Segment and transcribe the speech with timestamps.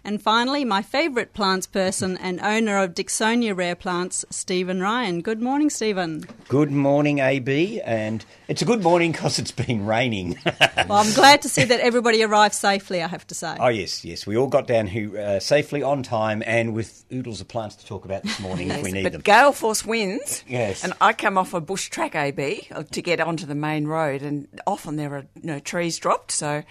[0.07, 5.21] And finally, my favourite plants person and owner of Dicksonia Rare Plants, Stephen Ryan.
[5.21, 6.25] Good morning, Stephen.
[6.47, 10.39] Good morning, AB, and it's a good morning because it's been raining.
[10.45, 13.57] well, I'm glad to see that everybody arrived safely, I have to say.
[13.59, 14.29] Oh, yes, yes.
[14.29, 17.85] We all got down here uh, safely on time and with oodles of plants to
[17.85, 19.23] talk about this morning yes, if we need but them.
[19.23, 20.45] gale force winds.
[20.47, 20.85] Yes.
[20.85, 24.23] And I come off a bush track, AB, uh, to get onto the main road,
[24.23, 26.63] and often there are you know, trees dropped, so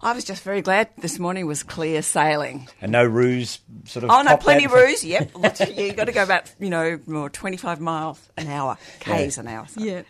[0.00, 2.68] I was just very glad this morning was clear sailing.
[2.80, 4.10] And no ruse sort of.
[4.10, 4.72] Oh no, plenty out?
[4.72, 5.04] of ruse.
[5.04, 5.32] Yep,
[5.76, 9.48] You've got to go about you know more twenty five miles an hour, k's an
[9.48, 9.66] hour.
[9.68, 9.80] So.
[9.80, 10.02] Yeah.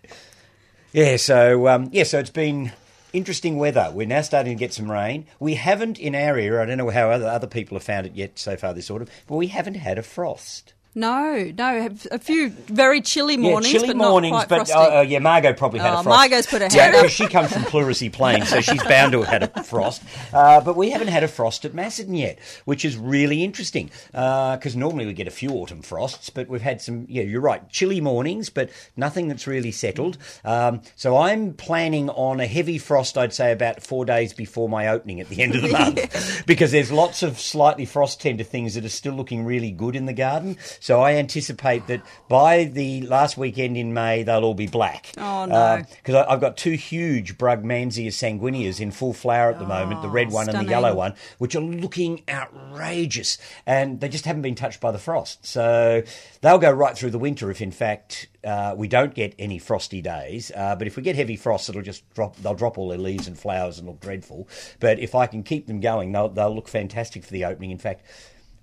[0.93, 2.73] Yeah, so um, yeah, so it's been
[3.13, 3.91] interesting weather.
[3.93, 5.27] We're now starting to get some rain.
[5.39, 6.63] We haven't in our area.
[6.63, 9.09] I don't know how other other people have found it yet so far this autumn,
[9.27, 10.75] but we haven't had a frost.
[10.99, 15.21] No, no, a few very chilly mornings, yeah, chilly but mornings, but uh, uh, yeah,
[15.21, 16.07] Margot probably had Oh, a frost.
[16.09, 17.03] Margot's put her yeah, hand up.
[17.03, 20.03] because she comes from Pleurisy Plain, so she's bound to have had a frost.
[20.33, 24.75] Uh, but we haven't had a frost at Macedon yet, which is really interesting because
[24.75, 27.07] normally we get a few autumn frosts, but we've had some.
[27.09, 30.19] Yeah, you're right, chilly mornings, but nothing that's really settled.
[30.45, 33.17] Um, so I'm planning on a heavy frost.
[33.17, 36.73] I'd say about four days before my opening at the end of the month, because
[36.73, 40.13] there's lots of slightly frost tender things that are still looking really good in the
[40.13, 40.57] garden.
[40.89, 45.13] So I anticipate that by the last weekend in May, they'll all be black.
[45.19, 45.83] Oh, no.
[45.87, 50.31] Because I've got two huge Brugmansia sanguineas in full flower at the moment, the red
[50.31, 53.37] one and the yellow one, which are looking outrageous.
[53.67, 55.45] And they just haven't been touched by the frost.
[55.45, 56.05] So
[56.41, 60.01] they'll go right through the winter if, in fact, uh, we don't get any frosty
[60.01, 60.51] days.
[60.57, 62.35] Uh, but if we get heavy frost, it'll just drop.
[62.37, 64.49] They'll drop all their leaves and flowers and look dreadful.
[64.81, 67.73] But if I can keep them going, they'll, they'll look fantastic for the opening.
[67.73, 68.07] In fact,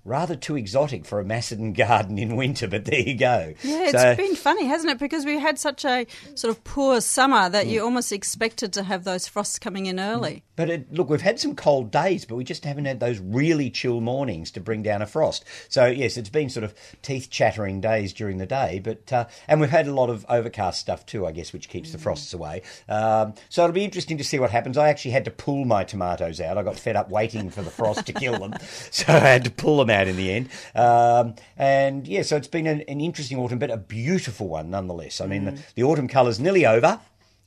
[0.05, 2.67] rather too exotic for a Macedon garden in winter.
[2.67, 3.53] But there you go.
[3.63, 4.99] Yeah, it's So- been funny, hasn't it?
[4.99, 6.05] Because we had such a
[6.35, 7.69] sort of poor summer that Mm.
[7.71, 10.43] you almost expected to have those frosts coming in early.
[10.55, 13.69] But it, look, we've had some cold days, but we just haven't had those really
[13.69, 15.43] chill mornings to bring down a frost.
[15.67, 19.59] So yes, it's been sort of teeth chattering days during the day, but uh, and
[19.59, 22.61] we've had a lot of overcast stuff too, I guess, which keeps the frosts away.
[22.87, 24.77] Um, so it'll be interesting to see what happens.
[24.77, 26.57] I actually had to pull my tomatoes out.
[26.57, 28.53] I got fed up waiting for the frost to kill them,
[28.91, 30.49] so I had to pull them out in the end.
[30.75, 35.21] Um, and yeah, so it's been an, an interesting autumn, but a beautiful one nonetheless.
[35.21, 36.99] I mean, the, the autumn colour's nearly over.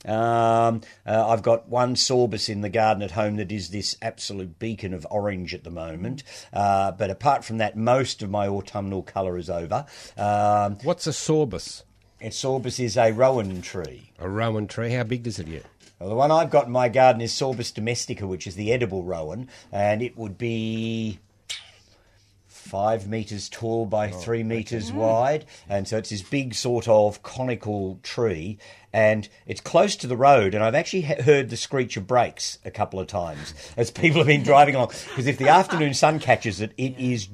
[0.05, 4.59] Um, uh, I've got one sorbus in the garden at home that is this absolute
[4.59, 6.23] beacon of orange at the moment.
[6.53, 9.87] Uh, but apart from that, most of my autumnal colour is over.
[10.17, 11.83] Um, What's a sorbus?
[12.21, 14.11] and sorbus is a rowan tree.
[14.19, 14.91] A rowan tree.
[14.91, 15.65] How big does it get?
[15.99, 19.03] Well, the one I've got in my garden is Sorbus domestica, which is the edible
[19.03, 21.19] rowan, and it would be
[22.69, 24.97] five metres tall by oh, three metres mm.
[24.97, 25.47] wide.
[25.69, 28.59] And so it's this big sort of conical tree.
[28.93, 32.59] And it's close to the road, and I've actually he- heard the screech of brakes
[32.65, 34.93] a couple of times as people have been driving along.
[35.09, 37.29] Because if the afternoon sun catches it, it is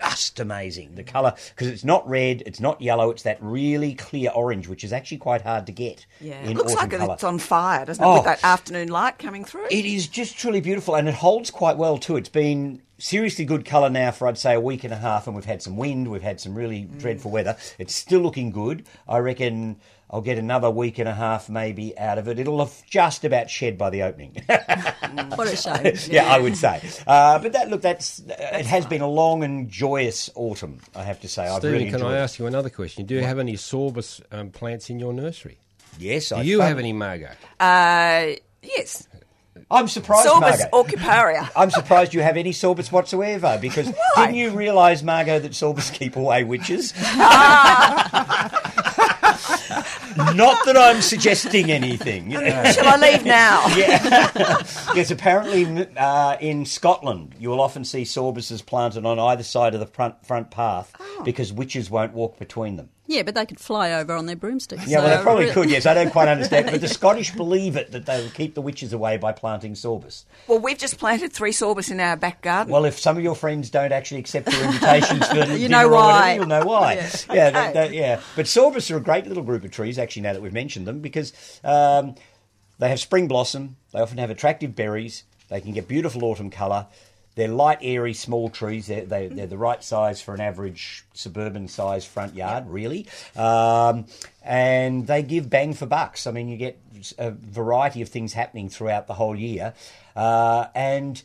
[0.00, 0.94] just amazing.
[0.94, 4.82] The colour, because it's not red, it's not yellow, it's that really clear orange, which
[4.82, 6.06] is actually quite hard to get.
[6.22, 7.12] Yeah, in it looks like colour.
[7.14, 8.06] it's on fire, doesn't it?
[8.06, 8.14] Oh.
[8.14, 9.66] With that afternoon light coming through.
[9.70, 12.16] It is just truly beautiful, and it holds quite well too.
[12.16, 15.34] It's been seriously good colour now for I'd say a week and a half, and
[15.36, 17.56] we've had some wind, we've had some really dreadful weather.
[17.78, 18.84] It's still looking good.
[19.08, 19.76] I reckon
[20.10, 22.38] I'll get another week and a half maybe out of it.
[22.38, 24.36] It'll have just about shed by the opening.
[25.34, 25.94] What a shame.
[26.14, 26.82] yeah, I would say.
[27.06, 30.80] Uh, but that look, that's, it has been a long and joyous autumn.
[30.94, 32.12] I have to say, I've Stephen, really can enjoyed.
[32.14, 32.22] I it.
[32.22, 33.06] ask you another question?
[33.06, 35.58] Do you have any sorbus um, plants in your nursery?
[35.98, 37.30] Yes, Do I you thought- have any Margot?
[37.58, 39.07] Uh, Yes.
[39.70, 40.68] I'm surprised, Sorbus Margot.
[40.72, 41.50] aucuparia.
[41.56, 46.16] I'm surprised you have any sorbus whatsoever because didn't you realise, Margot, that sorbus keep
[46.16, 46.94] away witches?
[50.34, 52.30] Not that I'm suggesting anything.
[52.32, 53.66] Shall I leave now?
[53.76, 54.62] yeah.
[54.94, 59.80] yes, apparently uh, in Scotland you will often see sorbuses planted on either side of
[59.80, 61.22] the front front path Oh.
[61.24, 62.88] because witches won't walk between them.
[63.10, 64.86] Yeah, but they could fly over on their broomsticks.
[64.86, 65.70] Yeah, well, they probably really- could.
[65.70, 68.60] Yes, I don't quite understand, but the Scottish believe it that they will keep the
[68.60, 70.24] witches away by planting sorbus.
[70.46, 72.70] Well, we've just planted three sorbus in our back garden.
[72.70, 75.90] Well, if some of your friends don't actually accept your invitations for dinner know or
[75.90, 76.34] whatever, why.
[76.34, 76.94] you'll know why.
[77.32, 77.72] Yeah, they- Okay.
[77.88, 78.20] they- yeah.
[78.36, 81.00] But sorbus are a great little group of trees, actually, now that we've mentioned them,
[81.00, 81.32] because
[81.64, 82.14] um,
[82.78, 86.86] they have spring blossom, they often have attractive berries, they can get beautiful autumn colour.
[87.38, 88.88] They're light, airy, small trees.
[88.88, 93.06] They're, they, they're the right size for an average suburban size front yard, really.
[93.36, 94.06] Um,
[94.42, 96.26] and they give bang for bucks.
[96.26, 96.80] I mean, you get
[97.16, 99.72] a variety of things happening throughout the whole year.
[100.16, 101.22] Uh, and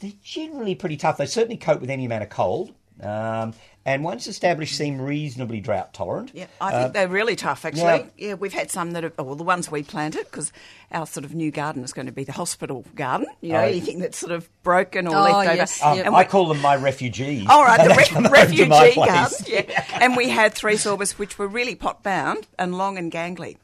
[0.00, 1.16] they're generally pretty tough.
[1.16, 2.74] They certainly cope with any amount of cold.
[3.00, 3.54] Um,
[3.86, 6.30] and once established, seem reasonably drought tolerant.
[6.34, 7.82] yeah, I think they're really tough, actually.
[7.82, 8.28] yeah.
[8.28, 8.34] Yeah.
[8.34, 10.52] we've had some that have, well, the ones we planted, because
[10.90, 13.26] our sort of new garden is going to be the hospital garden.
[13.40, 15.54] You know, Oh, anything that's sort of broken or Oh, left over.
[15.56, 16.06] yes, Um, Yep.
[16.06, 17.46] And I call them my refugees.
[17.48, 19.36] All right, the re- come over to my refugee garden.
[19.46, 19.84] Yeah.
[20.00, 23.56] and we had three sorbus which were really pot bound and long and gangly.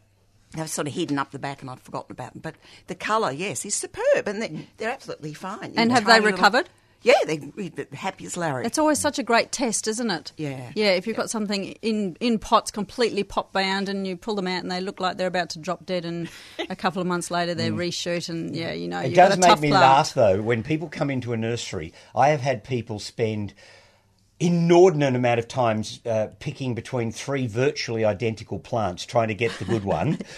[0.52, 2.42] They were sort of hidden up the back, and I'd forgotten about them.
[2.42, 2.56] But
[2.88, 5.74] the colour, yes, is superb, and they're, they're absolutely fine.
[5.76, 6.64] And You have they recovered?
[6.66, 6.72] little-
[7.04, 7.52] recovered?
[7.56, 8.66] Yeah, they're happy as Larry.
[8.66, 10.32] It's always such a great test, isn't it?
[10.36, 10.70] Yeah.
[10.74, 14.46] Yeah, if you've got something in, in pots completely pot bound and you pull them
[14.46, 16.28] out and they look like they're about to drop dead and
[16.68, 19.04] a couple of months later they reshoot and yeah, you know, Mm.
[19.04, 19.82] It you've does got a make tough me plant.
[19.82, 21.92] laugh though when people come into a nursery.
[22.14, 23.54] I have had people spend
[24.38, 29.64] inordinate amount of times uh, picking between three virtually identical plants trying to get the
[29.64, 30.18] good one.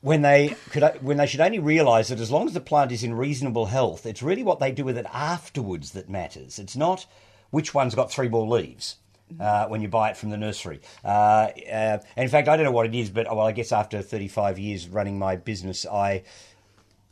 [0.00, 3.02] When they could, when they should only realise that as long as the plant is
[3.02, 6.58] in reasonable health, it's really what they do with it afterwards that matters.
[6.58, 7.06] It's not
[7.50, 8.96] which one's got three more leaves.
[9.38, 12.72] Uh, when you buy it from the nursery, uh, uh, in fact, I don't know
[12.72, 16.22] what it is, but well, I guess after 35 years running my business, I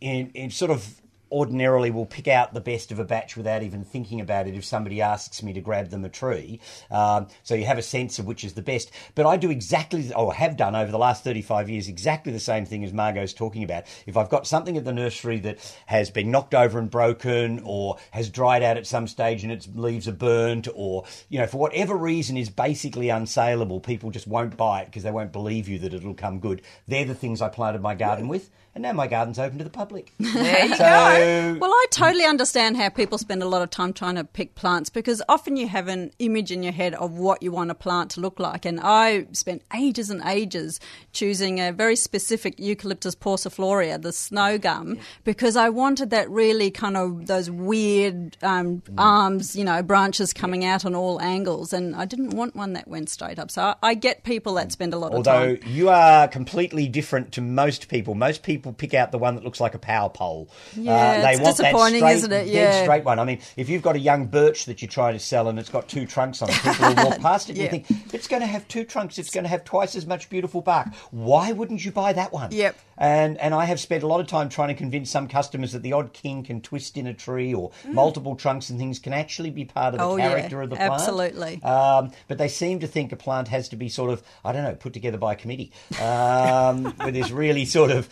[0.00, 3.84] in, in sort of ordinarily will pick out the best of a batch without even
[3.84, 6.60] thinking about it if somebody asks me to grab them a tree.
[6.90, 8.90] Um, so you have a sense of which is the best.
[9.14, 12.64] But I do exactly, or have done over the last 35 years, exactly the same
[12.64, 13.84] thing as Margot's talking about.
[14.06, 17.96] If I've got something at the nursery that has been knocked over and broken or
[18.12, 21.58] has dried out at some stage and its leaves are burnt or, you know, for
[21.58, 25.78] whatever reason is basically unsaleable, people just won't buy it because they won't believe you
[25.80, 26.62] that it'll come good.
[26.86, 28.50] They're the things I planted my garden with.
[28.76, 30.12] And now my garden's open to the public.
[30.18, 31.56] there you So, go.
[31.58, 34.90] Well, I totally understand how people spend a lot of time trying to pick plants
[34.90, 38.10] because often you have an image in your head of what you want a plant
[38.10, 38.66] to look like.
[38.66, 40.78] And I spent ages and ages
[41.14, 46.98] choosing a very specific Eucalyptus pauciflora, the snow gum, because I wanted that really kind
[46.98, 51.72] of those weird um, arms, you know, branches coming out on all angles.
[51.72, 53.50] And I didn't want one that went straight up.
[53.50, 57.32] So I, I get people that spend a lot of Although you are completely different
[57.32, 58.14] to most people.
[58.14, 60.48] Most people pick out the one that looks like a power pole.
[60.76, 62.44] Uh, Yeah, it's want that straight, isn't it?
[62.44, 62.82] dead Yeah.
[62.82, 63.18] straight one.
[63.18, 65.68] I mean, if you've got a young birch that you're trying to sell and it's
[65.70, 68.40] got two trunks on it, people will walk past it and you think, it's going
[68.42, 70.88] to have two trunks, it's going to have twice as much beautiful bark.
[71.10, 72.50] Why wouldn't you buy that one?
[72.52, 72.76] Yep.
[72.98, 75.82] And, and I have spent a lot of time trying to convince some customers that
[75.82, 79.50] the odd king can twist in a tree or multiple trunks and things can actually
[79.50, 80.08] be part of the Mm.
[80.12, 80.92] Oh, yeah, character of the plant.
[80.94, 81.62] absolutely.
[81.62, 84.64] Um, but they seem to think a plant has to be sort of, I don't
[84.64, 88.06] know, put together by a committee um, with this really sort of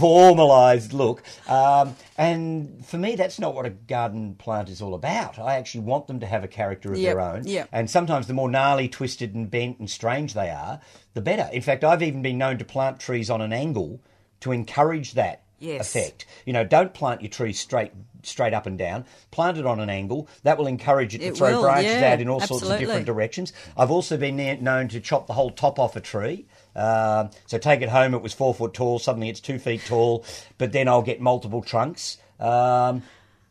[0.00, 1.22] formalised look.
[1.48, 5.38] Um, and for me, that's not what a garden plant is all about.
[5.38, 7.46] I actually want them to have a character of Yep, their own.
[7.46, 7.68] yep.
[7.72, 10.80] And sometimes the more gnarly, twisted, and bent and strange they are,
[11.14, 11.48] the better.
[11.52, 14.00] In fact, I've even been known to plant trees on an angle
[14.40, 15.94] to encourage that Yes.
[15.94, 16.24] effect.
[16.46, 17.92] You know, don't plant your trees straight
[18.22, 19.06] straight up and down.
[19.30, 20.28] Plant it on an angle.
[20.42, 22.78] That will encourage it to It throw will, branches yeah, out in all sorts of
[22.78, 23.54] different directions.
[23.78, 26.44] I've also been known to chop the whole top off a tree.
[26.76, 28.14] Um, so take it home.
[28.14, 28.98] It was four foot tall.
[28.98, 30.24] Suddenly it's two feet tall.
[30.58, 32.18] But then I'll get multiple trunks.
[32.38, 33.02] Um,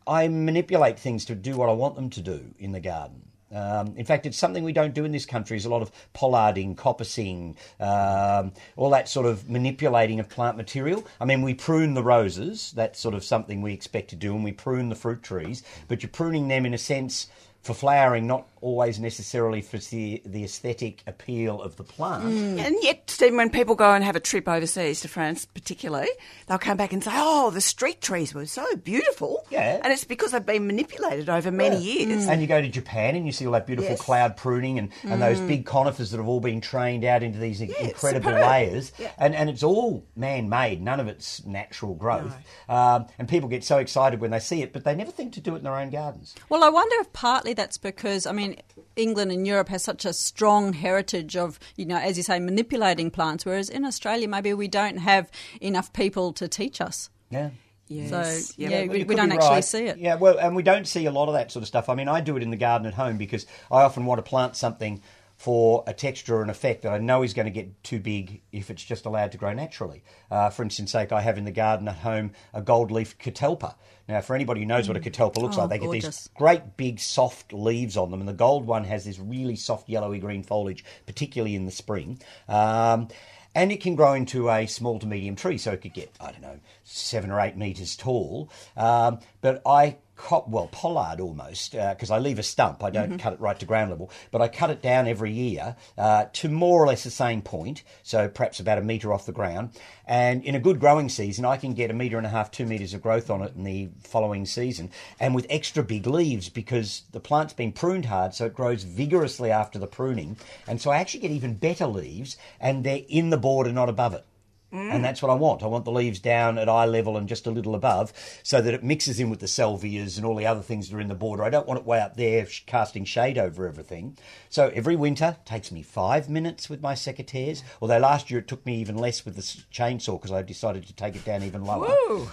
[0.06, 3.22] I manipulate things to do what I want them to do in the garden.
[3.52, 5.56] Um, in fact, it's something we don't do in this country.
[5.56, 11.04] Is a lot of pollarding, coppicing, um, all that sort of manipulating of plant material.
[11.20, 12.72] I mean, we prune the roses.
[12.76, 15.64] That's sort of something we expect to do, and we prune the fruit trees.
[15.88, 17.28] But you're pruning them in a sense
[17.62, 22.24] for flowering, not always necessarily for the, the aesthetic appeal of the plant.
[22.24, 26.08] And yet, Stephen, when people go and have a trip overseas to France, particularly,
[26.46, 29.80] they'll come back and say, "Oh, the street trees were so beautiful." Yeah.
[29.82, 32.28] and it's because they've been manipulated over many years.
[32.28, 34.00] And you go to Japan and you see all that beautiful Yes.
[34.00, 37.60] cloud pruning and, and those big conifers that have all been trained out into these
[37.60, 38.92] it's incredible layers.
[38.98, 39.10] Yeah.
[39.18, 42.34] And, and it's all man made, none of it's natural growth.
[42.68, 45.40] Um, and people get so excited when they see it, but they never think to
[45.40, 46.34] do it in their own gardens.
[46.48, 48.56] Well, I wonder if partly that's because, I mean,
[48.96, 53.10] England and Europe has such a strong heritage of, you know, as you say, manipulating
[53.10, 55.30] plants, whereas in Australia, maybe we don't have
[55.60, 57.10] enough people to teach us.
[57.30, 57.50] Yeah.
[57.88, 58.10] Yes.
[58.10, 58.68] So, yeah.
[58.68, 59.98] yeah, Well, we, we don't be actually see it.
[59.98, 61.88] Yeah, well, and we don't see a lot of that sort of stuff.
[61.88, 64.22] I mean, I do it in the garden at home because I often want to
[64.22, 65.02] plant something
[65.40, 68.42] for a texture or an effect that I know is going to get too big
[68.52, 70.04] if it's just allowed to grow naturally.
[70.30, 73.74] Uh, for instance, sake, I have in the garden at home a gold leaf catalpa.
[74.06, 76.76] Now, for anybody who knows what a catalpa looks Oh, like, they get these great
[76.76, 80.42] big soft leaves on them, and the gold one has this really soft yellowy green
[80.42, 82.20] foliage, particularly in the spring.
[82.46, 83.08] Um,
[83.54, 86.32] and it can grow into a small to medium tree, so it could get, I
[86.32, 88.50] don't know, seven or eight metres tall.
[88.76, 92.84] Um, but I cop, well, pollard almost, because I leave a stump.
[92.84, 95.76] I don't cut it right to ground level, but I cut it down every year
[95.96, 99.32] uh, to more or less the same point, so perhaps about a metre off the
[99.32, 99.70] ground.
[100.06, 102.66] And in a good growing season, I can get a metre and a half, two
[102.66, 107.02] metres of growth on it in the following season, and with extra big leaves because
[107.12, 110.36] the plant's been pruned hard, so it grows vigorously after the pruning.
[110.66, 114.14] And so I actually get even better leaves, and they're in the border, not above
[114.14, 114.24] it.
[114.72, 115.62] And that's what I want.
[115.62, 118.12] I want the leaves down at eye level and just a little above
[118.42, 121.00] so that it mixes in with the salvias and all the other things that are
[121.00, 121.42] in the border.
[121.42, 124.16] I don't want it way up there casting shade over everything.
[124.48, 127.62] So every winter takes me five minutes with my secateurs.
[127.82, 130.94] Although last year it took me even less with the chainsaw because I decided to
[130.94, 131.88] take it down even lower,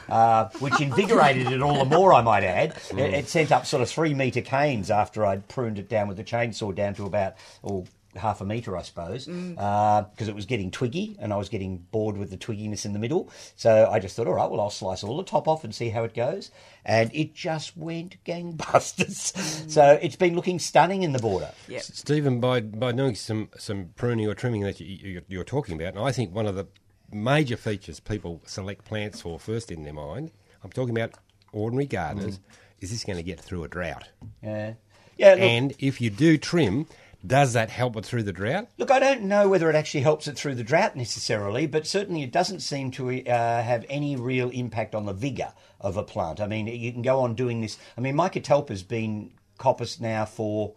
[0.10, 2.76] uh, which invigorated it all the more, I might add.
[2.98, 6.18] It, it sent up sort of three metre canes after I'd pruned it down with
[6.18, 7.86] the chainsaw down to about, oh,
[8.18, 9.56] half a metre, I suppose, mm.
[9.58, 12.94] uh, because it was getting twiggy and I was getting bored with the twigginess in
[12.94, 13.30] the middle.
[13.56, 15.90] So I just thought, all right, well, I'll slice all the top off and see
[15.90, 16.52] how it goes.
[16.86, 19.34] And it just went gangbusters.
[19.48, 19.70] Mm.
[19.70, 21.52] So it's been looking stunning in the border.
[21.68, 21.80] Yeah.
[21.80, 25.94] Stephen, by by doing some some pruning or trimming that you, you, you're talking about,
[25.96, 26.68] and I think one of the
[27.12, 30.32] major features people select plants for first in their mind,
[30.64, 31.14] I'm talking about
[31.52, 32.44] ordinary gardeners, mm.
[32.80, 34.10] is this going to get through a drought?
[34.42, 34.74] Yeah.
[35.18, 36.86] Yeah, look, And if you do trim,
[37.26, 38.68] does that help it through the drought?
[38.78, 42.24] Look, I don't know whether it actually helps it through the drought necessarily, but certainly
[42.24, 46.40] it doesn't seem to uh, have any real impact on the vigour of a plant.
[46.40, 47.78] I mean, you can go on doing this.
[47.98, 50.76] I mean, my catalpa's been coppice now for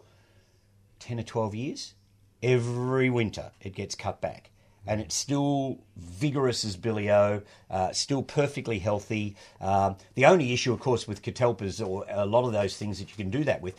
[0.99, 1.93] 10 or 12 years.
[2.41, 4.49] Every winter it gets cut back.
[4.87, 9.35] And it's still vigorous as Billy O, uh, still perfectly healthy.
[9.59, 13.11] Um, the only issue, of course, with catalpas or a lot of those things that
[13.11, 13.75] you can do that with,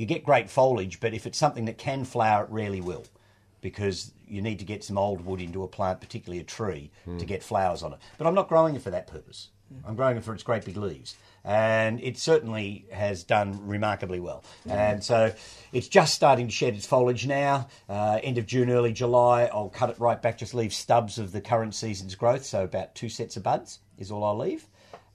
[0.00, 3.04] you get great foliage, but if it's something that can flower, it rarely will
[3.60, 7.26] because you need to get some old wood into a plant, particularly a tree, to
[7.26, 7.98] get flowers on it.
[8.16, 9.48] But I'm not growing it for that purpose.
[9.84, 11.16] I'm growing it for its great big leaves.
[11.44, 14.42] And it certainly has done remarkably well.
[14.66, 15.34] And so
[15.70, 17.68] it's just starting to shed its foliage now.
[17.86, 21.32] Uh, end of June, early July, I'll cut it right back, just leave stubs of
[21.32, 22.46] the current season's growth.
[22.46, 24.66] So about two sets of buds is all I'll leave.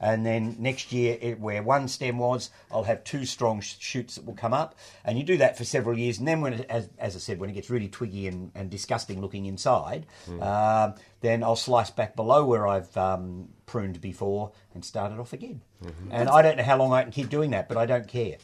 [0.06, 4.26] And then next year, it, where one stem was, I'll have two strong shoots that
[4.26, 4.76] will come up.
[5.04, 6.20] And you do that for several years.
[6.20, 8.70] And then, when it, as, as I said, when it gets really twiggy and, and
[8.70, 10.06] disgusting looking inside,
[10.42, 15.34] um, then I'll slice back below where I've um, pruned before and start it off
[15.34, 15.62] again.
[16.12, 18.38] And I don't know how long I can keep doing that, but I don't care.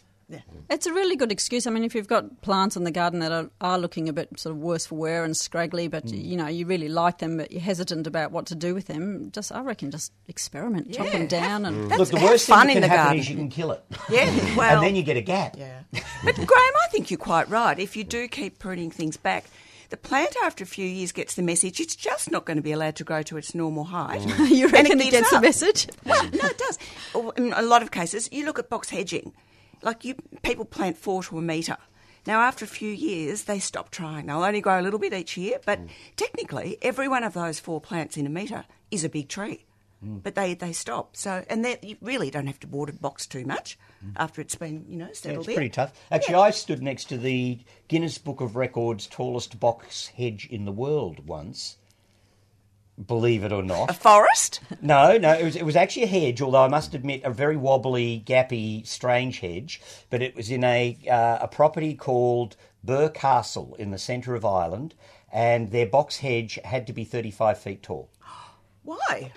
[0.69, 1.67] It's a really good excuse.
[1.67, 4.39] I mean, if you've got plants in the garden that are, are looking a bit
[4.39, 6.15] sort of worse for wear and scraggly, but hmm.
[6.15, 9.31] you know you really like them, but you're hesitant about what to do with them,
[9.31, 12.67] just I reckon just experiment, chop Yeah, them down, and That's- Look, the worst fun
[12.67, 13.19] thing in that can the happen garden.
[13.19, 13.83] is you can kill it.
[14.09, 15.55] Yeah, well, and then you get a gap.
[15.57, 15.81] Yeah.
[16.23, 16.47] But Graham,
[16.83, 17.79] I think you're quite right.
[17.79, 19.45] If you do keep pruning things back,
[19.91, 22.71] the plant after a few years gets the message it's just not going to be
[22.71, 24.21] allowed to grow to its normal height.
[24.49, 25.87] you And reckon it gives gets the message?
[26.05, 26.79] Well, no, it does.
[27.37, 29.33] In a lot of cases, you look at box hedging.
[29.81, 31.77] Like you, people plant four to a metre.
[32.27, 34.27] Now, after a few years, they stop trying.
[34.27, 35.79] They'll only grow a little bit each year, but
[36.15, 39.65] technically, every one of those four plants in a metre is a big tree.
[40.03, 41.15] But they, they stop.
[41.15, 43.77] So, and they, you really don't have to water box too much
[44.15, 45.35] after it's been, you know, settled.
[45.35, 45.55] Yeah, it's in.
[45.55, 45.93] pretty tough.
[46.09, 50.71] Actually, I stood next to the Guinness Book of Records tallest box hedge in the
[50.71, 51.77] world once.
[53.07, 53.89] Believe it or not.
[53.89, 54.59] A forest?
[54.81, 56.41] No, no, it was it was actually a hedge.
[56.41, 59.81] Although I must admit, a very wobbly, gappy, strange hedge.
[60.09, 64.45] But it was in a uh, a property called Birr Castle in the centre of
[64.45, 64.93] Ireland,
[65.31, 68.09] and their box hedge had to be thirty five feet tall.
[68.83, 69.31] Why?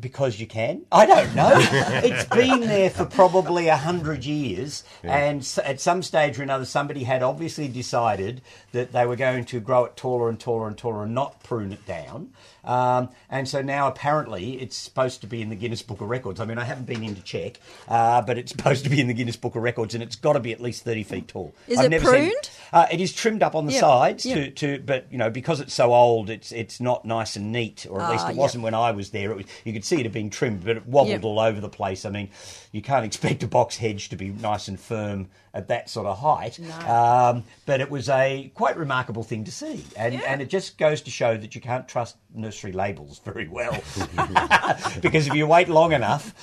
[0.00, 0.82] Because you can.
[0.90, 1.52] I don't know.
[1.56, 7.04] it's been there for probably a hundred years, and at some stage or another, somebody
[7.04, 8.42] had obviously decided
[8.72, 11.70] that they were going to grow it taller and taller and taller and not prune
[11.70, 12.32] it down.
[12.64, 16.40] Um, and so now apparently it's supposed to be in the Guinness Book of Records.
[16.40, 19.06] I mean, I haven't been in to check, uh, but it's supposed to be in
[19.06, 21.54] the Guinness Book of Records, and it's got to be at least thirty feet tall.
[21.68, 22.50] Is I've it never seen- pruned?
[22.72, 23.80] uh, it is trimmed up on the Yep.
[23.80, 24.36] sides Yep.
[24.36, 27.86] to, to, but you know, because it's so old, it's it's not nice and neat,
[27.88, 28.38] or at least Ah, it yep.
[28.40, 29.30] wasn't when I was there.
[29.30, 31.68] It was, you could see it had been trimmed, but it wobbled all over the
[31.68, 32.04] place.
[32.04, 32.30] I mean,
[32.72, 36.18] you can't expect a box hedge to be nice and firm at that sort of
[36.18, 36.58] height.
[36.86, 41.00] Um, but it was a quite remarkable thing to see, and and it just goes
[41.02, 43.72] to show that you can't trust nursery labels very well,
[45.00, 46.34] because if you wait long enough,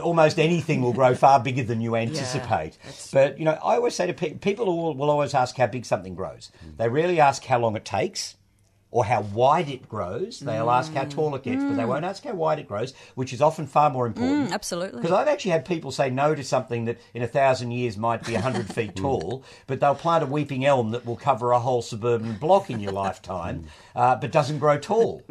[0.00, 2.78] almost anything will grow far bigger than you anticipate.
[3.12, 6.14] but you know, I always say to people, people will always ask how big something
[6.14, 6.52] grows.
[6.76, 8.36] They rarely ask how long it takes
[8.90, 10.40] or how wide it grows.
[10.40, 13.32] They'll ask how tall it gets, but they won't ask how wide it grows, which
[13.32, 14.50] is often far more important.
[14.50, 15.00] Mm, absolutely.
[15.00, 18.24] Because I've actually had people say no to something that in a thousand years might
[18.24, 21.82] be 100 feet tall, but they'll plant a weeping elm that will cover a whole
[21.82, 25.22] suburban block in your lifetime, uh, but doesn't grow tall.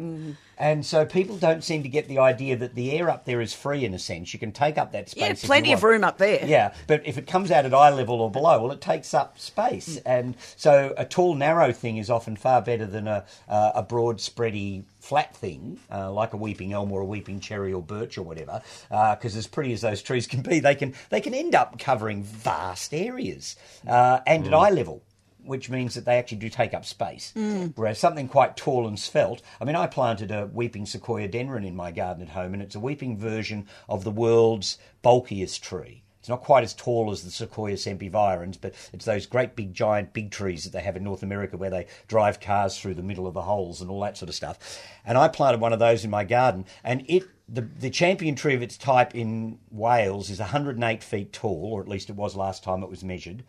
[0.60, 3.54] And so people don't seem to get the idea that the air up there is
[3.54, 4.34] free in a sense.
[4.34, 5.42] You can take up that space.
[5.42, 6.44] Yeah, plenty of room up there.
[6.46, 9.38] Yeah, but if it comes out at eye level or below, well, it takes up
[9.38, 13.82] space, and so a tall, narrow thing is often far better than a uh, a
[13.82, 18.18] broad, spready, flat thing uh, like a weeping elm or a weeping cherry or birch
[18.18, 18.60] or whatever.
[18.90, 22.22] Because as pretty as those trees can be, they can they can end up covering
[22.22, 25.02] vast areas uh, and at eye level.
[25.44, 27.32] Which means that they actually do take up space.
[27.36, 27.72] Mm.
[27.76, 31.90] Whereas something quite tall and svelte, I mean, I planted a weeping Sequoiadendron in my
[31.90, 36.02] garden at home, and it's a weeping version of the world's bulkiest tree.
[36.20, 40.12] It's not quite as tall as the Sequoia sempervirens, but it's those great big giant
[40.12, 43.26] big trees that they have in North America where they drive cars through the middle
[43.26, 44.58] of the holes and all that sort of stuff.
[45.06, 48.54] And I planted one of those in my garden, and it the, the champion tree
[48.54, 52.62] of its type in Wales is 108 feet tall, or at least it was last
[52.62, 53.42] time it was measured.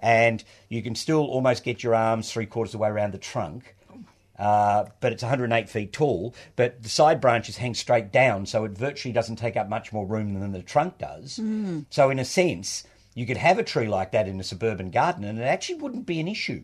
[0.00, 3.18] And you can still almost get your arms three quarters of the way around the
[3.18, 3.74] trunk.
[4.38, 6.34] Uh, but it's 108 feet tall.
[6.56, 10.06] But the side branches hang straight down, so it virtually doesn't take up much more
[10.06, 11.40] room than the trunk does.
[11.90, 15.24] So, in a sense, you could have a tree like that in a suburban garden,
[15.24, 16.62] and it actually wouldn't be an issue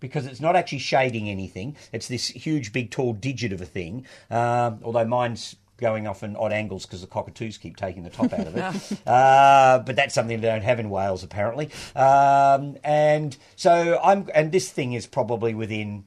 [0.00, 1.76] because it's not actually shading anything.
[1.92, 4.06] It's this huge, big, tall digit of a thing.
[4.30, 8.32] Um, although mine's going off in odd angles because the cockatoos keep taking the top
[8.32, 8.98] out of it.
[9.06, 11.70] uh, but that's something they don't have in Wales, apparently.
[11.96, 16.04] Um, and so I'm, and this thing is probably within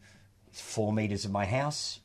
[0.62, 2.00] four metres of my house.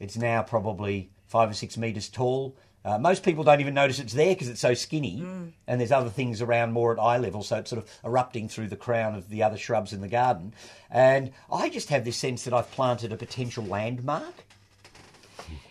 [0.00, 2.56] It's now probably five or six metres tall.
[2.84, 5.20] Uh, most people don't even notice it's there because it's so skinny,
[5.66, 8.68] and there's other things around more at eye level, so it's sort of erupting through
[8.68, 10.54] the crown of the other shrubs in the garden.
[10.90, 14.44] And I just have this sense that I've planted a potential landmark.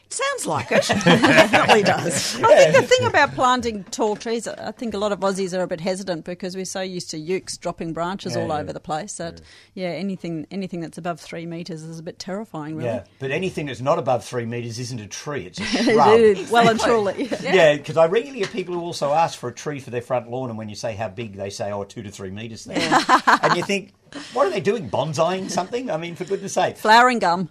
[0.09, 0.87] Sounds like it.
[0.87, 2.41] Definitely does.
[2.41, 5.61] I think the thing about planting tall trees, I think a lot of Aussies are
[5.63, 8.57] a bit hesitant because we're so used to ukes dropping branches Yeah, all yeah.
[8.59, 9.41] over the place that,
[9.73, 12.89] yeah, anything anything that's above three metres is a bit terrifying, really.
[12.89, 16.19] Yeah, but anything that's not above three metres isn't a tree; it's a shrub.
[16.19, 17.29] It well and truly.
[17.41, 20.29] Yeah, because I regularly get people who also ask for a tree for their front
[20.29, 22.63] lawn, and when you say how big, they say, "Oh, two to three meters.
[22.65, 23.93] There, and you think,
[24.33, 24.89] what are they doing?
[24.89, 25.91] Bonsaiing something?
[25.91, 26.77] I mean, for goodness' sake.
[26.77, 27.49] Flowering gum.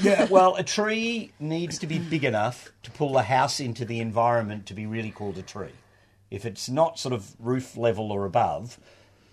[0.00, 4.00] Yeah, well, a tree needs to be big enough to pull the house into the
[4.00, 5.72] environment to be really called a tree.
[6.30, 8.78] If it's not sort of roof level or above,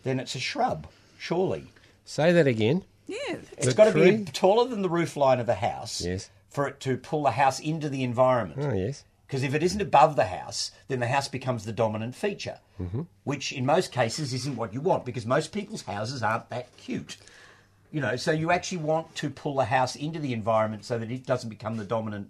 [0.03, 0.87] then it's a shrub,
[1.17, 1.65] surely.
[2.05, 2.83] Say that again.
[3.07, 3.37] Yeah.
[3.57, 6.29] It's got to be taller than the roof line of the house Yes.
[6.49, 8.61] for it to pull the house into the environment.
[8.63, 9.03] Oh, yes.
[9.27, 13.01] Because if it isn't above the house, then the house becomes the dominant feature, mm-hmm.
[13.23, 17.17] which in most cases isn't what you want because most people's houses aren't that cute.
[17.95, 21.09] You know, so you actually want to pull the house into the environment so that
[21.09, 22.29] it doesn't become the dominant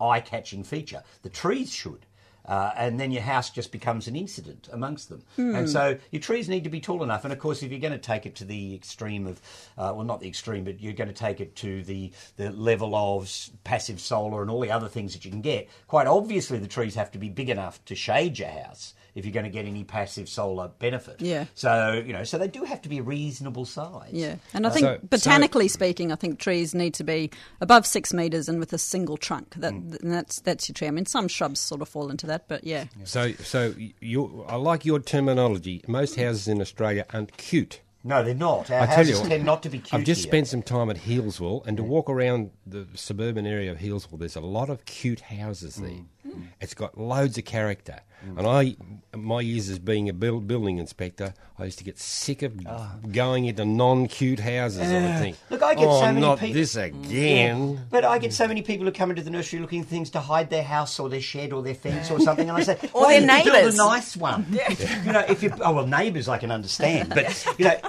[0.00, 1.04] eye catching feature.
[1.22, 2.06] The trees should.
[2.44, 5.22] Uh, and then your house just becomes an incident amongst them.
[5.54, 7.22] And so your trees need to be tall enough.
[7.22, 9.40] And of course, if you're going to take it to the extreme of,
[9.78, 12.96] uh, well, not the extreme, but you're going to take it to the, the level
[12.96, 13.30] of
[13.62, 16.96] passive solar and all the other things that you can get, quite obviously the trees
[16.96, 19.84] have to be big enough to shade your house if you're going to get any
[19.84, 21.20] passive solar benefit.
[21.20, 21.46] Yeah.
[21.54, 24.10] So, you know, so they do have to be a reasonable size.
[24.12, 27.86] Yeah, and I um, think So- botanically speaking, I think trees need to be above
[27.86, 29.54] six metres and with a single trunk.
[29.56, 30.00] That mm.
[30.02, 30.88] and that's that's your tree.
[30.88, 34.56] I mean, some shrubs sort of fall into that, but yeah, So, so you, I
[34.56, 35.82] like your terminology.
[35.86, 37.80] Most houses in Australia aren't cute.
[38.02, 38.70] No, they're not.
[38.70, 40.30] Our I tell houses you, tend not to be cute I've just here.
[40.30, 41.86] spent some time at Healesville, and to mm.
[41.86, 45.90] walk around the suburban area of Healesville, there's a lot of cute houses there.
[45.90, 46.06] Mm.
[46.26, 46.48] Mm.
[46.60, 48.00] It's got loads of character.
[48.26, 48.38] Mm.
[48.38, 52.42] And I, my years as being a build, building inspector, I used to get sick
[52.42, 52.96] of ah.
[53.10, 54.80] going into non-cute houses.
[54.80, 56.84] I would uh, think, Look, I get oh, so many people not peop- this mm.
[56.84, 57.86] again.
[57.90, 60.20] But I get so many people who come into the nursery looking for things to
[60.20, 63.02] hide their house or their shed or their fence or something, and I say, Or
[63.02, 65.02] "Why their don't build a nice one." yeah.
[65.04, 67.80] you know, if you oh well, neighbours I can understand, but you know.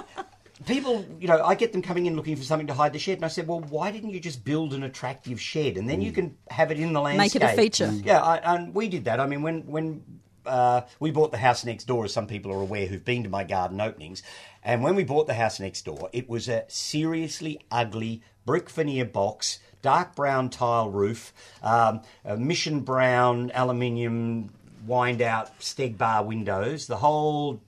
[0.66, 3.18] People, you know, I get them coming in looking for something to hide the shed,
[3.18, 6.12] and I said, "Well, why didn't you just build an attractive shed, and then you
[6.12, 7.92] can have it in the landscape, Make it a feature.
[7.92, 9.20] Yeah, I, and we did that.
[9.20, 10.02] I mean, when when
[10.46, 13.28] uh, we bought the house next door, as some people are aware who've been to
[13.28, 14.22] my garden openings,
[14.62, 19.04] and when we bought the house next door, it was a seriously ugly brick veneer
[19.04, 24.50] box, dark brown tile roof, um, a mission brown aluminium
[24.86, 27.60] wind out Stegbar windows, the whole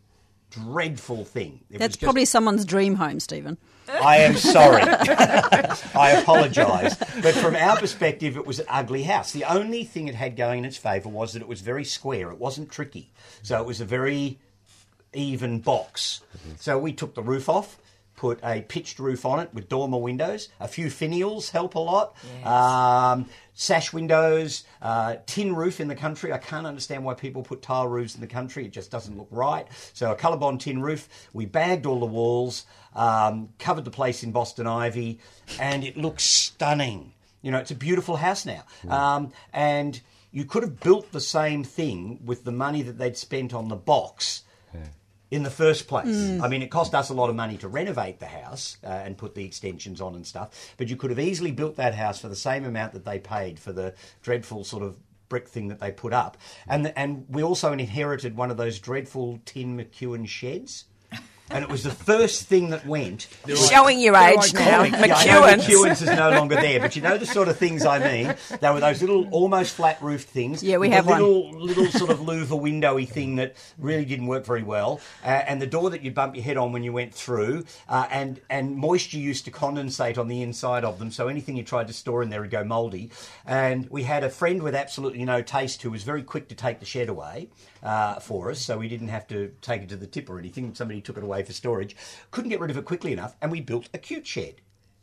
[0.54, 1.60] dreadful thing.
[1.70, 3.58] It That's was just- probably someone's dream home, Stephen.
[3.86, 4.82] I am sorry.
[5.94, 6.96] I apologise.
[7.22, 9.32] But from our perspective, it was an ugly house.
[9.32, 12.30] The only thing it had going in its favour was that it was very square.
[12.30, 13.10] It wasn't tricky.
[13.42, 14.38] So it was a very
[15.12, 16.22] even box.
[16.58, 17.78] So we took the roof off,
[18.16, 20.48] put a pitched roof on it with dormer windows.
[20.60, 22.16] A few finials help a lot.
[22.44, 26.32] Um, sash windows, uh, tin roof in the country.
[26.32, 28.64] I can't understand why people put tile roofs in the country.
[28.66, 29.66] It just doesn't look right.
[29.92, 31.08] So a colorbond tin roof.
[31.32, 35.18] We bagged all the walls, um, covered the place in Boston ivy,
[35.58, 37.12] and it looks stunning.
[37.42, 38.64] You know, it's a beautiful house now.
[38.88, 40.00] Um, and
[40.30, 43.76] you could have built the same thing with the money that they'd spent on the
[43.76, 44.43] box
[45.30, 46.06] in the first place.
[46.42, 49.16] I mean, it cost us a lot of money to renovate the house uh, and
[49.16, 52.28] put the extensions on and stuff, but you could have easily built that house for
[52.28, 54.96] the same amount that they paid for the dreadful sort of
[55.28, 56.36] brick thing that they put up.
[56.68, 60.84] And and we also inherited one of those dreadful tin McEwan sheds.
[61.50, 63.28] And it was the first thing that went.
[63.68, 64.84] Showing your age now.
[64.84, 64.92] Comic.
[64.92, 65.64] Yeah, I know McEwan's.
[65.66, 68.34] McEwan's is no longer there, but you know the sort of things I mean.
[68.60, 70.62] They were those little, almost flat roofed things.
[70.62, 71.20] Yeah, we with have a one.
[71.20, 75.60] little, little sort of louver windowy thing that really didn't work very well, uh, and
[75.60, 78.76] the door that you'd bump your head on when you went through, uh, and and
[78.76, 82.22] moisture used to condensate on the inside of them, so anything you tried to store
[82.22, 83.10] in there would go mouldy.
[83.44, 86.80] And we had a friend with absolutely no taste who was very quick to take
[86.80, 87.48] the shed away
[87.84, 90.74] uh, for us, so we didn't have to take it to the tip or anything.
[90.74, 91.94] Somebody took it away for storage.
[92.30, 94.56] Couldn't get rid of it quickly enough, and we built a cute shed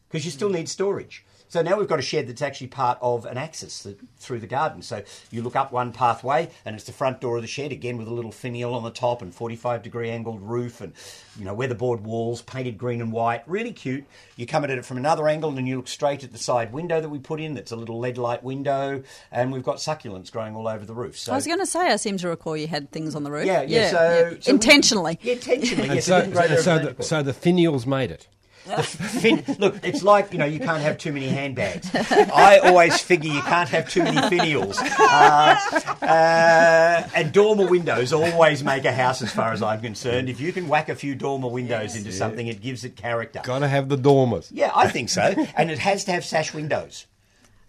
[0.09, 1.23] because you still need storage.
[1.51, 4.47] So now we've got a shed that's actually part of an axis that, through the
[4.47, 4.81] garden.
[4.81, 7.97] So you look up one pathway, and it's the front door of the shed again
[7.97, 10.93] with a little finial on the top and 45 degree angled roof, and
[11.37, 14.05] you know weatherboard walls painted green and white, really cute.
[14.37, 17.01] You come at it from another angle, and you look straight at the side window
[17.01, 17.53] that we put in.
[17.53, 21.19] That's a little lead light window, and we've got succulents growing all over the roof.
[21.19, 23.31] So I was going to say, I seem to recall you had things on the
[23.31, 23.45] roof.
[23.45, 23.91] yeah, yeah.
[23.91, 23.97] so,
[24.39, 25.19] so we- intentionally.
[25.21, 25.95] yeah, intentionally.
[25.95, 28.29] Yes, so, it didn't grow there so, the, so the finials made it.
[28.61, 31.89] Fin- look, it's like you know you can't have too many handbags.
[31.93, 38.63] I always figure you can't have too many finials, uh, uh, and dormer windows always
[38.63, 40.29] make a house, as far as I'm concerned.
[40.29, 43.41] If you can whack a few dormer windows into something, it gives it character.
[43.43, 44.51] Got to have the dormers.
[44.51, 47.07] Yeah, I think so, and it has to have sash windows.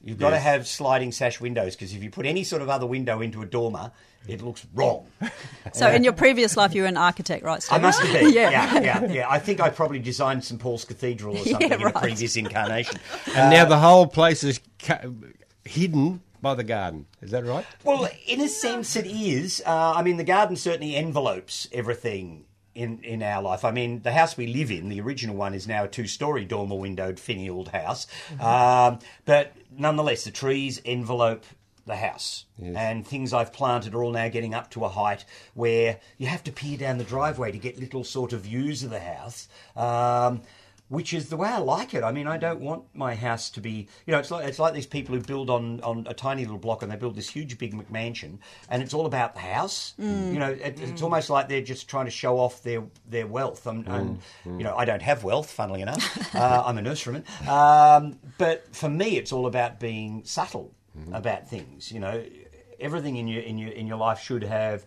[0.05, 2.87] You've got to have sliding sash windows because if you put any sort of other
[2.87, 3.93] window into a dormer,
[4.29, 5.07] it looks wrong.
[5.75, 7.65] So in your previous life, you were an architect, right?
[7.71, 8.33] I must have been.
[8.35, 8.51] Yeah.
[8.51, 9.31] yeah, yeah, yeah.
[9.31, 12.99] I think I probably designed St Paul's Cathedral or something Yeah, in a previous incarnation.
[13.35, 15.01] And now the whole place is ca-
[15.65, 17.07] hidden by the garden.
[17.23, 17.65] Is that right?
[17.85, 19.63] Well, in a sense, it is.
[19.65, 23.65] Uh, I mean, the garden certainly envelopes everything in, in our life.
[23.65, 26.45] I mean, the house we live in, the original one, is now a two story
[26.45, 28.07] dormer windowed finialed house.
[28.41, 31.45] Um, but nonetheless, the trees envelope
[31.87, 32.47] the house.
[32.77, 36.45] And things I've planted are all now getting up to a height where you have
[36.45, 39.49] to peer down the driveway to get little sort of views of the house.
[39.77, 40.43] Um,
[40.93, 42.05] which is the way I like it.
[42.05, 44.75] I mean, I don't want my house to be, you know, it's like it's like
[44.75, 47.57] these people who build on, on a tiny little block and they build this huge
[47.57, 49.95] big McMansion, and it's all about the house.
[50.35, 53.67] You know, it, it's almost like they're just trying to show off their their wealth.
[53.67, 56.35] And, and you know, I don't have wealth, funnily enough.
[56.35, 61.15] uh, I'm a nurseryman, um, but for me, it's all about being subtle Mm-hmm.
[61.15, 61.91] about things.
[61.91, 62.23] You know,
[62.79, 64.85] everything in your in your in your life should have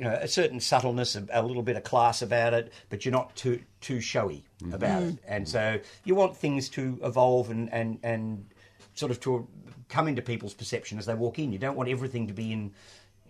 [0.00, 3.12] you know, a certain subtleness, a, a little bit of class about it, but you're
[3.12, 4.72] not too too showy mm-hmm.
[4.72, 5.18] about it.
[5.26, 8.46] And so you want things to evolve and, and, and
[8.94, 9.46] sort of to
[9.90, 11.52] come into people's perception as they walk in.
[11.52, 12.72] You don't want everything to be in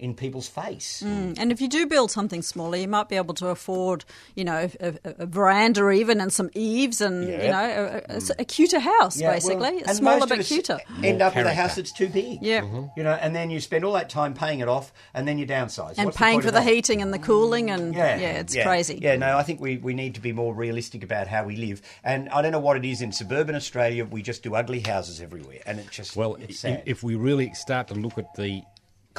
[0.01, 1.03] in people's face.
[1.05, 1.39] Mm.
[1.39, 4.69] And if you do build something smaller, you might be able to afford, you know,
[4.81, 8.31] a, a, a veranda even and some eaves and, you know, a, a, mm.
[8.39, 9.83] a cuter house, Yeah, basically.
[9.85, 10.79] well, smaller but cuter.
[11.03, 12.43] End More up with a house that's too big.
[12.43, 12.63] Yeah.
[12.63, 12.87] Mm-hmm.
[12.97, 15.47] You know, and then you spend all that time paying it off, and then you
[15.47, 15.95] downsize.
[15.99, 16.67] And What's paying point for the that?
[16.69, 18.99] heating and the cooling, and yeah, it's crazy.
[19.01, 21.83] Yeah, no, I think we, we need to be more realistic about how we live.
[22.03, 24.05] And I don't know what it is in suburban Australia.
[24.05, 26.83] We just do ugly houses everywhere, and it just Well, it's sad.
[26.87, 28.63] if we really start to look at the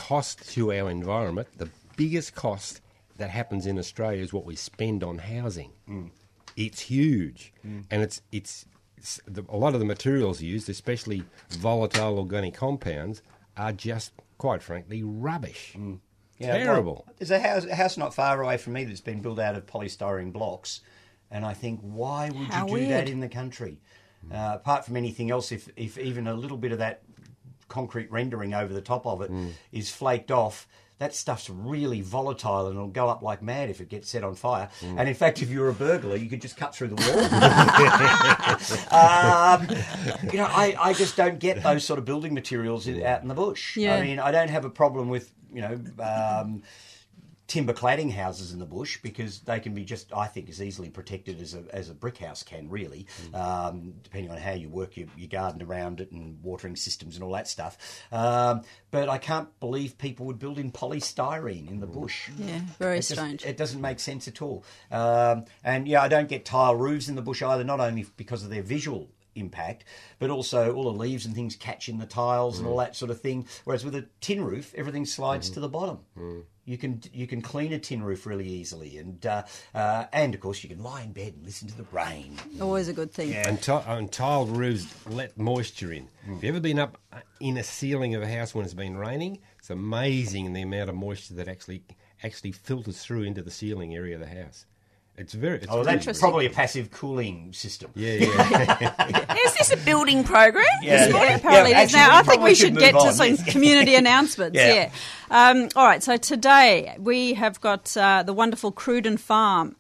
[0.08, 2.82] cost to our environment, the biggest cost
[3.18, 5.72] that happens in Australia is what we spend on housing.
[5.88, 6.10] Mm.
[6.56, 7.86] It's huge, mm.
[7.92, 8.66] and it's it's,
[8.98, 13.22] it's the, a lot of the materials used, especially volatile organic compounds,
[13.56, 15.76] are just quite frankly rubbish.
[15.78, 16.00] Mm.
[16.40, 17.08] Yeah, well, Terrible.
[17.20, 19.68] there's a house, a house not far away from me that's been built out of
[19.68, 20.82] polystyrene blocks,
[21.30, 23.80] and I think, why would How you do that in the country?
[24.32, 27.02] Uh, apart from anything else, if if even a little bit of that
[27.72, 29.32] concrete rendering over the top of it
[29.72, 30.68] is flaked off.
[31.00, 34.36] That stuff's really volatile and it'll go up like mad if it gets set on
[34.36, 34.70] fire.
[34.84, 37.20] And in fact, if you're a burglar, you could just cut through the wall.
[38.94, 39.68] um,
[40.32, 43.28] you know, I, I just don't get those sort of building materials in, out in
[43.30, 43.78] the bush.
[43.78, 43.96] Yeah.
[43.96, 46.62] I mean, I don't have a problem with, you know, um,
[47.52, 50.90] timber cladding houses in the bush because they can be just, I think, as easily
[50.90, 54.96] protected as a, as a brick house can, really, um, depending on how you work
[54.96, 57.78] your, your garden around it and watering systems and all that stuff.
[58.10, 62.30] Um, but I can't believe people would build in polystyrene in the bush.
[62.38, 63.44] Yeah, very It just- strange.
[63.46, 64.64] it doesn't make sense at all.
[64.90, 68.44] Um, and yeah, I don't get tile roofs in the bush either, not only because
[68.46, 69.86] of their visual impact,
[70.20, 73.12] but also all the leaves and things catch in the tiles and all that sort
[73.12, 73.48] of thing.
[73.64, 76.00] Whereas with a tin roof, everything slides to the bottom.
[76.64, 80.42] You can you can clean a tin roof really easily, and uh, uh, and of
[80.42, 82.38] course you can lie in bed and listen to the rain.
[82.62, 83.34] Always a good thing.
[83.34, 86.08] And, ti- and tiled roofs let moisture in.
[86.28, 88.96] Have you ever been up uh, in a ceiling of a house when it's been
[88.96, 89.40] raining?
[89.58, 91.84] It's amazing the amount of moisture that actually
[92.24, 94.68] actually filters through into the ceiling area of the house.
[95.22, 95.58] It's very.
[95.58, 97.92] It's Oh, that's probably a passive cooling system.
[97.94, 99.36] Yeah, yeah.
[99.46, 100.66] Is this a building program?
[100.82, 102.18] Yeah, Yeah, apparently Yeah, it is now.
[102.18, 104.58] I think we should move get to some community announcements.
[104.58, 104.74] Yeah.
[104.74, 104.92] Yeah.
[105.30, 106.02] Um, all right.
[106.02, 109.76] So today we have got uh, the wonderful Cruden Farm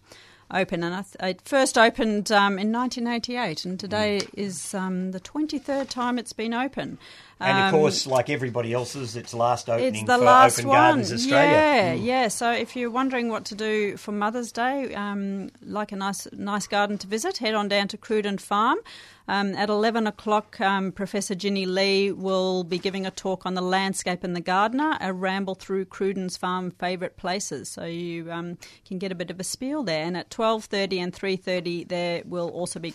[0.54, 4.30] open, and I th- it first opened um, in 1988, and today Mm.
[4.38, 6.98] is um, the 23rd time it's been open.
[7.40, 10.70] And of Um, course, like everybody else's, it's last opening it's the for last Open
[10.70, 10.78] one.
[10.78, 11.52] Gardens Australia.
[11.52, 12.28] Yeah, yeah.
[12.28, 16.68] So if you're wondering what to do for Mother's Day, um, like a nice nice
[16.68, 18.78] garden to visit, head on down to Cruden Farm.
[19.28, 23.62] Um, at 11 o'clock, um, Professor Ginny Lee will be giving a talk on the
[23.62, 27.70] landscape and the gardener, a ramble through Cruden's farm favourite places.
[27.70, 30.04] So you um, can get a bit of a spiel there.
[30.04, 32.94] And at 12.30 and 3.30, there will also be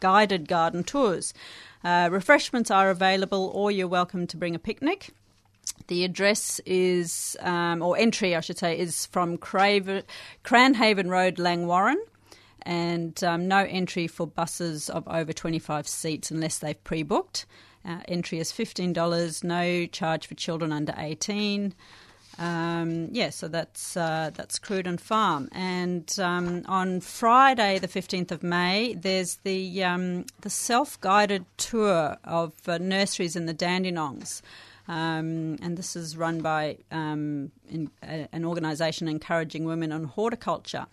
[0.00, 1.34] guided garden tours.
[1.82, 5.10] Uh, refreshments are available, or you're welcome to bring a picnic.
[5.88, 10.04] The address is, um, or entry, I should say, is from Cranhaven
[11.10, 11.96] Road, Langwarrin,
[12.64, 17.46] and um, no entry for buses of over 25 seats unless they've pre booked.
[17.86, 21.74] Uh, entry is $15, no charge for children under 18.
[22.38, 28.42] Um, yeah, so that's uh, that's Cruden Farm, and um, on Friday, the fifteenth of
[28.42, 34.42] May, there's the um, the self guided tour of uh, nurseries in the Dandenongs,
[34.88, 40.86] um, and this is run by um, in, a, an organisation encouraging women on horticulture.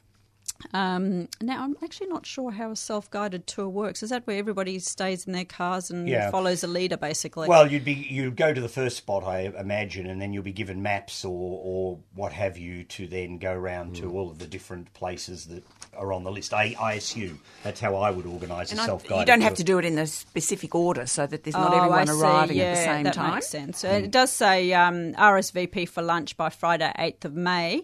[0.73, 4.03] Um, now, I'm actually not sure how a self guided tour works.
[4.03, 6.31] Is that where everybody stays in their cars and Yeah.
[6.31, 7.47] follows a leader, basically?
[7.47, 10.51] Well, you'd be you'd go to the first spot, I imagine, and then you'll be
[10.53, 14.03] given maps or, or what have you to then go around Hmm.
[14.03, 15.63] to all of the different places that
[15.97, 16.53] are on the list.
[16.53, 19.19] I, I assume that's how I would organise a And I- self-guided.
[19.19, 19.57] you don't have tour.
[19.57, 22.57] to do it in a specific order so that there's not Oh, everyone I arriving
[22.57, 23.33] yeah, at the same that time.
[23.35, 23.83] makes sense.
[23.83, 27.83] Uh, It does say um, RSVP for lunch by Friday, 8th of May.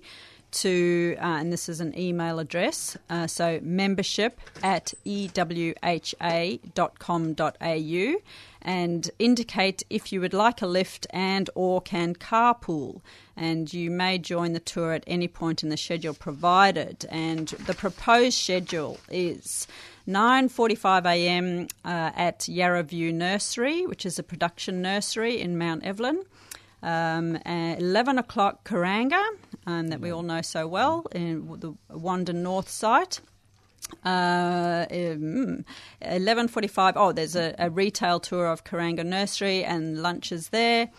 [0.62, 2.98] To uh, and this is an email address.
[3.10, 5.76] Uh, so membership at ewha.com.au
[8.62, 13.02] and indicate if you would like a lift and or can carpool
[13.36, 17.74] and you may join the tour at any point in the schedule provided and the
[17.74, 19.68] proposed schedule is
[20.08, 21.68] 9:45 a.m.
[21.86, 26.24] Uh, at Yarra View Nursery, which is a production nursery in Mount Evelyn.
[26.82, 29.24] Um, 11 o'clock Kuranga,
[29.68, 33.20] um, that we all know so well, in the Wandin North site.
[34.04, 35.66] Uh, um,
[36.02, 40.90] 11.45, oh, there's a, a retail tour of Kuranga Nursery and lunches there.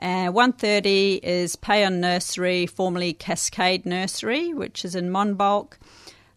[0.00, 5.74] Uh, 1.30 is Payon Nursery, formerly Cascade Nursery, which is in Monbulk.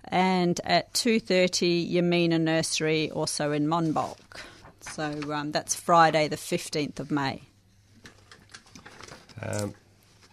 [0.10, 4.42] And at 2.30, Yamina Nursery, also in Monbulk.
[4.82, 7.42] So um, that's Friday the 15th of May.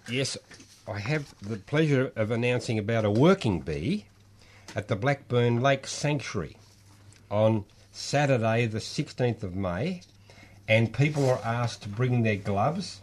[0.08, 0.36] Yes,
[0.86, 4.04] I have the pleasure of announcing about a working bee
[4.76, 6.56] at the Blackburn Lake Sanctuary
[7.30, 10.02] on Saturday, the 16th of May,
[10.68, 13.00] and people are asked to bring their gloves.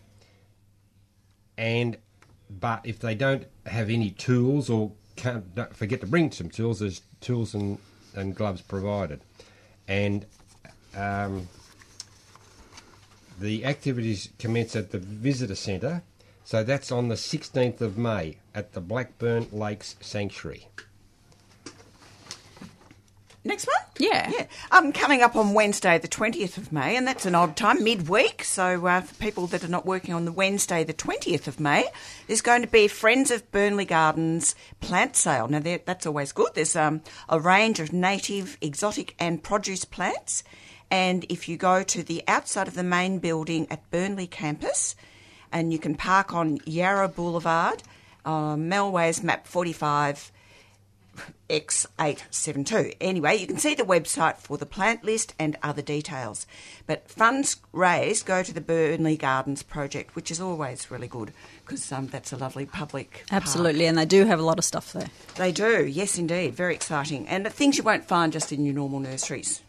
[1.58, 1.98] And
[2.50, 6.80] but if they don't have any tools or can't don't forget to bring some tools,
[6.80, 7.80] there's tools and,
[8.14, 9.22] and gloves provided.
[9.88, 10.26] And
[10.96, 11.48] um,
[13.40, 16.04] the activities commence at the visitor centre,
[16.52, 20.68] so that's on the 16th of May at the Blackburn Lakes Sanctuary.
[23.46, 23.78] Next one?
[23.98, 24.30] Yeah.
[24.30, 24.48] Yeah.
[24.70, 28.44] Um, coming up on Wednesday, the 20th of May, and that's an odd time, midweek.
[28.44, 31.86] So, uh, for people that are not working on the Wednesday, the 20th of May,
[32.28, 35.48] there's going to be Friends of Burnley Gardens plant sale.
[35.48, 36.50] Now, that's always good.
[36.54, 40.44] There's um, a range of native, exotic, and produce plants.
[40.92, 44.98] And if you go to the outside of the main building at Burnley campus,
[45.52, 47.84] and you can park on Yarra Boulevard,
[48.26, 50.32] uh, Melways map 45.
[51.50, 52.96] X872.
[53.02, 56.48] Anyway, you can see the website for the plant list and other details.
[56.88, 61.34] But funds raised go to the Burnley Gardens project, which is always really good
[61.66, 63.26] because um, that's a lovely public.
[63.28, 63.42] park.
[63.44, 65.10] Absolutely, and they do have a lot of stuff there.
[65.36, 66.56] They do, yes, indeed.
[66.56, 67.28] Very exciting.
[67.28, 69.62] And things you won't find just in your normal nurseries.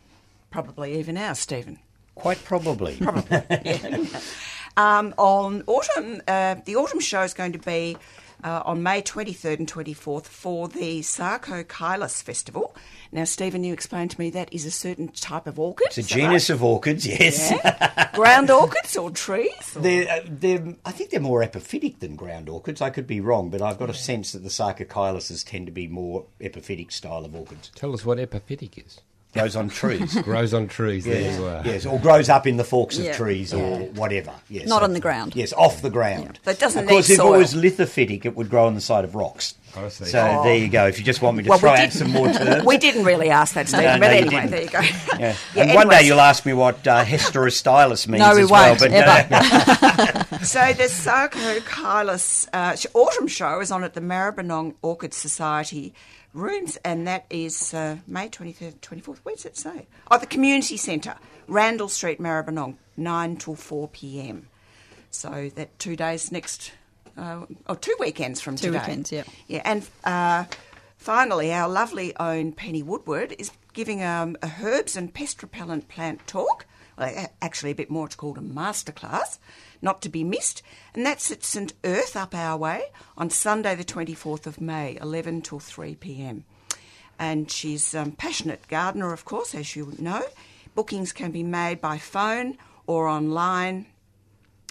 [0.50, 1.80] Probably even ours, Stephen.
[2.14, 2.98] Quite probably.
[4.76, 7.96] Um, on autumn, uh, the autumn show is going to be
[8.44, 12.74] uh, on May 23rd and 24th for the Sarcochilus Festival.
[13.12, 15.87] Now, Stephen, you explained to me that is a certain type of orchid.
[15.88, 16.54] It's a genus right?
[16.54, 17.50] of orchids, yes.
[17.52, 18.11] Yeah.
[18.14, 19.76] Ground orchids or trees?
[19.76, 22.80] or- They're, uh, they're, I think they're more epiphytic than ground orchids.
[22.80, 25.87] I could be wrong, but I've got a sense that the Sarcochiluses tend to be
[25.87, 27.70] more epiphytic style of orchids.
[27.74, 29.00] Tell us what epiphytic is.
[29.34, 30.14] Grows on trees.
[30.22, 31.04] Grows on trees.
[31.06, 31.62] There you are.
[31.64, 33.16] Yes, or grows up in the forks of Yeah.
[33.16, 34.32] trees or whatever.
[34.50, 35.34] Yes, Not so- on the ground.
[35.34, 36.38] Yes, off the ground.
[36.44, 37.34] That doesn't Of course, need if soil.
[37.34, 39.54] it was lithophytic, it would grow on the side of rocks.
[39.74, 40.04] I see.
[40.04, 40.86] So there you go.
[40.86, 42.62] If you just want me to Well, we throw out didn't- some more terms.
[42.66, 44.50] We didn't really ask that, Stephen, No, but no, you anyway, didn't.
[44.50, 44.80] there you go.
[45.18, 45.36] Yeah.
[45.54, 48.68] Yeah, and one day you'll ask me what uh, Hesterostylus means No, we as well.
[48.68, 50.44] won't, But ever.
[50.44, 55.94] So the Sarcochilus uh, autumn show is on at the Maribyrnong Orchid Society
[56.32, 59.18] rooms, and that is uh, May 23rd, 24th.
[59.18, 59.86] Where does it say?
[60.10, 61.16] Oh, the Community Centre,
[61.48, 64.48] Randall Street, Maribyrnong, 9 till 4 p.m.
[65.10, 66.72] So that two days next,
[67.18, 68.78] uh, or two weekends from Two today.
[68.78, 69.24] weekends, yeah.
[69.46, 70.44] Yeah, and uh,
[70.96, 76.26] finally, our lovely own Penny Woodward is giving um, a herbs and pest repellent plant
[76.26, 76.66] talk.
[76.98, 78.06] Well, actually, a bit more.
[78.06, 79.38] It's called a masterclass,
[79.82, 80.62] not to be missed.
[80.94, 82.84] And that's at St Erth up our way
[83.16, 86.44] on Sunday, the 24th of May, 11 till 3 pm.
[87.18, 90.22] And she's a passionate gardener, of course, as you know.
[90.74, 93.86] Bookings can be made by phone or online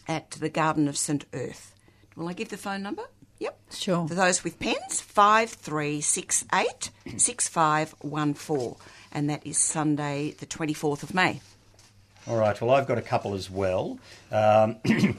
[0.08, 1.72] at the Garden of St Erth.
[2.16, 3.04] Will I give the phone number?
[3.40, 3.60] Yep.
[3.72, 4.08] Sure.
[4.08, 8.76] For those with pens, 5368 6514.
[9.12, 11.42] And that is Sunday, the 24th of May.
[12.28, 12.60] All right.
[12.62, 13.98] Well, I've got a couple as well.
[14.32, 14.78] Um,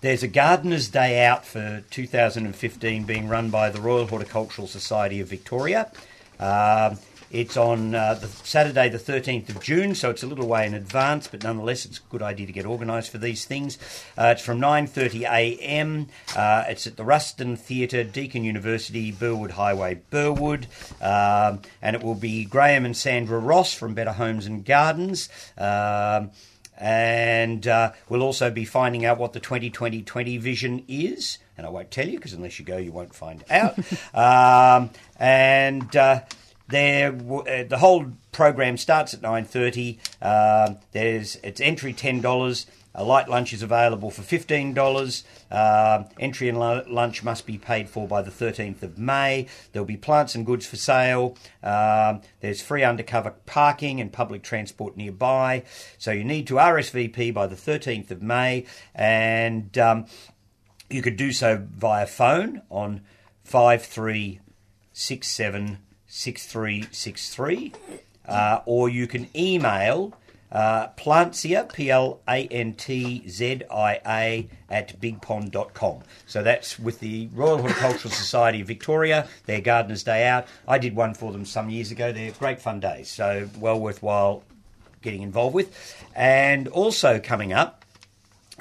[0.00, 5.28] there's a Gardener's Day Out for 2015 being run by the Royal Horticultural Society of
[5.28, 5.90] Victoria.
[6.38, 6.98] Um,
[7.34, 10.72] it's on uh, the Saturday, the 13th of June, so it's a little way in
[10.72, 13.76] advance, but nonetheless, it's a good idea to get organised for these things.
[14.16, 16.06] Uh, it's from 9:30 a.m.
[16.36, 20.68] Uh, it's at the Ruston Theatre, Deakin University, Burwood Highway, Burwood,
[21.02, 25.28] um, and it will be Graham and Sandra Ross from Better Homes and Gardens.
[25.58, 26.30] Um,
[26.76, 31.38] and uh, we'll also be finding out what the 2020-20 vision is.
[31.56, 33.78] And I won't tell you because unless you go, you won't find out.
[34.14, 36.22] um, and uh,
[36.68, 39.98] there, uh, the whole program starts at 9:30.
[40.22, 42.66] Um, there's it's entry ten dollars.
[42.96, 45.24] A light lunch is available for fifteen dollars.
[45.50, 49.46] Um, entry and lu- lunch must be paid for by the thirteenth of May.
[49.72, 51.36] There'll be plants and goods for sale.
[51.62, 55.64] Um, there's free undercover parking and public transport nearby.
[55.98, 60.06] So you need to RSVP by the thirteenth of May, and um,
[60.88, 63.02] you could do so via phone on
[63.42, 64.40] five three
[64.92, 65.78] six seven
[66.14, 67.72] six three six three,
[68.28, 70.14] uh, or you can email
[70.52, 76.02] uh, Plantzia, P L A N T Z I A, at bigpond.com.
[76.26, 80.46] So that's with the Royal Horticultural Society of Victoria, their Gardener's Day Out.
[80.68, 82.12] I did one for them some years ago.
[82.12, 84.44] They're great fun days, so well worthwhile
[85.02, 85.96] getting involved with.
[86.14, 87.84] And also coming up,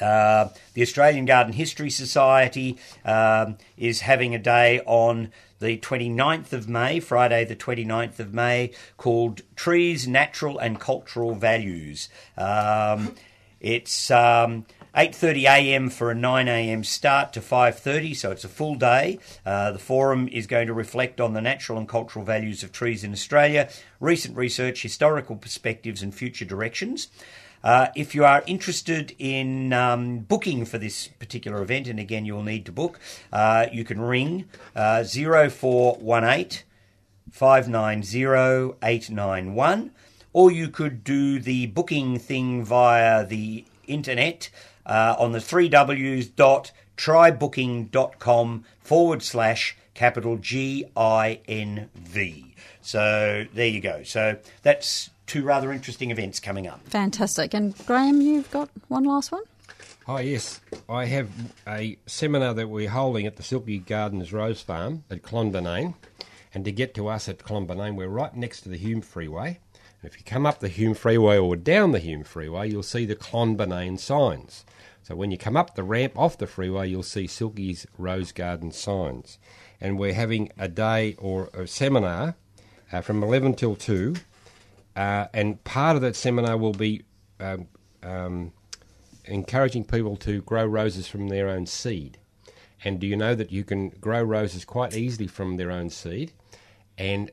[0.01, 6.67] uh, the Australian Garden History Society um, is having a day on the 29th of
[6.67, 12.09] May, Friday the 29th of May, called Trees, Natural and Cultural Values.
[12.37, 13.15] Um,
[13.59, 15.89] it's um, 8:30 a.m.
[15.89, 16.83] for a 9 a.m.
[16.83, 19.19] start to 5:30, so it's a full day.
[19.45, 23.03] Uh, the forum is going to reflect on the natural and cultural values of trees
[23.03, 27.07] in Australia, recent research, historical perspectives, and future directions.
[27.63, 32.43] Uh, if you are interested in um, booking for this particular event, and again you'll
[32.43, 32.99] need to book,
[33.31, 34.45] uh, you can ring
[34.75, 36.63] uh, 0418
[37.31, 39.91] 590 891,
[40.33, 44.49] or you could do the booking thing via the internet
[44.85, 52.55] uh, on the three W's dot trybooking.com forward slash capital G I N V.
[52.81, 54.03] So there you go.
[54.03, 56.85] So that's two rather interesting events coming up.
[56.87, 57.53] Fantastic.
[57.53, 59.43] And Graham, you've got one last one?
[60.07, 60.59] Oh, yes.
[60.89, 61.29] I have
[61.67, 65.95] a seminar that we're holding at the Silky Gardens Rose Farm at Clonbinane.
[66.53, 69.59] And to get to us at Clonbinane, we're right next to the Hume Freeway.
[70.01, 73.05] And if you come up the Hume Freeway or down the Hume Freeway, you'll see
[73.05, 74.65] the Clonbinane signs.
[75.03, 78.71] So when you come up the ramp off the freeway, you'll see Silky's Rose Garden
[78.71, 79.37] signs.
[79.81, 82.35] And we're having a day or a seminar
[82.91, 84.15] uh, from 11 till 2.
[84.95, 87.03] Uh, and part of that seminar will be
[87.39, 87.67] um,
[88.03, 88.51] um,
[89.25, 92.17] encouraging people to grow roses from their own seed.
[92.83, 96.33] And do you know that you can grow roses quite easily from their own seed?
[96.97, 97.31] And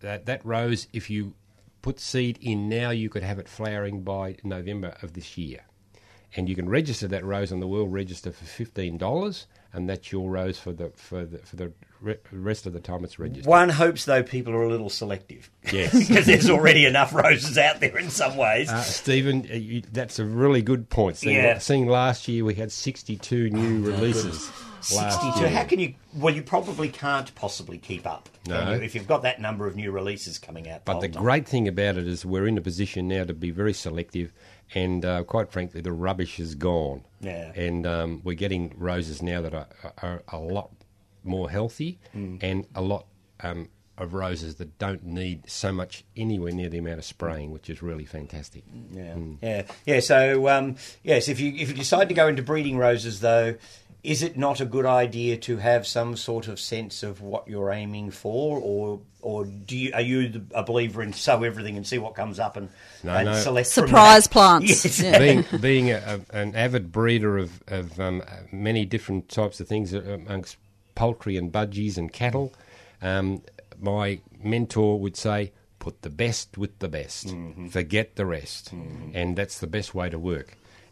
[0.00, 1.34] that, that rose, if you
[1.82, 5.60] put seed in now, you could have it flowering by November of this year.
[6.36, 10.12] And you can register that rose on the World Register for fifteen dollars, and that's
[10.12, 13.46] your rose for the for the for the re- rest of the time it's registered.
[13.46, 15.50] One hopes, though, people are a little selective.
[15.72, 15.92] Yes.
[16.08, 18.70] because there's already enough roses out there in some ways.
[18.70, 21.16] Uh, Stephen, uh, you, that's a really good point.
[21.16, 21.58] Seeing, Yeah.
[21.58, 24.50] seeing last year we had 62 new releases.
[24.94, 25.40] Last 62.
[25.40, 25.50] year.
[25.50, 25.94] How can you?
[26.14, 28.30] Well, you probably can't possibly keep up.
[28.46, 28.72] No.
[28.72, 30.86] you, if you've got that number of new releases coming out.
[30.86, 33.50] But whole the great thing about it is we're in a position now to be
[33.50, 34.32] very selective,
[34.74, 37.04] and uh, quite frankly, the rubbish is gone.
[37.20, 37.52] Yeah.
[37.54, 40.70] And um, we're getting roses now that are, are a lot
[41.24, 42.38] more healthy, Mm.
[42.42, 43.06] and a lot
[43.40, 43.68] um,
[43.98, 47.82] of roses that don't need so much anywhere near the amount of spraying, which is
[47.82, 48.64] really fantastic.
[48.92, 50.00] Yeah, yeah, yeah.
[50.00, 53.56] So um, yes, if you if you decide to go into breeding roses, though,
[54.02, 57.70] is it not a good idea to have some sort of sense of what you're
[57.72, 61.86] aiming for, or or do you are you the- a believer in sow everything and
[61.86, 62.70] see what comes up and,
[63.04, 63.34] No, and no.
[63.34, 64.32] select Surprise that?
[64.32, 64.84] plants.
[64.84, 64.98] Yes.
[65.00, 65.18] Yeah.
[65.18, 69.92] being being a, a, an avid breeder of, of um, many different types of things
[69.92, 70.56] amongst
[71.00, 72.52] poultry and budgies and cattle,
[73.02, 73.42] um,
[73.92, 77.24] my mentor would say, "Put the best with the best.
[77.70, 78.72] Forget the rest,"
[79.18, 80.48] and that's the best way to work.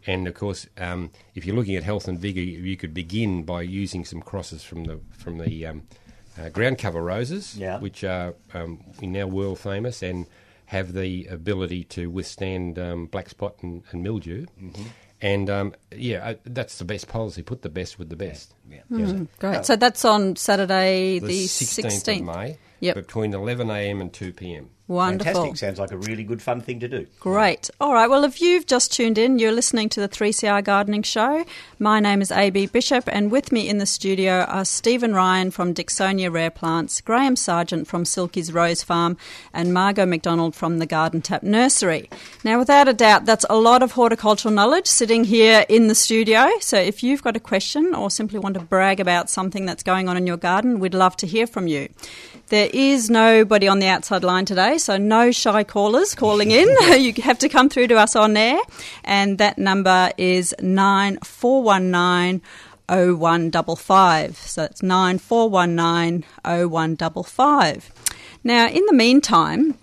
[0.07, 3.61] And of course, um, if you're looking at health and vigour, you could begin by
[3.83, 5.83] using some crosses from the from the um,
[6.39, 7.79] uh, ground cover roses, Yeah.
[7.87, 10.27] which are um, now world famous and
[10.67, 14.47] have the ability to withstand um, black spot and, and mildew.
[14.63, 14.83] Mm-hmm.
[15.21, 17.43] And um, yeah, uh, that's the best policy.
[17.43, 18.55] Put the best with the best.
[18.71, 18.83] Yeah.
[18.91, 19.65] Mm, Great.
[19.67, 22.95] So that's on Saturday, the, The 16th, of May, Yep.
[22.95, 24.01] between 11 a.m.
[24.01, 24.71] and 2 p.m.
[24.89, 25.35] Wonderful.
[25.35, 25.57] Fantastic.
[25.59, 27.07] Sounds like a really good fun thing to do.
[27.21, 27.69] Great.
[27.79, 28.09] All right.
[28.09, 31.45] Well, if you've just tuned in, you're listening to the 3CR Gardening Show.
[31.79, 35.75] My name is AB Bishop, and with me in the studio are Stephen Ryan from
[35.75, 39.19] Dicksonia Rare Plants, Graham Sargent from Silky's Rose Farm,
[39.53, 42.09] and Margot McDonald from the Garden Tap Nursery.
[42.43, 46.49] Now, without a doubt, that's a lot of horticultural knowledge sitting here in the studio.
[46.61, 50.09] So if you've got a question or simply want to brag about something that's going
[50.09, 51.91] on in your garden, we'd love to hear from you.
[52.49, 56.67] There is nobody on the outside line today, so no shy callers calling in.
[56.99, 58.59] you have to come through to us on air,
[59.05, 62.41] and that number is 9419
[62.89, 64.37] 0155.
[64.39, 67.93] So it's 9419 0155.
[68.45, 69.75] Now, in the meantime,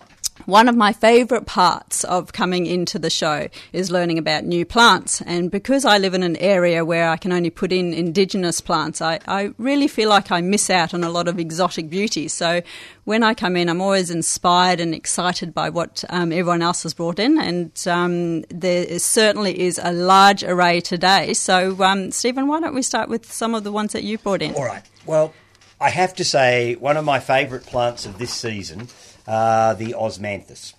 [0.45, 5.21] one of my favourite parts of coming into the show is learning about new plants.
[5.21, 9.01] And because I live in an area where I can only put in indigenous plants,
[9.01, 12.27] I, I really feel like I miss out on a lot of exotic beauty.
[12.27, 12.61] So
[13.05, 16.93] when I come in, I'm always inspired and excited by what um, everyone else has
[16.93, 17.39] brought in.
[17.39, 21.33] And um, there certainly is a large array today.
[21.33, 24.41] So, um, Stephen, why don't we start with some of the ones that you've brought
[24.41, 24.53] in?
[24.55, 24.83] All right.
[25.05, 25.33] Well,
[25.79, 28.87] I have to say, one of my favourite plants of this season
[29.28, 30.73] are the Osmanthus.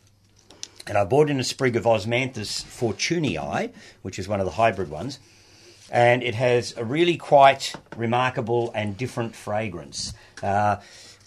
[0.86, 3.72] And I bought in a sprig of Osmanthus fortunei,
[4.02, 5.18] which is one of the hybrid ones.
[5.90, 10.12] And it has a really quite remarkable and different fragrance.
[10.42, 10.76] Uh,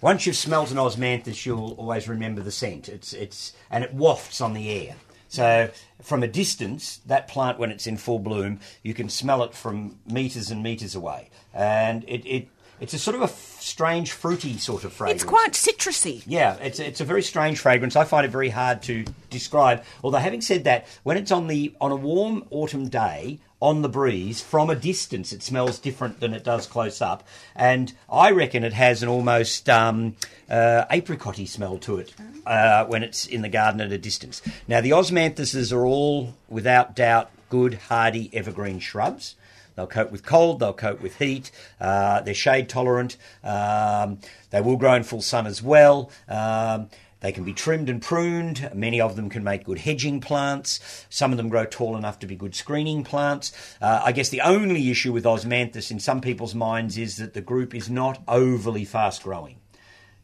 [0.01, 2.87] once you've smelt an Osmanthus, you'll always remember the scent.
[2.87, 4.95] It's, it's, and it wafts on the air.
[5.27, 5.69] So,
[6.01, 9.99] from a distance, that plant, when it's in full bloom, you can smell it from
[10.07, 11.29] metres and metres away.
[11.53, 12.47] And it, it,
[12.79, 15.21] it's a sort of a f- strange, fruity sort of fragrance.
[15.21, 16.23] It's quite citrusy.
[16.25, 17.95] Yeah, it's it's a very strange fragrance.
[17.95, 19.83] I find it very hard to describe.
[20.03, 23.89] Although having said that, when it's on the on a warm autumn day, on the
[23.89, 25.33] breeze from a distance.
[25.33, 29.69] It smells different than it does close up, and I reckon it has an almost
[29.69, 30.15] um,
[30.49, 32.13] uh, apricotty smell to it
[32.45, 34.41] uh, when it's in the garden at a distance.
[34.67, 39.35] Now the osmanthuses are all, without doubt, good hardy evergreen shrubs.
[39.79, 43.15] They'll cope with cold, they'll cope with heat, uh, they're shade tolerant,
[43.45, 44.19] um,
[44.49, 46.11] they will grow in full sun as well.
[46.27, 46.89] Um,
[47.21, 48.69] they can be trimmed and pruned.
[48.73, 51.05] Many of them can make good hedging plants.
[51.09, 53.53] Some of them grow tall enough to be good screening plants.
[53.81, 57.41] Uh, I guess the only issue with osmanthus in some people's minds is that the
[57.41, 59.61] group is not overly fast growing.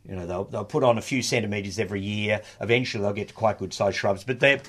[0.05, 2.41] You know, they'll, they'll put on a few centimetres every year.
[2.59, 4.59] Eventually, they'll get to quite good sized shrubs, but they're,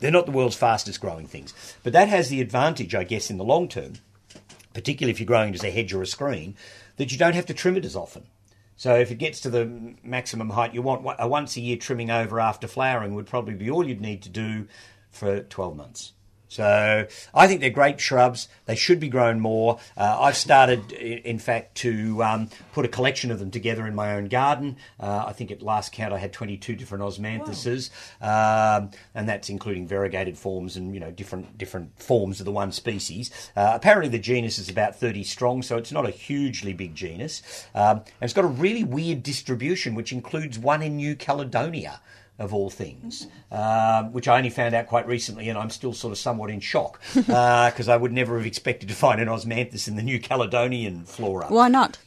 [0.00, 1.52] they're not the world's fastest growing things.
[1.82, 3.94] But that has the advantage, I guess, in the long term,
[4.74, 6.56] particularly if you're growing as a hedge or a screen,
[6.96, 8.26] that you don't have to trim it as often.
[8.76, 12.10] So if it gets to the maximum height you want, a once a year trimming
[12.10, 14.66] over after flowering would probably be all you'd need to do
[15.10, 16.12] for 12 months.
[16.52, 18.48] So I think they're great shrubs.
[18.66, 19.78] They should be grown more.
[19.96, 24.14] Uh, I've started, in fact, to um, put a collection of them together in my
[24.14, 24.76] own garden.
[25.00, 27.90] Uh, I think at last count I had 22 different osmanthuses,
[28.20, 32.70] um, and that's including variegated forms and you know different different forms of the one
[32.70, 33.30] species.
[33.56, 37.66] Uh, apparently, the genus is about 30 strong, so it's not a hugely big genus,
[37.74, 42.00] um, and it's got a really weird distribution, which includes one in New Caledonia
[42.42, 46.12] of all things, um, which I only found out quite recently, and I'm still sort
[46.12, 49.96] of somewhat in shock because I would never have expected to find an osmanthus in
[49.96, 51.46] the New Caledonian flora.
[51.48, 51.98] Why not?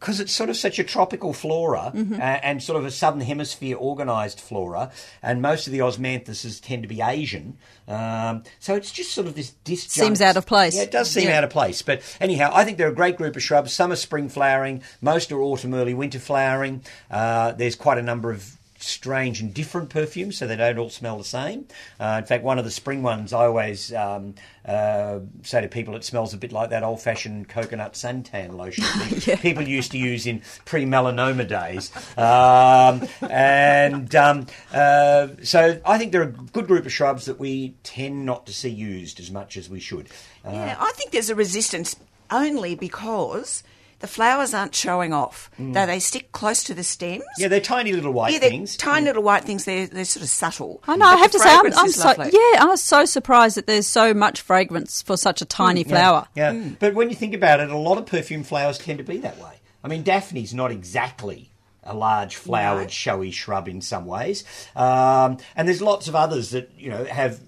[0.00, 3.76] Because it's sort of such a tropical flora uh, and sort of a southern hemisphere
[3.76, 4.92] organised flora,
[5.24, 7.58] and most of the osmanthuses tend to be Asian.
[7.88, 9.90] Um, so it's just sort of this disjunct.
[9.90, 10.76] Seems out of place.
[10.76, 11.38] Yeah, it does seem Yeah.
[11.38, 11.82] out of place.
[11.82, 13.72] But anyhow, I think they're a great group of shrubs.
[13.72, 16.82] Some are spring flowering, most are autumn, early winter flowering.
[17.10, 18.56] Uh, there's quite a number of
[18.88, 21.66] strange and different perfumes, so they don't all smell the same.
[22.00, 24.34] Uh, in fact, one of the spring ones, I always um,
[24.64, 28.84] uh, say to people, it smells a bit like that old-fashioned coconut suntan lotion
[29.26, 31.92] that people used to use in pre-melanoma days.
[32.16, 37.74] Um, and um, uh, so I think they're a good group of shrubs that we
[37.82, 40.08] tend not to see used as much as we should.
[40.44, 41.96] Uh, Yeah, I think there's a resistance
[42.30, 43.62] only because
[44.00, 45.50] the flowers aren't showing off.
[45.58, 45.74] Mm.
[45.74, 47.24] Though they stick close to the stems.
[47.38, 48.76] yeah, they're tiny little white Yeah, they're things.
[48.76, 49.06] tiny mm.
[49.08, 49.64] little white things.
[49.64, 50.82] They're they're sort of subtle.
[50.86, 51.06] I know.
[51.06, 52.30] I have to say, I'm I'm so lovely.
[52.32, 52.62] yeah.
[52.62, 55.48] I was so surprised that there's so much fragrance for such a mm.
[55.48, 56.28] tiny flower.
[56.34, 59.18] Yeah, but when you think about it, a lot of perfume flowers tend to be
[59.18, 59.54] that way.
[59.82, 61.50] I mean, Daphne's not exactly
[61.84, 62.88] a large flowered, No.
[62.88, 64.44] showy shrub in some ways,
[64.76, 67.40] um, and there's lots of others that you know have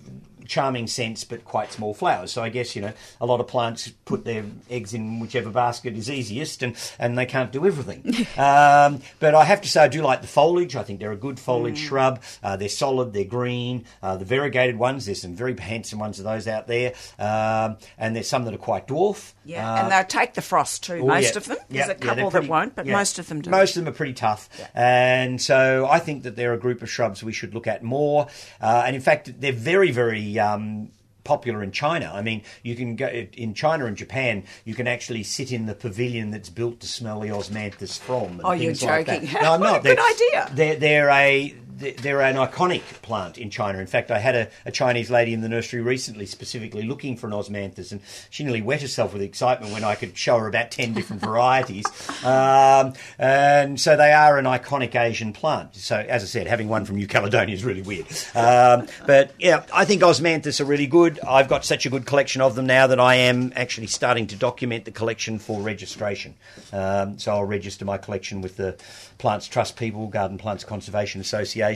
[0.51, 2.33] charming scents but quite small flowers.
[2.33, 5.97] So I guess you know a lot of plants put their eggs in whichever basket
[5.97, 8.05] is easiest, and and they can't do everything.
[8.39, 10.77] um, but I have to say I do like the foliage.
[10.77, 12.21] I think they're a good foliage shrub.
[12.43, 13.13] Uh, they're solid.
[13.13, 13.85] They're green.
[14.03, 15.07] Uh, the variegated ones.
[15.07, 18.59] There's some very handsome ones of those out there, um, and there's some that are
[18.59, 19.33] quite dwarf.
[19.45, 21.01] Yeah, Uh, and they'll take the frost too.
[21.03, 21.39] Oh, most yeah.
[21.39, 21.57] of them.
[21.69, 22.93] Yeah, There's yeah, a couple pretty- that won't, but yeah.
[22.97, 23.51] most of them do.
[23.51, 26.91] Most of them are pretty tough, and so I think that they're a group of
[26.91, 28.27] shrubs we should look at more.
[28.61, 30.39] Uh, and in fact, they're very, very.
[30.41, 30.91] Um,
[31.23, 32.11] Popular in China.
[32.15, 34.43] I mean, you can go in China and Japan.
[34.65, 38.41] You can actually sit in the pavilion that's built to smell the osmanthus from.
[38.43, 39.29] Oh, you're things like joking.
[39.43, 39.83] No, I'm What a not.
[39.83, 40.51] good idea.
[40.55, 43.79] They're, they're a they're an iconic plant in China.
[43.79, 47.27] In fact, I had a, a Chinese lady in the nursery recently specifically looking for
[47.27, 50.71] an osmanthus, and she nearly wet herself with excitement when I could show her about
[50.71, 51.87] 10 different varieties.
[52.21, 55.75] Um, and so they are an iconic Asian plant.
[55.75, 58.07] So, as I said, having one from New Caledonia is really weird.
[58.35, 61.19] Um, but yeah, I think osmanthus are really good.
[61.21, 64.37] I've got such a good collection of them now that I am actually starting to
[64.37, 66.35] document the collection for registration.
[66.73, 68.77] Um, so I'll register my collection with the
[69.19, 71.70] Plants Trust people, Garden Plants Conservation Association.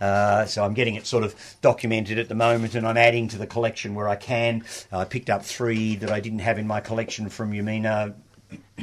[0.00, 3.38] Uh, so I'm getting it sort of documented at the moment, and I'm adding to
[3.38, 4.64] the collection where I can.
[4.92, 8.14] I picked up three that I didn't have in my collection from Yamina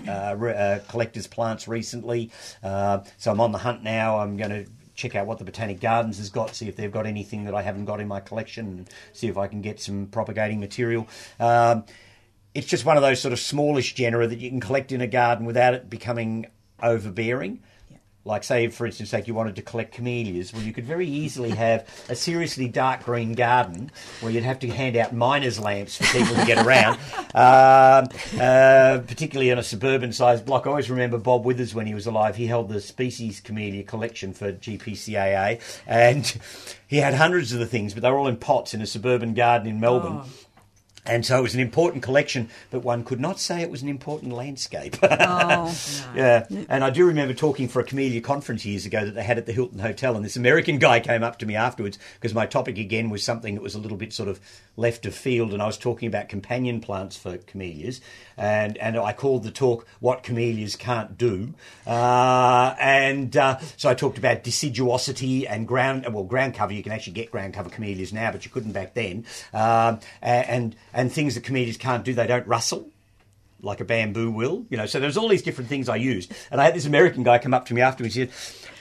[0.08, 2.32] uh, re- uh, collectors plants recently.
[2.62, 4.20] Uh, so I'm on the hunt now.
[4.20, 7.06] I'm going to check out what the Botanic Gardens has got, see if they've got
[7.06, 10.08] anything that I haven't got in my collection, and see if I can get some
[10.08, 11.08] propagating material.
[11.40, 11.86] Um,
[12.54, 15.08] it's just one of those sort of smallish genera that you can collect in a
[15.08, 16.46] garden without it becoming
[16.82, 17.62] overbearing.
[18.26, 21.50] Like, say, for instance, like you wanted to collect camellias, well, you could very easily
[21.66, 26.06] have a seriously dark green garden where you'd have to hand out miners' lamps for
[26.18, 26.96] people to get around,
[27.36, 28.08] um,
[28.40, 30.66] uh, particularly on a suburban-sized block.
[30.66, 32.38] I always remember Bob Withers when he was alive.
[32.38, 36.38] He held the species camellia collection for GPCAA, and
[36.88, 39.34] he had hundreds of the things, but they were all in pots in a suburban
[39.34, 40.22] garden in Melbourne.
[41.06, 43.90] And so it was an important collection, but one could not say it was an
[43.90, 44.96] important landscape.
[45.04, 45.76] Oh,
[46.16, 46.46] yeah.
[46.70, 49.46] And I do remember talking for a camellia conference years ago that they had at
[49.46, 52.78] the Hilton Hotel, and this American guy came up to me afterwards because my topic
[52.78, 54.40] again was something that was a little bit sort of
[54.78, 58.02] left of field, and I was talking about companion plants for camellias,
[58.38, 61.54] and and I called the talk "What Camellias Can't Do,"
[61.86, 66.74] uh, and uh, so I talked about deciduosity and ground well ground cover.
[66.74, 70.76] You can actually get ground cover camellias now, but you couldn't back then, um, and
[70.94, 72.14] and things that camellias can't do.
[72.14, 72.90] They don't rustle
[73.64, 74.86] like a bamboo will, you know.
[74.86, 76.32] So there's all these different things I used.
[76.52, 78.16] And I had this American guy come up to me afterwards.
[78.16, 78.32] He said,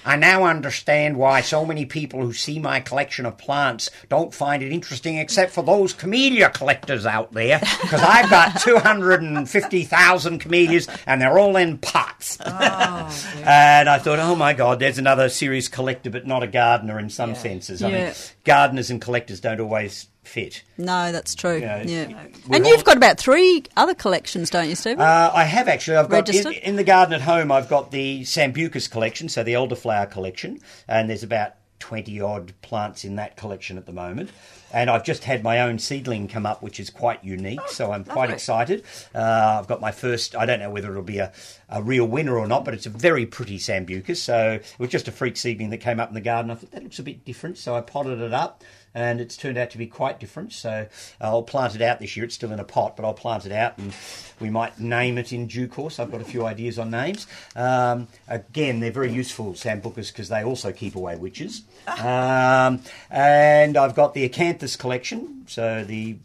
[0.04, 4.60] I now understand why so many people who see my collection of plants don't find
[4.62, 7.60] it interesting except for those camellia collectors out there.
[7.60, 12.38] Because I've got 250,000 camellias and they're all in pots.
[12.54, 16.98] Oh, and I thought, oh my God, there's another serious collector, but not a gardener
[16.98, 17.82] in some senses.
[17.82, 18.12] I mean,
[18.44, 20.62] gardeners and collectors don't always fit.
[20.78, 21.58] no, that's true.
[21.58, 22.26] Yeah, Yeah.
[22.50, 25.00] And you've got about three other collections, don't you, Stephen?
[25.00, 25.96] Uh, I have actually.
[25.96, 27.52] I've got in, in the garden at home.
[27.52, 33.04] I've got the Sambucus collection, so the elderflower collection, and there's about twenty odd plants
[33.04, 34.30] in that collection at the moment.
[34.72, 37.60] And I've just had my own seedling come up, which is quite unique.
[37.68, 38.34] so I'm quite lovely.
[38.36, 38.84] excited.
[39.14, 40.34] Uh, I've got my first.
[40.34, 41.30] I don't know whether it'll be a,
[41.68, 44.16] a real winner or not, but it's a very pretty Sambucus.
[44.16, 46.50] So it was just a freak seedling that came up in the garden.
[46.50, 48.62] I thought that looks a bit different, so I potted it up
[48.94, 50.52] and it's turned out to be quite different.
[50.52, 50.86] So
[51.20, 52.24] I'll plant it out this year.
[52.24, 53.92] It's still in a pot, but I'll plant it out and
[54.40, 55.98] we might name it in due course.
[55.98, 57.26] I've got a few ideas on names.
[57.56, 61.62] Um, again, they're very useful, sambucus, because they also keep away witches.
[61.86, 62.80] Um,
[63.10, 66.16] and I've got the acanthus collection, so the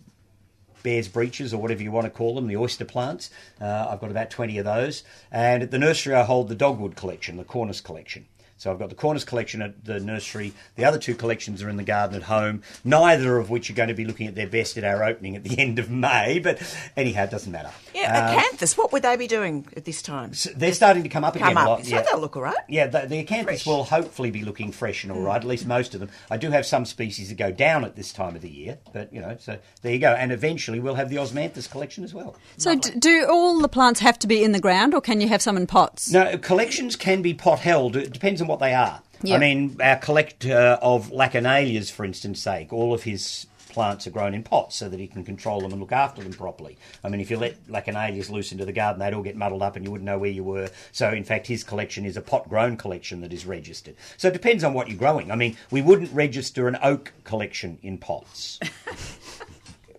[0.83, 3.29] bear's breeches or whatever you want to call them, the oyster plants.
[3.59, 5.03] Uh, I've got about 20 of those.
[5.31, 8.25] And at the nursery, I hold the dogwood collection, the Cornus collection.
[8.57, 10.51] So I've got the Cornus collection at the nursery.
[10.75, 13.89] The other two collections are in the garden at home, neither of which are going
[13.89, 16.39] to be looking at their best at our opening at the end of May.
[16.39, 16.59] But
[16.95, 17.69] anyhow, it doesn't matter.
[17.93, 18.77] Yeah, Um, acanthus.
[18.77, 20.33] What would they be doing at this time?
[20.33, 21.67] so they're starting to come up Come again a up.
[21.67, 21.85] lot.
[21.85, 22.55] So they'll look all right.
[22.67, 23.65] Yeah, the, the acanthus Fresh.
[23.67, 25.37] will hopefully be looking fresh and all right.
[25.37, 26.09] At least most of them.
[26.31, 29.13] I do have some species that go down at this time of the year, but
[29.13, 30.13] you know, so there you go.
[30.13, 32.35] And eventually we'll have the osmanthus collection as well.
[32.57, 35.27] so, d- do all the plants have to be in the ground, or can you
[35.27, 36.11] have some in pots?
[36.11, 37.95] No, collections can be pot held.
[37.95, 39.01] It depends on what they are.
[39.21, 39.35] Yeah.
[39.35, 44.11] I mean, our collector uh, of Lachenalias, for instance, sake, all of his plants are
[44.11, 46.77] grown in pots so that he can control them and look after them properly.
[47.03, 49.75] I mean, if you let Lachenalias loose into the garden, they'd all get muddled up
[49.75, 50.69] and you wouldn't know where you were.
[50.91, 53.95] So, in fact, his collection is a pot grown collection that is registered.
[54.17, 55.31] So, it depends on what you're growing.
[55.31, 58.59] I mean, we wouldn't register an oak collection in pots.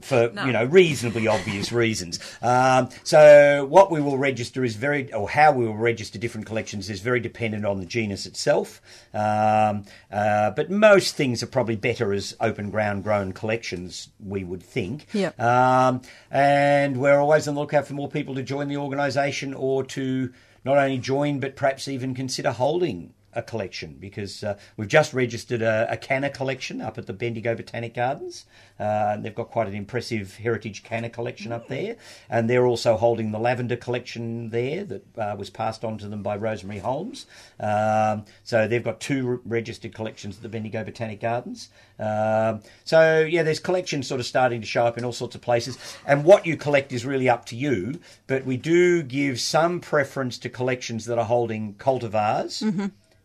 [0.09, 2.18] for you know reasonably obvious reasons.
[2.40, 6.88] Um, so what we will register is very, or how we will register different collections
[6.88, 8.80] is very dependent on the genus itself.
[9.12, 14.62] Um, uh, but most things are probably better as open ground grown collections, we would
[14.62, 15.06] think.
[15.12, 15.38] Yep.
[15.38, 16.00] Um,
[16.30, 20.32] and we're always on the lookout for more people to join the organisation or to
[20.64, 25.62] not only join but perhaps even consider holding a collection because uh, we've just registered
[25.62, 28.45] a, a canna collection up at the Bendigo Botanic Gardens.
[28.78, 31.97] Uh, they've got quite an impressive heritage canna collection up there,
[32.28, 36.22] and they're also holding the lavender collection there that uh, was passed on to them
[36.22, 37.26] by Rosemary Holmes.
[37.61, 41.68] Um, so they've got two re- registered collections at the Bendigo Botanic Gardens.
[41.99, 45.41] Um, so yeah, there's collections sort of starting to show up in all sorts of
[45.41, 48.01] places, and what you collect is really up to you.
[48.26, 52.62] But we do give some preference to collections that are holding cultivars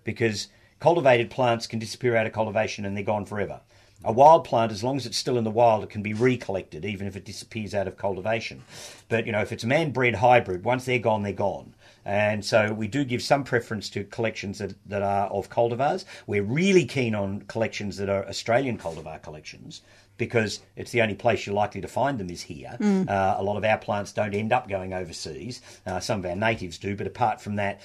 [0.03, 0.47] because
[0.79, 3.61] cultivated plants can disappear out of cultivation and they're gone forever.
[4.05, 6.83] A wild plant, as long as it's still in the wild, it can be recollected,
[6.83, 8.61] even if it disappears out of cultivation.
[9.07, 11.73] But you know, if it's a man-bred hybrid, once they're gone, they're gone.
[12.05, 16.03] And so we do give some preference to collections that, that are of cultivars.
[16.27, 19.81] We're really keen on collections that are Australian cultivar collections
[20.17, 22.77] because it's the only place you're likely to find them is here.
[23.09, 25.61] Uh, a lot of our plants don't end up going overseas.
[25.85, 27.79] Uh, some of our natives do, but apart from that,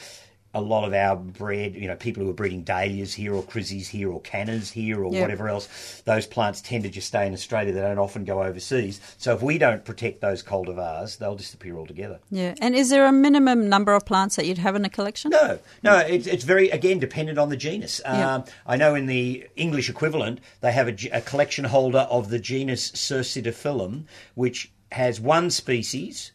[0.54, 3.86] a lot of our bred, you know, people who are breeding dahlias here or crizzes
[3.88, 5.20] here or cannas here or Yep.
[5.20, 7.72] whatever else, those plants tend to just stay in Australia.
[7.72, 8.98] They don't often go overseas.
[9.18, 12.18] So if we don't protect those cultivars, they'll disappear altogether.
[12.30, 12.54] Yeah.
[12.62, 15.30] And is there a minimum number of plants that you'd have in a collection?
[15.30, 18.00] No, no, it's, it's very, again, dependent on the genus.
[18.06, 22.38] Um, I know in the English equivalent, they have a, a collection holder of the
[22.38, 26.32] genus Cercidiphyllum, which has one species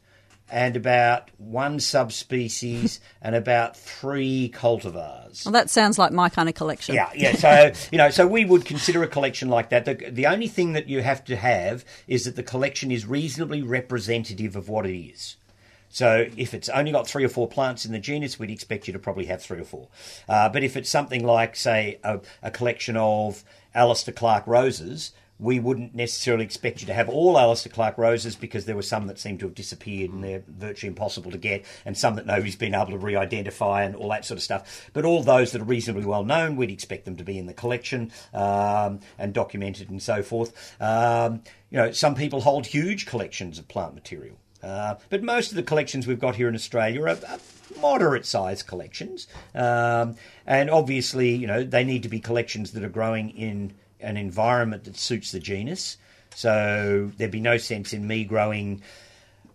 [0.50, 5.46] and about one subspecies and about three cultivars.
[5.46, 6.96] Well, that sounds like my kind of collection.
[6.96, 7.36] Yeah, yeah.
[7.36, 9.86] So you know, so we would consider a collection like that.
[9.86, 13.62] The, the only thing that you have to have is that the collection is reasonably
[13.62, 15.38] representative of what it is.
[15.94, 18.94] So if it's only got three or four plants in the genus, we'd expect you
[18.94, 19.90] to probably have three or four.
[20.28, 23.44] Uh, but if it's something like, say, a, a collection of
[23.76, 28.66] Alister Clark roses, we wouldn't necessarily expect you to have all Alister Clark roses because
[28.66, 31.98] there were some that seem to have disappeared and they're virtually impossible to get, and
[31.98, 34.90] some that nobody's been able to re-identify and all that sort of stuff.
[34.94, 37.54] But all those that are reasonably well known, we'd expect them to be in the
[37.54, 40.80] collection um, and documented and so forth.
[40.82, 44.38] Um, you know, some people hold huge collections of plant material.
[44.62, 47.40] Uh, but most of the collections we've got here in Australia are, are
[47.82, 49.28] moderate sized collections.
[49.54, 50.16] Um,
[50.46, 53.74] and obviously, you know, they need to be collections that are growing in
[54.04, 55.98] an environment that suits the genus.
[56.36, 58.82] So there'd be no sense in me growing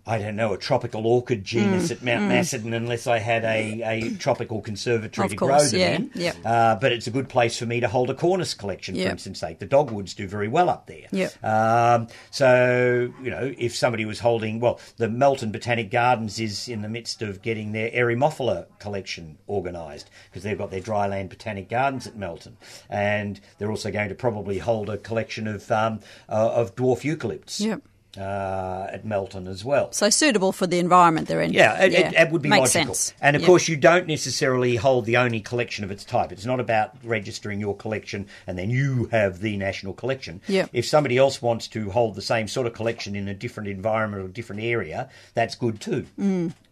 [0.08, 3.82] I don't know, a tropical orchid genus Mm, at Mount Macedon unless I had a,
[3.82, 6.20] a tropical conservatory Of to course, grow yeah, them in.
[6.22, 6.36] yep.
[6.44, 9.38] Uh, but it's a good place for me to hold a Cornus collection, for instance
[9.40, 9.58] sake.
[9.58, 11.06] The dogwoods do very well up there.
[11.12, 11.44] Yep.
[11.44, 16.82] Um, so, you know, if somebody was holding, well, the Melton Botanic Gardens is in
[16.82, 22.06] the midst of getting their Eremophila collection organised because they've got their dryland botanic gardens
[22.06, 22.56] at Melton.
[22.88, 27.60] And they're also going to probably hold a collection of, um, uh, of dwarf eucalypts.
[27.60, 27.82] Yep.
[28.16, 29.92] Uh, at Melton as well.
[29.92, 31.52] So suitable for the environment they're in.
[31.52, 32.94] Yeah, it, It, it would be Makes logical.
[32.94, 33.14] sense.
[33.20, 33.46] And of Yeah.
[33.46, 36.32] course, you don't necessarily hold the only collection of its type.
[36.32, 40.40] It's not about registering your collection and then you have the national collection.
[40.48, 40.66] Yeah.
[40.72, 44.24] If somebody else wants to hold the same sort of collection in a different environment
[44.24, 46.06] or different area, that's good too.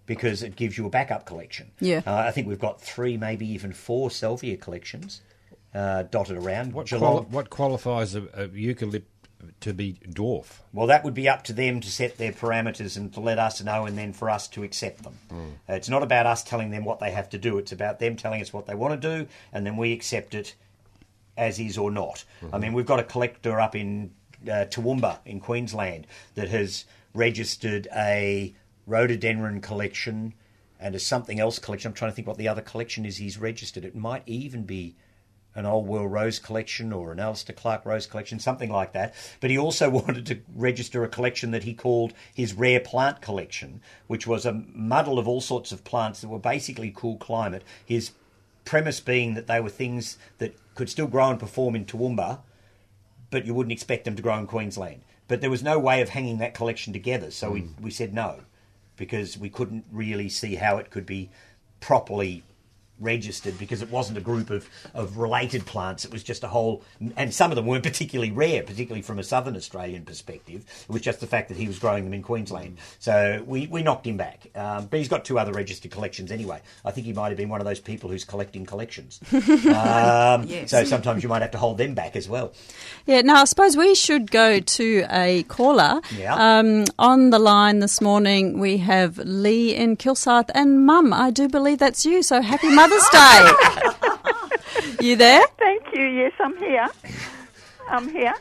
[0.07, 1.67] Because it gives you a backup collection.
[1.83, 1.87] Mm.
[1.87, 2.03] Yeah.
[2.07, 5.21] Uh, I think we've got three, maybe even four Salvia collections
[5.75, 6.73] uh, dotted around.
[6.73, 9.03] What, quali- what qualifies a, a eucalypt
[9.61, 10.61] to be dwarf?
[10.73, 13.63] Well, that would be up to them to set their parameters and to let us
[13.63, 15.15] know, and then for us to accept them.
[15.69, 17.59] Uh, it's not about us telling them what they have to do.
[17.59, 20.55] It's about them telling us what they want to do, and then we accept it
[21.37, 22.25] as is or not.
[22.53, 24.11] I mean, we've got a collector up in
[24.45, 26.85] uh, Toowoomba in Queensland that has
[27.15, 28.55] registered a
[28.87, 30.33] rhododendron collection
[30.79, 31.91] and a something else collection.
[31.91, 33.85] I'm trying to think what the other collection is he's registered.
[33.85, 34.95] It might even be
[35.57, 39.15] an Old World Rose collection or an Alister Clark Rose collection, something like that.
[39.41, 43.81] But he also wanted to register a collection that he called his Rare Plant Collection,
[44.07, 47.65] which was a muddle of all sorts of plants that were basically cool climate.
[47.85, 48.13] His
[48.65, 52.41] premise being that they were things that could still grow and perform in Toowoomba,
[53.31, 55.01] but you wouldn't expect them to grow in Queensland.
[55.27, 57.83] But there was no way of hanging that collection together, so we, hmm.
[57.83, 58.41] we said no,
[58.97, 61.31] because we couldn't really see how it could be
[61.81, 62.43] properly
[63.01, 66.05] registered because it wasn't a group of, of related plants.
[66.05, 66.83] It was just a whole,
[67.17, 70.65] and some of them weren't particularly rare, particularly from a southern Australian perspective.
[70.89, 72.79] It was just the fact that he was growing them in Queensland.
[72.99, 74.47] So we, we knocked him back.
[74.55, 76.61] Um, but he's got two other registered collections anyway.
[76.85, 79.21] I think he might have been one of those people who's collecting collections.
[79.33, 80.71] um, Yes.
[80.71, 82.53] So sometimes you might have to hold them back as well.
[83.05, 86.01] Yeah, now I suppose we should go to a caller.
[86.17, 86.35] Yeah.
[86.35, 91.13] Um, on the line this morning, we have Lee in Kilsyth and Mum.
[91.13, 93.53] I do believe that's you, so happy Mother's Day.
[95.01, 95.43] you there?
[95.59, 96.03] Thank you.
[96.05, 96.89] Yes, I'm here.
[97.89, 98.35] I'm here.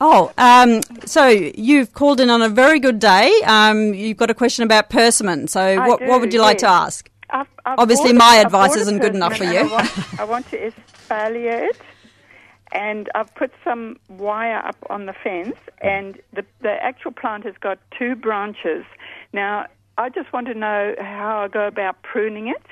[0.00, 3.32] Oh, um, so you've called in on a very good day.
[3.46, 5.46] Um, you've got a question about persimmon.
[5.46, 7.08] So what, do, what would you like to ask?
[7.30, 9.60] I've, I've Obviously my a- I've advice isn't good enough for you.
[9.60, 11.80] I want, I want to espalier it,
[12.72, 17.54] and I've put some wire up on the fence, and the the actual plant has
[17.60, 18.84] got two branches.
[19.32, 19.66] Now,
[19.98, 22.62] I just want to know how I go about pruning it.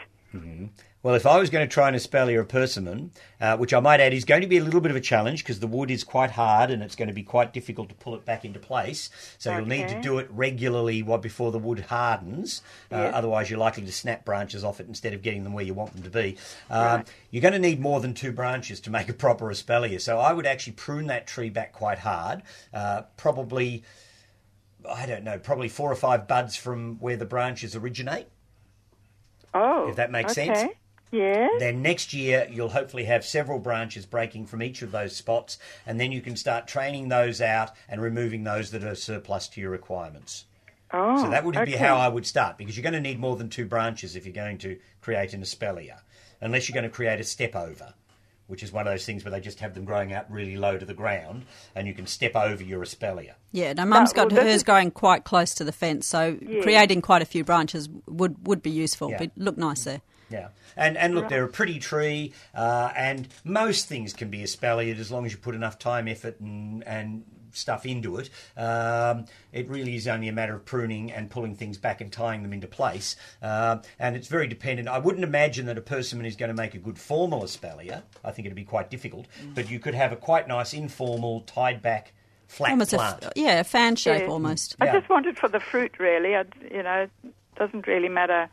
[1.03, 4.01] Well, if I was going to try an Espalier a persimmon, uh, which I might
[4.01, 6.05] add is going to be a little bit of a challenge because the wood is
[6.05, 9.09] quite hard and it's going to be quite difficult to pull it back into place.
[9.39, 12.61] So you'll need to do it regularly while before the wood hardens.
[12.93, 12.97] Uh.
[12.97, 15.95] Otherwise, you're likely to snap branches off it instead of getting them where you want
[15.95, 16.37] them to be.
[16.69, 20.01] Um, You're going to need more than two branches to make a proper Espalier.
[20.01, 22.43] So I would actually prune that tree back quite hard,
[22.75, 23.85] uh, probably.
[24.89, 28.27] I don't know, probably four or five buds from where the branches originate.
[29.53, 30.55] Oh, If that makes okay.
[30.55, 30.75] sense.
[31.13, 31.51] Yes.
[31.59, 35.99] Then next year, you'll hopefully have several branches breaking from each of those spots, and
[35.99, 39.71] then you can start training those out and removing those that are surplus to your
[39.71, 40.45] requirements.
[40.93, 43.37] Oh, So that would be how I would start, because you're going to need more
[43.37, 45.99] than two branches if you're going to create an espalier,
[46.41, 47.95] unless you're going to create a step over,
[48.49, 50.77] which is one of those things where they just have them growing out really low
[50.79, 51.45] to the ground,
[51.77, 53.35] and you can step over your espalier.
[53.53, 56.63] Yeah, now Mum's got this hers is- growing quite close to the fence, so Yeah.
[56.63, 59.11] creating quite a few branches would, would be useful.
[59.11, 59.19] Yeah.
[59.19, 60.01] But look nice there.
[60.31, 64.99] Yeah, and and look, they're a pretty tree, uh, and most things can be espaliered
[64.99, 68.31] as long as you put enough time, effort, and and stuff into it.
[68.57, 72.45] Um, it really is only a matter of pruning and pulling things back and tying
[72.45, 73.17] them into place.
[73.43, 74.87] Um and it's very dependent.
[74.87, 78.03] I wouldn't imagine that a persimmon is going to make a good formal espalier.
[78.25, 79.27] I think it'd be quite difficult.
[79.57, 82.13] But you could have a quite nice informal, tied back,
[82.47, 83.25] flat Almost plant.
[83.25, 84.29] f- yeah, a fan shape Yeah.
[84.29, 84.77] almost.
[84.81, 85.01] I Yeah.
[85.01, 86.37] just wanted for the fruit, really.
[86.37, 88.49] I, you know, it doesn't really matter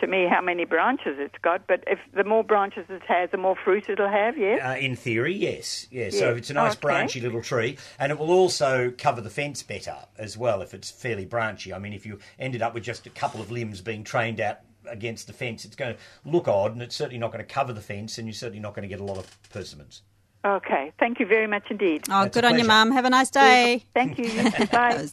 [0.00, 3.36] to me how many branches it's got, but if the more branches it has, the
[3.36, 4.36] more fruit it'll have.
[4.38, 4.60] Yes.
[4.64, 6.18] Uh, in theory, yes, yes.
[6.18, 6.38] So Yes.
[6.38, 6.80] it's a nice Okay.
[6.82, 10.90] branchy little tree, and it will also cover the fence better as well if it's
[10.90, 11.72] fairly branchy.
[11.72, 14.58] I mean, if you ended up with just a couple of limbs being trained out
[14.88, 17.72] against the fence, it's going to look odd, and it's certainly not going to cover
[17.72, 20.02] the fence, and you're certainly not going to get a lot of persimmons.
[20.44, 20.92] Okay.
[21.00, 22.04] Thank you very much indeed.
[22.08, 22.64] Oh, That's good on you.
[22.64, 22.92] Mum.
[22.92, 23.84] Have a nice day.
[23.94, 24.26] Thank you.
[24.26, 24.50] You.
[24.70, 25.08] Bye.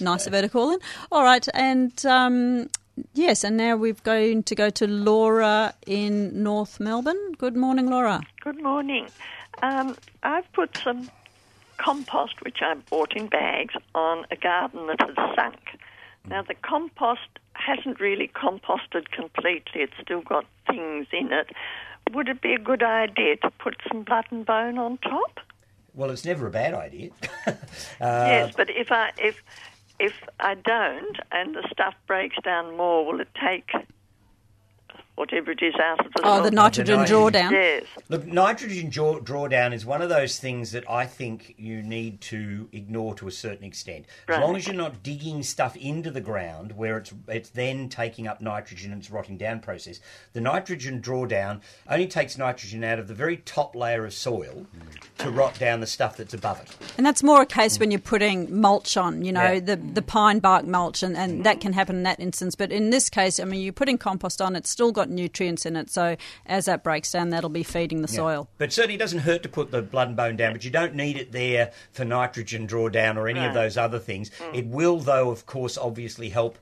[0.00, 0.78] Nice of her to call in.
[1.10, 2.68] All right, and um,
[3.14, 7.34] yes, and now we're going to go to Laura in North Melbourne.
[7.38, 8.20] Good morning, Laura.
[8.40, 9.08] Good morning.
[9.62, 11.10] Um, I've put some
[11.78, 15.78] compost, which I bought in bags, on a garden that has sunk.
[16.28, 21.50] Now, the compost hasn't really composted completely, it's still got things in it.
[22.12, 25.40] Would it be a good idea to put some blood and bone on top?
[25.94, 27.10] Well, it's never a bad idea.
[28.00, 29.42] Uh, yes, but if I if
[29.98, 33.70] if I don't and the stuff breaks down more, will it take
[35.16, 37.16] whatever it is out of the Oh, the nitrogen nitrogen.
[37.32, 37.50] drawdown.
[37.52, 37.84] Yes.
[38.08, 42.68] Look, nitrogen draw, drawdown is one of those things that I think you need to
[42.72, 44.06] ignore to a certain extent.
[44.28, 48.26] As long as you're not digging stuff into the ground where it's it's then taking
[48.26, 50.00] up nitrogen and it's rotting down process.
[50.32, 54.66] The nitrogen drawdown only takes nitrogen out of the very top layer of soil
[55.18, 56.74] to rot down the stuff that's above it.
[56.96, 59.60] And that's more a case when you're putting mulch on, you know, Yeah.
[59.60, 62.54] the, the pine bark mulch, and, and that can happen in that instance.
[62.54, 65.76] But in this case, I mean, you're putting compost on, it's still got nutrients in
[65.76, 65.90] it.
[65.90, 68.48] So as that breaks down, that'll be feeding the soil.
[68.58, 70.94] But certainly it doesn't hurt to put the blood and bone down, but you don't
[70.94, 74.30] need it there for nitrogen drawdown or any of those other things.
[74.30, 74.54] Mm.
[74.54, 76.58] It will, though, of course, obviously help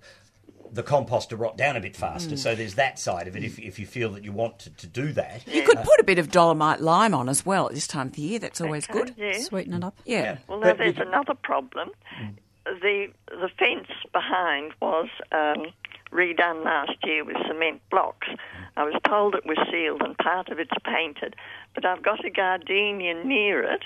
[0.73, 2.35] the compost to rot down a bit faster.
[2.37, 2.39] Mm.
[2.39, 4.87] So there's that side of it if, if you feel that you want to, to
[4.87, 5.47] do that.
[5.49, 8.09] You could uh, put a bit of dolomite lime on as well at this time
[8.09, 8.39] of the year.
[8.39, 9.15] That's always Okay, good.
[9.17, 9.47] Yes.
[9.47, 9.99] Sweeten it up.
[10.05, 10.23] Yeah.
[10.23, 10.37] Yeah.
[10.49, 11.91] Well, now there's another problem.
[12.23, 12.37] Mm.
[12.67, 15.73] The the fence behind was um,
[16.13, 18.29] redone last year with cement blocks.
[18.77, 21.37] I was told it was sealed and part of it's painted,
[21.75, 23.85] but I've got a gardenia near it,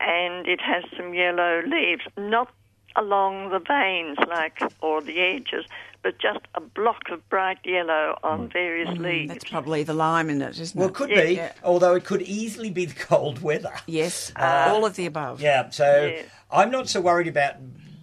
[0.00, 2.48] and it has some yellow leaves, not
[2.96, 5.64] along the veins like or the edges,
[6.02, 8.52] but just a block of bright yellow on mm.
[8.52, 9.32] various mm, leaves.
[9.32, 10.78] That's probably the lime in it, isn't it?
[10.78, 10.90] Well, it?
[10.90, 11.52] it could Yeah, be, yeah.
[11.62, 13.72] although it could easily be the cold weather.
[13.86, 15.40] Yes, uh, all of the above.
[15.40, 16.22] Yeah, so Yeah.
[16.50, 17.54] I'm not so worried about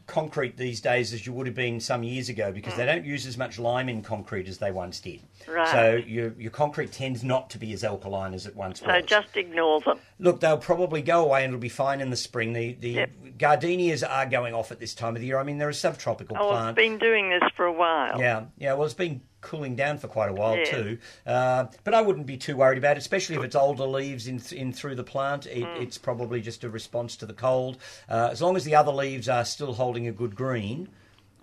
[0.09, 2.95] concrete these days as you would have been some years ago because they mm.
[2.95, 5.21] don't use as much lime in concrete as they once did.
[5.47, 5.71] Right.
[5.71, 8.95] So your your concrete tends not to be as alkaline as it once so was.
[8.95, 9.99] So just ignore them.
[10.17, 12.53] Look, they'll probably go away and it'll be fine in the spring.
[12.53, 13.09] The the Yep.
[13.37, 15.37] gardenias are going off at this time of the year.
[15.39, 16.69] I mean, they're a subtropical Oh, plant.
[16.69, 18.19] I've been doing this for a while.
[18.19, 18.73] Yeah, yeah.
[18.73, 20.65] Well, it's been cooling down for quite a while Yeah.
[20.65, 20.97] too.
[21.25, 24.41] Uh, but I wouldn't be too worried about it, especially if it's older leaves in
[24.51, 25.45] in through the plant.
[25.45, 25.81] It, Mm.
[25.81, 27.77] It's probably just a response to the cold.
[28.09, 30.89] Uh, as long as the other leaves are still holding a good green,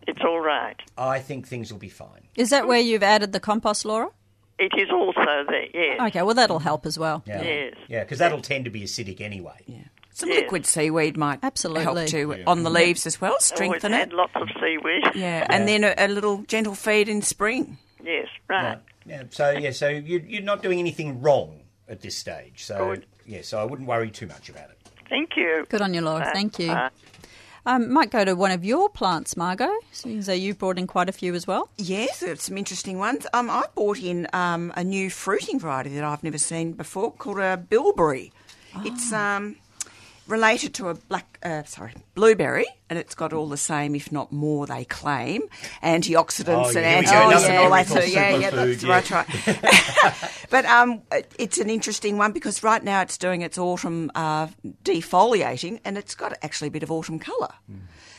[0.06, 0.76] It's all right.
[0.96, 2.28] I think things will be fine.
[2.36, 4.10] Is that where you've added the compost, Laura?
[4.58, 6.00] It is also there, yes.
[6.08, 7.22] Okay, well, that'll help as well.
[7.26, 7.74] Yeah, Yes.
[7.88, 9.58] yeah, because that'll tend to be acidic anyway.
[9.66, 9.78] Yeah.
[10.12, 10.42] Some Yes.
[10.42, 11.82] liquid seaweed might Absolutely.
[11.82, 14.14] help too on the leaves as well, Always strengthen had it.
[14.14, 15.02] lots of seaweed.
[15.14, 17.76] Yeah, and then a, a little gentle feed in spring.
[18.50, 18.78] Yes, right.
[19.06, 19.22] Yeah.
[19.30, 22.64] So yeah, so you, you're not doing anything wrong at this stage.
[22.64, 23.06] So Good.
[23.26, 24.78] yeah, so I wouldn't worry too much about it.
[25.08, 25.66] Thank you.
[25.68, 26.24] Good on you, Laura.
[26.24, 26.30] Bye.
[26.32, 26.68] Thank you.
[26.68, 26.90] Bye.
[27.64, 29.72] Um, might go to one of your plants, Margot.
[29.90, 31.68] Seeing as you've brought in quite a few as well.
[31.76, 33.26] Yes, there's some interesting ones.
[33.34, 37.40] Um, I bought in um, a new fruiting variety that I've never seen before called
[37.40, 38.32] a bilberry.
[38.84, 39.56] It's um,
[40.26, 44.32] related to a black, uh, sorry, blueberry, and it's got all the same, if not
[44.32, 45.42] more, they claim,
[45.82, 47.86] antioxidants Oh, and here we go, antioxidants another and all that.
[47.86, 48.90] So, yeah, yeah, that's yeah.
[48.90, 50.40] right, right.
[50.50, 51.02] but um,
[51.38, 54.48] it's an interesting one because right now it's doing its autumn uh,
[54.84, 57.52] defoliating, and it's got actually a bit of autumn colour.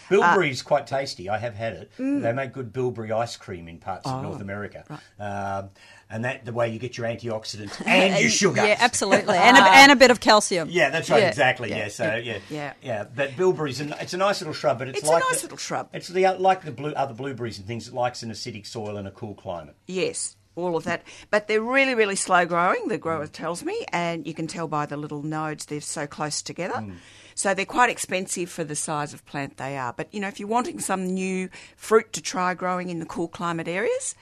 [0.10, 1.28] Bilberry's quite tasty.
[1.30, 1.92] I have had it.
[1.98, 2.22] Mm.
[2.22, 4.86] They make good bilberry ice cream in parts Oh, of North America,
[5.20, 5.70] um,
[6.10, 8.66] and that the way you get your antioxidants and your sugar.
[8.66, 9.36] Yeah, absolutely.
[9.38, 10.70] And a, and a bit of calcium.
[10.72, 11.22] Yeah, that's right.
[11.22, 11.30] Yeah.
[11.30, 11.70] Exactly.
[11.70, 11.88] Yeah.
[11.90, 12.74] So yeah, Yeah.
[12.82, 13.04] yeah.
[13.14, 15.58] But bilberries, an, it's a nice little shrub, but it's, It's a nice the- little
[15.58, 15.90] shrub.
[15.94, 17.88] It's the, like the blue, other blueberries and things.
[17.88, 19.76] It likes an acidic soil and a cool climate.
[19.88, 21.04] Yes, all of that.
[21.30, 24.86] But they're really, really slow growing, the grower tells me, and you can tell by
[24.86, 26.76] the little nodes they're so close together.
[26.76, 26.96] Mm.
[27.36, 29.94] So they're quite expensive for the size of plant they are.
[29.94, 33.28] But, you know, if you're wanting some new fruit to try growing in the cool
[33.28, 34.16] climate areas,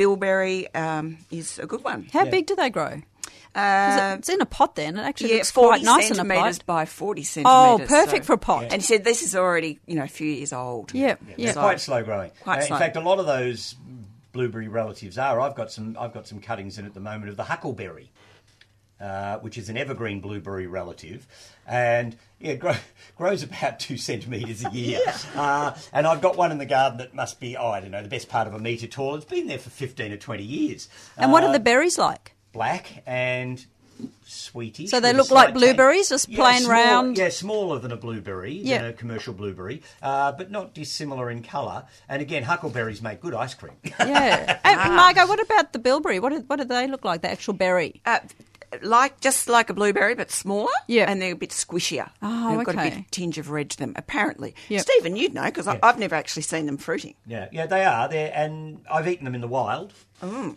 [0.00, 2.08] bilberry um, is a good one.
[2.10, 3.02] How big do they grow?
[3.54, 4.96] Uh, it's in a pot then.
[4.96, 6.64] It actually yeah, looks 40 quite nice in a pot.
[6.64, 7.52] by 40 centimetres.
[7.54, 8.62] Oh, perfect so- for a pot.
[8.64, 10.94] And he said this is already, you know, a few years old.
[10.94, 11.52] Yeah, They're yeah.
[11.52, 12.30] quite slow growing.
[12.42, 12.76] Quite Uh, slow.
[12.76, 13.74] In fact, a lot of those
[14.32, 15.38] blueberry relatives are.
[15.38, 15.96] I've got some.
[16.00, 18.10] I've got some cuttings in at the moment of the huckleberry.
[19.00, 21.26] Uh, which is an evergreen blueberry relative,
[21.66, 22.74] and yeah, grow,
[23.16, 25.00] grows about two centimetres a year.
[25.34, 28.02] uh, and I've got one in the garden that must be, oh, I don't know,
[28.02, 29.14] the best part of a metre tall.
[29.14, 30.88] It's been there for 15 or 20 years.
[31.16, 32.34] And what Uh, are the berries like?
[32.52, 33.64] black and
[34.26, 34.86] sweetie.
[34.86, 37.18] So they look like blueberries, just plain round?
[37.18, 38.78] Yeah, smaller than a blueberry, Yeah.
[38.78, 41.84] than a commercial blueberry, uh, but not dissimilar in colour.
[42.08, 43.74] And again, huckleberries make good ice cream.
[43.84, 44.58] Yeah.
[44.64, 46.18] and Margot, what about the bilberry?
[46.18, 47.22] What do, what do they look like?
[47.22, 48.00] The actual berry?
[48.06, 48.20] Uh,
[48.82, 50.70] like just like a blueberry, but smaller.
[50.86, 51.10] Yeah.
[51.10, 52.10] and they're a bit squishier.
[52.22, 52.90] Oh, They've got a okay.
[52.96, 54.54] bit tinge of red to them, apparently.
[54.68, 54.82] Yep.
[54.82, 57.14] Stephen, you'd know because I've never actually seen them fruiting.
[57.26, 58.08] yeah, yeah, they are.
[58.08, 59.92] There, and I've eaten them in the wild.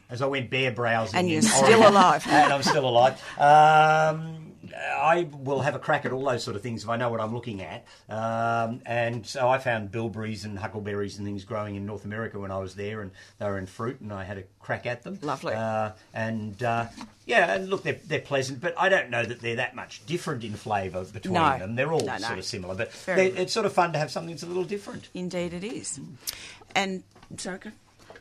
[0.09, 1.19] As I went bear browsing, Mm.
[1.19, 2.25] And you're still alive.
[2.29, 3.13] and I'm still alive.
[3.39, 4.42] Um,
[4.73, 7.19] I will have a crack at all those sort of things if I know what
[7.19, 7.85] I'm looking at.
[8.09, 12.51] Um, and so I found bilberries and huckleberries and things growing in North America when
[12.51, 15.19] I was there, and they were in fruit, and I had a crack at them.
[15.21, 15.53] Lovely.
[15.53, 16.85] Uh, and uh,
[17.25, 20.43] yeah, and look, they're, they're pleasant, but I don't know that they're that much different
[20.43, 21.57] in flavour between No.
[21.57, 21.75] them.
[21.75, 22.17] They're all No, no.
[22.19, 25.09] sort of similar, but it's sort of fun to have something that's a little different.
[25.13, 25.99] Indeed, it is.
[26.75, 27.03] And
[27.37, 27.59] sorry,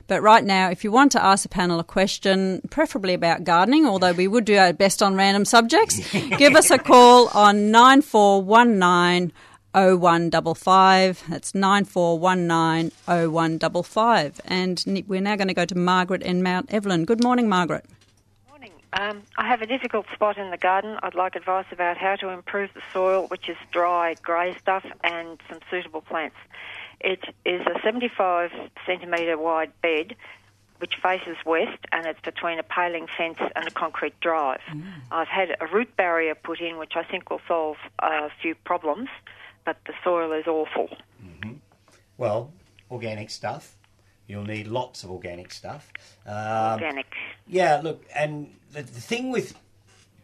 [0.07, 3.85] But right now, if you want to ask the panel a question, preferably about gardening,
[3.85, 5.99] although we would do our best on random subjects,
[6.37, 9.31] give us a call on 9419
[9.73, 11.23] 0155.
[11.29, 14.41] That's 9419 0155.
[14.45, 17.05] And we're now going to go to Margaret in Mount Evelyn.
[17.05, 17.85] Good morning, Margaret.
[18.49, 18.71] Morning.
[18.93, 20.97] Um, I have a difficult spot in the garden.
[21.03, 25.39] I'd like advice about how to improve the soil, which is dry, grey stuff, and
[25.47, 26.37] some suitable plants.
[27.01, 28.51] It is a 75
[28.85, 30.15] centimetre wide bed
[30.79, 34.61] which faces west and it's between a paling fence and a concrete drive.
[35.11, 39.09] I've had a root barrier put in which I think will solve a few problems,
[39.65, 40.89] but the soil is awful.
[42.17, 42.53] Well,
[42.89, 43.75] organic stuff.
[44.27, 45.91] You'll need lots of organic stuff.
[46.25, 47.13] Um, Organic.
[47.47, 49.55] Yeah, look, and the, the thing with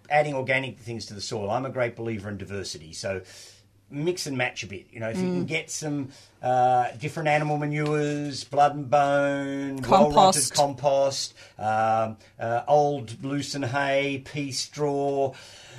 [0.10, 2.94] adding organic things to the soil, I'm a great believer in diversity.
[2.94, 3.22] So
[3.90, 4.88] mix and match a bit.
[4.92, 6.10] You know, if you can get some
[6.42, 10.54] uh, different animal manures, blood and bone, Compost.
[10.54, 15.34] compost, um, uh, old lucerne hay, pea straw.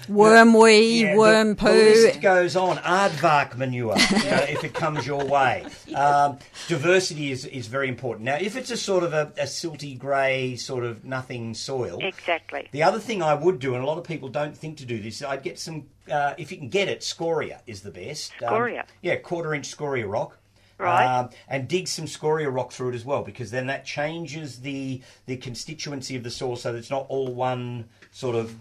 [0.09, 1.69] Wormweed, Yeah, worm the, poo.
[1.69, 2.77] list goes on.
[2.79, 5.65] Aardvark manure, you know, if it comes your way.
[5.97, 6.39] Um,
[6.69, 8.27] diversity is, is very important.
[8.27, 12.69] Now, if it's a sort of a, a silty grey, sort of nothing soil, Exactly.
[12.73, 15.01] the other thing I would do, and a lot of people don't think to do
[15.01, 18.33] this, I'd get some, uh, if you can get it, scoria is the best.
[18.43, 18.85] Um, Scoria?
[19.01, 20.37] yeah, quarter inch scoria rock.
[20.79, 21.07] Right.
[21.07, 25.01] Um, and dig some scoria rock through it as well, because then that changes the
[25.25, 28.55] the constituency of the soil, so that it's not all one sort of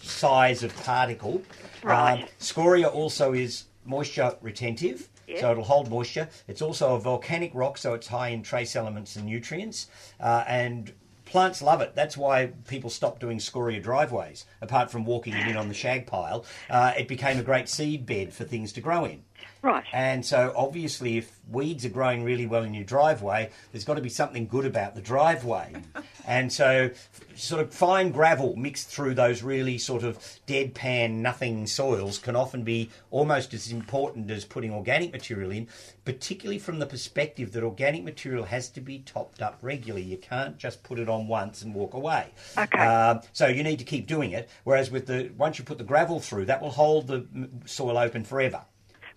[0.00, 1.42] size of particle.
[1.82, 2.22] Right.
[2.22, 5.08] Um, scoria also is moisture retentive.
[5.40, 6.28] So it'll hold moisture.
[6.46, 9.88] It's also a volcanic rock, so it's high in trace elements and nutrients.
[10.18, 10.92] Uh, and
[11.26, 11.94] plants love it.
[11.94, 14.46] That's why people stopped doing scoria driveways.
[14.62, 18.06] Apart from walking it in on the shag pile, uh, it became a great seed
[18.06, 19.22] bed for things to grow in.
[19.62, 19.84] Right.
[19.92, 24.00] And so, obviously, if weeds are growing really well in your driveway, there's got to
[24.00, 25.74] be something good about the driveway.
[26.26, 26.90] and so,
[27.34, 32.62] sort of fine gravel mixed through those really sort of deadpan, nothing soils can often
[32.62, 35.66] be almost as important as putting organic material in,
[36.04, 40.04] particularly from the perspective that organic material has to be topped up regularly.
[40.04, 42.28] You can't just put it on once and walk away.
[42.56, 42.78] Okay.
[42.78, 44.48] Um, so you need to keep doing it.
[44.64, 47.26] Whereas with the once you put the gravel through, that will hold the
[47.66, 48.62] soil open forever.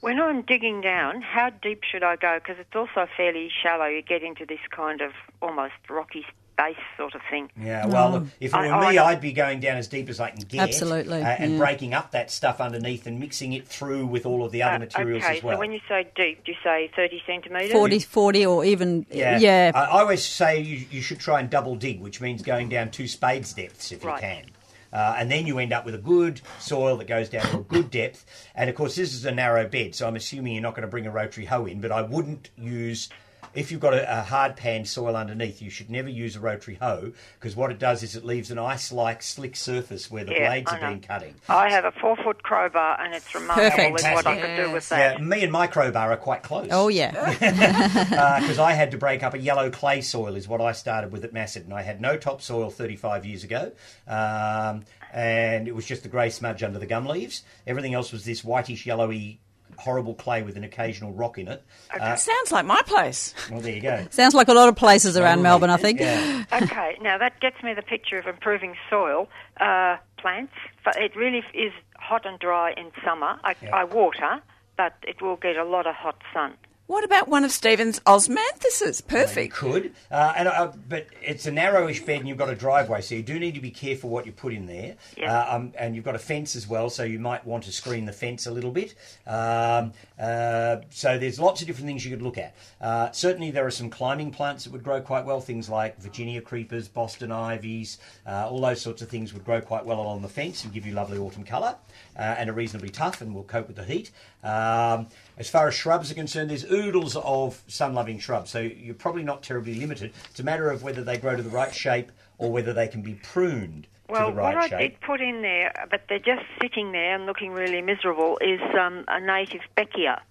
[0.01, 2.39] When I'm digging down, how deep should I go?
[2.39, 3.85] Because it's also fairly shallow.
[3.85, 6.25] You get into this kind of almost rocky
[6.57, 7.49] base sort of thing.
[7.59, 9.05] Yeah, well, look, if it were I me, know.
[9.05, 10.59] I'd be going down as deep as I can get.
[10.59, 11.57] Absolutely, uh, and yeah.
[11.59, 14.79] breaking up that stuff underneath and mixing it through with all of the other Uh,
[14.79, 15.55] materials okay, as well.
[15.55, 17.71] so when you say deep, do you say 30 centimetres?
[17.71, 19.71] 40, 40 or even, yeah, yeah.
[19.73, 22.89] I, I always say you, you should try and double dig, which means going down
[22.91, 24.15] two spades depths if Right.
[24.15, 24.45] you can.
[24.93, 27.63] Uh, and then you end up with a good soil that goes down to a
[27.63, 28.25] good depth.
[28.55, 30.87] And of course, this is a narrow bed, so I'm assuming you're not going to
[30.87, 33.09] bring a rotary hoe in, but I wouldn't use
[33.53, 36.75] if you've got a, a hard pan soil underneath, you should never use a rotary
[36.75, 40.49] hoe because what it does is it leaves an ice-like slick surface where the Yeah,
[40.49, 40.89] blades I have know.
[40.91, 41.35] been cutting.
[41.49, 43.93] I have a four foot crowbar, and it's remarkable Perfect.
[43.93, 45.19] with what I could do with that.
[45.19, 46.69] Yeah, me and my crowbar are quite close.
[46.71, 47.11] Oh, yeah.
[48.39, 51.23] because I had to break up a yellow clay soil, is what I started with
[51.25, 51.73] at Macedon.
[51.73, 53.71] I had no topsoil 35 years ago,
[54.07, 54.83] um,
[55.13, 57.43] and it was just the grey smudge under the gum leaves.
[57.67, 59.39] Everything else was this whitish, yellowy,
[59.81, 61.63] horrible clay with an occasional rock in it.
[61.89, 63.33] Uh, Sounds like my place.
[63.49, 64.05] well, there you go.
[64.11, 65.99] Sounds like a lot of places around Melbourne, I think.
[65.99, 66.45] Yeah.
[66.53, 69.27] okay, now that gets me the picture of improving soil
[69.59, 70.53] uh, plants.
[70.85, 73.39] But it really is hot and dry in summer.
[73.43, 74.41] I, I water,
[74.77, 76.53] but it will get a lot of hot sun.
[76.91, 78.99] What about one of Stephen's osmanthuses?
[78.99, 79.53] You Perfect.
[79.53, 83.15] could, uh, and uh, but it's a narrowish bed, and you've got a driveway, so
[83.15, 84.97] you do need to be careful what you put in there.
[85.15, 85.33] Yeah.
[85.33, 88.03] Uh, um, and you've got a fence as well, so you might want to screen
[88.03, 88.93] the fence a little bit.
[89.25, 92.57] Um, uh, so there's lots of different things you could look at.
[92.81, 95.39] Uh, certainly, there are some climbing plants that would grow quite well.
[95.39, 99.85] Things like Virginia creepers, Boston ivies, uh, all those sorts of things would grow quite
[99.85, 101.77] well along the fence and give you lovely autumn colour,
[102.17, 104.11] uh, and are reasonably tough and will cope with the heat.
[104.43, 105.07] Um,
[105.41, 109.41] as far as shrubs are concerned, there's oodles of sun-loving shrubs, so you're probably not
[109.41, 110.13] terribly limited.
[110.29, 113.01] It's a matter of whether they grow to the right shape or whether they can
[113.01, 114.91] be pruned Well, to the right what I shape.
[114.91, 119.03] did put in there, but they're just sitting there and looking really miserable, is um,
[119.07, 120.21] a native Baeckea.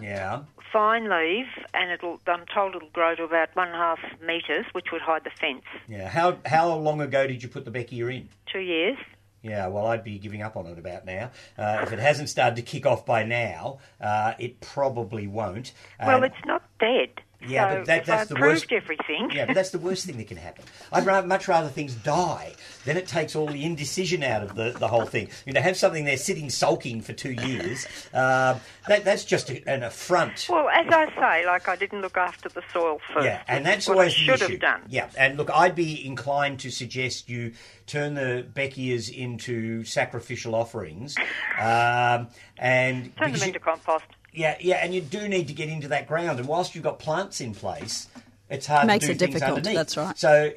[0.00, 0.42] Yeah.
[0.72, 2.18] Fine leaf, and it'll.
[2.26, 5.30] I'm told it'll grow to about one and a half metres, which would hide the
[5.38, 5.64] fence.
[5.86, 6.08] Yeah.
[6.08, 8.28] How how long ago did you put the Baeckea in?
[8.50, 8.96] Two years.
[9.42, 11.30] Yeah, well, I'd be giving up on it about now.
[11.58, 15.72] Uh, if it hasn't started to kick off by now, uh, it probably won't.
[16.00, 17.10] well, it's not dead.
[17.44, 19.30] Yeah, so but that- that's I the worst- everything.
[19.32, 20.64] Yeah, but that's the worst thing that can happen.
[20.92, 22.52] I'd ra- much rather things die.
[22.84, 25.28] Then it takes all the indecision out of the, the whole thing.
[25.46, 27.86] You know, have something there sitting sulking for two years.
[28.12, 30.46] Um, that, that's just a, an affront.
[30.50, 33.24] Well, as I say, like I didn't look after the soil first.
[33.24, 34.52] Yeah, and that's what always I the should issue.
[34.52, 34.82] have done.
[34.88, 37.52] Yeah, and look, I'd be inclined to suggest you
[37.86, 41.14] turn the Baeckeas into sacrificial offerings,
[41.60, 42.28] um,
[42.58, 44.04] and Turn because them you- into compost.
[44.32, 46.38] yeah, yeah, and you do need to get into that ground.
[46.38, 48.08] And whilst you've got plants in place,
[48.50, 49.76] it's hard Makes to do it things difficult, underneath.
[49.76, 50.18] that's right.
[50.18, 50.52] So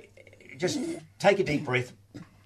[0.58, 0.80] just
[1.20, 1.92] take a deep breath.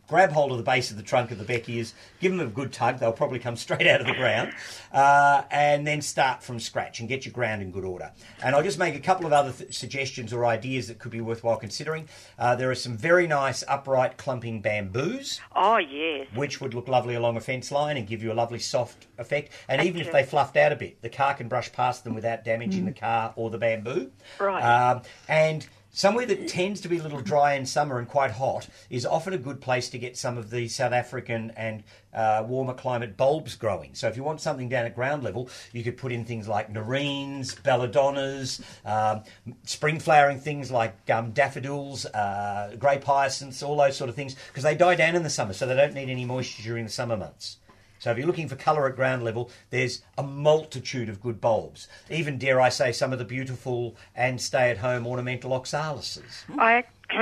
[0.09, 2.73] Grab hold of the base of the trunk of the Baeckeas, give them a good
[2.73, 4.51] tug, they'll probably come straight out of the ground,
[4.91, 8.11] uh, and then start from scratch and get your ground in good order.
[8.43, 11.21] And I'll just make a couple of other th- suggestions or ideas that could be
[11.21, 12.07] worthwhile considering.
[12.39, 16.27] Uh, there are some very nice upright clumping bamboos Oh yes.
[16.33, 19.51] which would look lovely along a fence line and give you a lovely soft effect.
[19.67, 22.43] And even if they fluffed out a bit, the car can brush past them without
[22.43, 24.11] damaging the car or the bamboo.
[24.39, 24.61] Right.
[24.61, 25.67] Um, and
[25.99, 29.33] somewhere that tends to be a little dry in summer and quite hot is often
[29.33, 31.83] a good place to get some of the South African and
[32.13, 33.93] uh, warmer climate bulbs growing.
[33.93, 36.71] So if you want something down at ground level, you could put in things like
[36.71, 39.23] nerines, belladonnas, um,
[39.65, 44.63] spring flowering things like um, daffodils, uh, grey hyacinths, all those sort of things, because
[44.63, 47.17] they die down in the summer, so they don't need any moisture during the summer
[47.17, 47.57] months.
[47.99, 51.87] So if you're looking for colour at ground level, there's a multitude of good bulbs.
[52.09, 56.43] Even, dare I say, some of the beautiful and stay-at-home ornamental oxalises.
[56.57, 56.85] I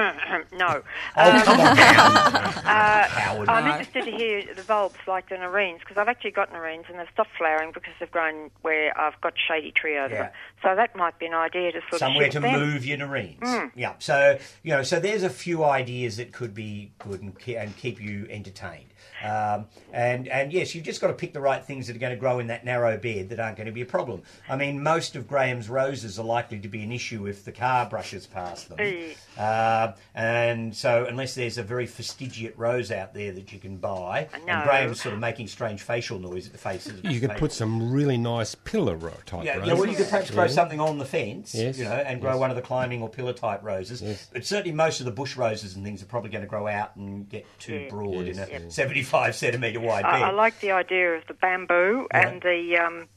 [0.52, 0.84] no.
[1.16, 2.44] Oh, come on.
[2.68, 6.90] Uh, I'm interested to hear the bulbs like the nerines because I've actually got nerines
[6.90, 10.22] and they've stopped flowering because they've grown where I've got shady tree over Yeah.
[10.24, 10.32] them.
[10.64, 12.60] So that might be an idea to sort of somewhere of to them.
[12.60, 13.72] move your nerines.
[13.76, 13.94] Yeah.
[14.00, 17.76] So you know, so there's a few ideas that could be good and, ke- and
[17.78, 18.88] keep you entertained.
[19.24, 22.14] Um, and and yes, you've just got to pick the right things that are going
[22.14, 24.22] to grow in that narrow bed that aren't going to be a problem.
[24.48, 27.88] I mean, most of Graham's roses are likely to be an issue if the car
[27.90, 28.80] brushes past them.
[29.38, 34.28] Uh, and so, unless there's a very fastigiate rose out there that you can buy,
[34.46, 34.54] No.
[34.54, 37.04] and Graham's sort of making strange facial noise at the faces.
[37.04, 39.68] You could put some really nice pillar type Yeah, roses.
[39.68, 40.50] yeah, well, you could perhaps grow Yeah.
[40.52, 42.40] something on the fence, Yes, you know, and grow yes.
[42.40, 44.02] one of the climbing or pillar type roses.
[44.02, 44.28] Yes.
[44.32, 46.96] But certainly, most of the bush roses and things are probably going to grow out
[46.96, 47.90] and get too Yeah.
[47.90, 48.38] broad Yes.
[48.50, 50.12] in a 75 centimetre wide bed.
[50.24, 52.78] I, I like the idea of the bamboo and the.
[52.78, 53.08] Um,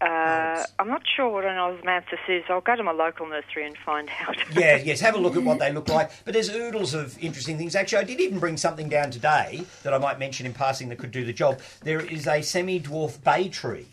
[0.00, 2.44] uh, I'm not sure what an osmanthus is.
[2.50, 4.36] I'll go to my local nursery and find out.
[4.54, 6.10] yeah, yes, have a look at what they look like.
[6.24, 7.74] But there's oodles of interesting things.
[7.74, 10.98] Actually, I did even bring something down today that I might mention in passing that
[10.98, 11.60] could do the job.
[11.82, 13.86] There is a semi dwarf bay tree.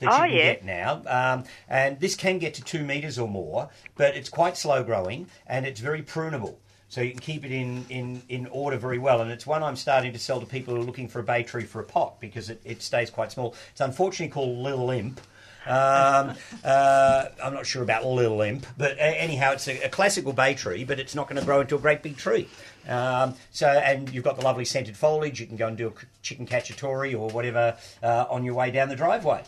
[0.00, 0.52] That Oh, you can yeah.
[0.54, 4.56] get now, um, and this can get to two meters or more, but it's quite
[4.56, 6.56] slow growing and it's very prunable.
[6.94, 9.74] So you can keep it in, in, in order very well, and it's one I'm
[9.74, 12.20] starting to sell to people who are looking for a bay tree for a pot
[12.20, 13.56] because it, it stays quite small.
[13.72, 15.20] It's unfortunately called Little Imp,
[15.66, 20.54] um, uh, I'm not sure about Little Imp, but anyhow, it's a, a classical bay
[20.54, 22.48] tree, but it's not going to grow into a great big tree.
[22.86, 25.40] Um, so, and you've got the lovely scented foliage.
[25.40, 25.92] You can go and do a
[26.22, 29.42] chicken cacciatore or whatever uh, on your way down the driveway.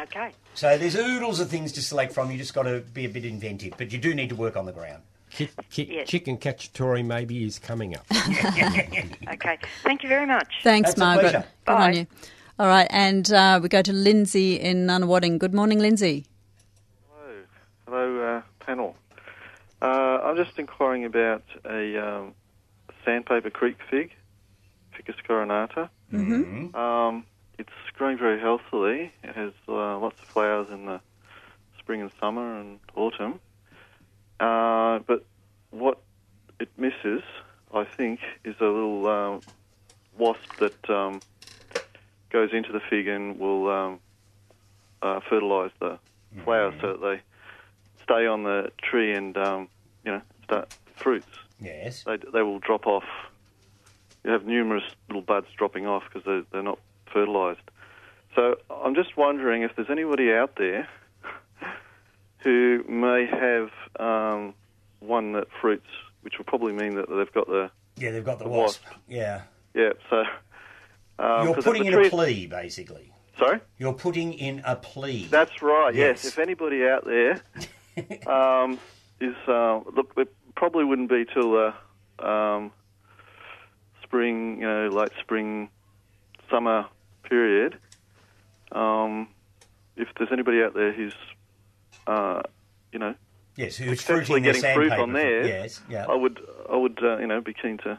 [0.00, 0.30] Okay.
[0.54, 2.30] So there's oodles of things to select from.
[2.30, 4.64] You just got to be a bit inventive, but you do need to work on
[4.64, 5.02] the ground.
[5.30, 6.08] Chick, chick, Yes.
[6.08, 8.06] Chicken cacciatore maybe is coming up.
[9.28, 9.58] Okay.
[9.82, 10.48] Thank you very much.
[10.62, 11.30] Thanks, That's a Margaret.
[11.30, 11.46] pleasure.
[11.66, 11.98] Good on Bye.
[11.98, 12.06] you.
[12.58, 15.38] All right, and uh, we go to Lindsay in Nunawading.
[15.38, 16.24] Good morning, Lindsay.
[17.86, 18.96] Hello, uh, panel.
[19.82, 19.84] Uh,
[20.24, 22.34] I'm just inquiring about a um,
[23.04, 24.12] sandpaper creek fig,
[24.96, 25.88] Ficus coronata.
[26.12, 26.74] Mm-hmm.
[26.74, 27.24] Um,
[27.58, 29.12] it's growing very healthily.
[29.22, 31.00] It has uh, lots of flowers in the
[31.78, 33.38] spring and summer and autumn.
[34.40, 35.24] Uh, but
[35.70, 35.98] what
[36.60, 37.22] it misses,
[37.72, 39.40] I think, is a little um,
[40.18, 41.20] wasp that um,
[42.30, 44.00] goes into the fig and will um,
[45.02, 45.98] uh, fertilise the
[46.44, 47.20] flowers so that they
[48.02, 49.68] stay on the tree and um,
[50.04, 51.26] you know start fruits.
[51.60, 52.04] Yes.
[52.04, 53.04] They they will drop off.
[54.24, 56.78] You have numerous little buds dropping off because they're, they're not
[57.12, 57.60] fertilised.
[58.34, 60.88] So I'm just wondering if there's anybody out there
[62.46, 64.54] who may have um,
[65.00, 65.88] one that fruits,
[66.20, 68.84] which will probably mean that they've got the Yeah, they've got the The wasp.
[68.84, 68.98] wasp.
[69.08, 69.42] Yeah.
[69.74, 69.90] yeah.
[70.08, 70.22] So
[71.18, 73.12] um, you're putting in a plea, basically.
[73.36, 73.58] Sorry.
[73.78, 75.26] You're putting in a plea.
[75.28, 75.92] That's right.
[75.92, 76.22] Yes.
[76.22, 76.26] Yes.
[76.32, 77.40] If anybody out there
[78.32, 78.78] um,
[79.20, 82.70] is uh, look, it probably wouldn't be till the um,
[84.04, 85.68] spring, you know, late spring,
[86.48, 86.86] summer
[87.24, 87.76] period.
[88.70, 89.26] Um,
[89.96, 91.14] if there's anybody out there who's,
[92.06, 92.42] uh,
[92.92, 93.14] you know,
[93.56, 96.06] yes, who's fruiting getting fruit on there, Yes, yeah.
[96.08, 97.98] I would, I would, uh, you know, be keen to,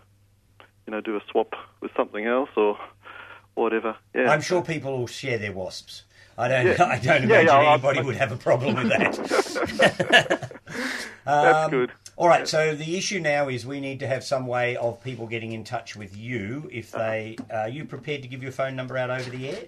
[0.85, 2.77] you know, do a swap with something else or
[3.55, 3.95] whatever.
[4.15, 4.31] Yeah.
[4.31, 6.03] I'm sure people will share their wasps.
[6.37, 6.65] I don't.
[6.67, 6.71] Yeah.
[6.85, 10.51] I don't Yeah, imagine yeah, I- anybody would have a problem with that.
[11.25, 11.91] That's Um, good.
[12.15, 12.47] All right.
[12.47, 15.63] So the issue now is we need to have some way of people getting in
[15.63, 16.69] touch with you.
[16.71, 19.63] If they, are you prepared to give your phone number out over the air?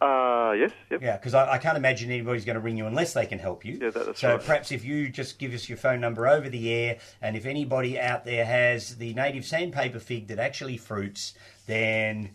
[0.00, 0.70] Uh, yes.
[0.90, 1.02] Yep.
[1.02, 3.64] Yeah, because I, I can't imagine anybody's going to ring you unless they can help
[3.64, 3.78] you.
[3.80, 4.44] Yeah, that- that's so right.
[4.44, 7.98] perhaps if you just give us your phone number over the air, and if anybody
[7.98, 11.34] out there has the native sandpaper fig that actually fruits,
[11.66, 12.30] then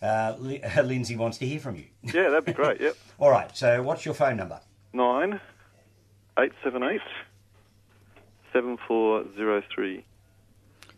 [0.00, 1.86] uh, Li- Lindsay wants to hear from you.
[2.02, 2.80] Yeah, that'd be great.
[2.80, 2.96] Yep.
[3.18, 3.54] All right.
[3.56, 4.60] So what's your phone number?
[4.94, 5.40] nine
[6.38, 7.00] eight seven eight
[8.52, 10.04] seven four zero three.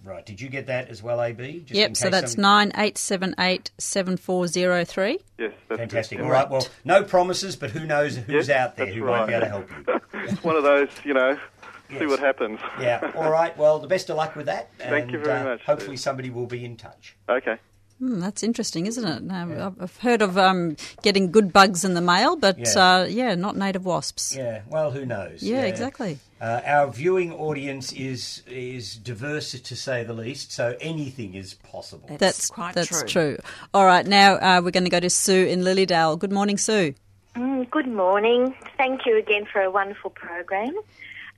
[0.04, 0.24] Right.
[0.26, 1.60] Did you get that as well, AB?
[1.60, 5.18] Just in Yep, so that's some- nine eight seven eight seven four zero three.
[5.38, 6.18] Yes, that's Fantastic.
[6.18, 6.24] Good.
[6.24, 6.48] All right.
[6.48, 9.46] Well, no promises, but who knows who's Yes, out there that's who might be able
[9.46, 10.00] to help you.
[10.24, 11.38] It's one of those, you know,
[11.98, 12.60] see what happens.
[12.80, 13.12] Yeah.
[13.14, 13.56] All right.
[13.58, 14.70] Well, the best of luck with that.
[14.78, 16.04] Thank you very uh, much, Hopefully, Steve.
[16.04, 17.16] somebody will be in touch.
[17.28, 17.56] Okay.
[18.00, 19.22] Hmm, that's interesting, isn't it?
[19.22, 22.96] Now, I've- I've heard of um, getting good bugs in the mail, but Yeah.
[23.02, 24.34] uh, yeah, not native wasps.
[24.36, 24.62] Yeah.
[24.68, 25.42] Well, who knows?
[25.42, 26.18] Yeah, exactly.
[26.40, 32.08] Uh, our viewing audience is is diverse to say the least, so anything is possible.
[32.08, 33.08] That's, That's quite that's true.
[33.08, 33.38] true.
[33.72, 36.18] All right, now uh, we're going to go to Sue in Lilydale.
[36.18, 36.94] Good morning, Sue.
[37.36, 38.54] Mm, good morning.
[38.76, 40.74] Thank you again for a wonderful program.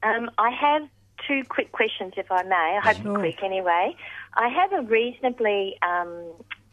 [0.03, 0.83] Um, I have
[1.28, 2.78] two quick questions, if I may.
[2.83, 3.19] I hope Sure.
[3.19, 3.95] quick anyway.
[4.37, 6.25] I have a reasonably um,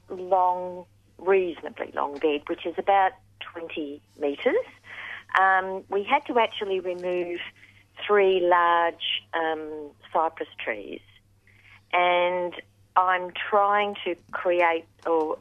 [0.10, 0.86] long,
[1.18, 3.14] reasonably long bed, which is about
[3.54, 4.56] 20 metres.
[5.40, 7.40] Um, we had to actually remove
[8.06, 11.00] three large um, cypress trees,
[11.94, 12.54] and
[12.98, 15.40] I'm trying to create or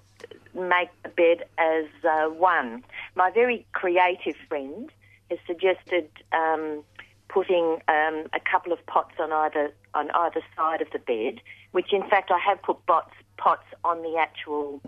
[0.55, 2.85] make the bed as uh, one.
[3.17, 4.91] My very creative friend
[5.29, 6.85] has suggested um,
[7.29, 11.41] putting um, a couple of pots on either on either side of the bed,
[11.73, 14.81] which in fact I have put pots pots on the actual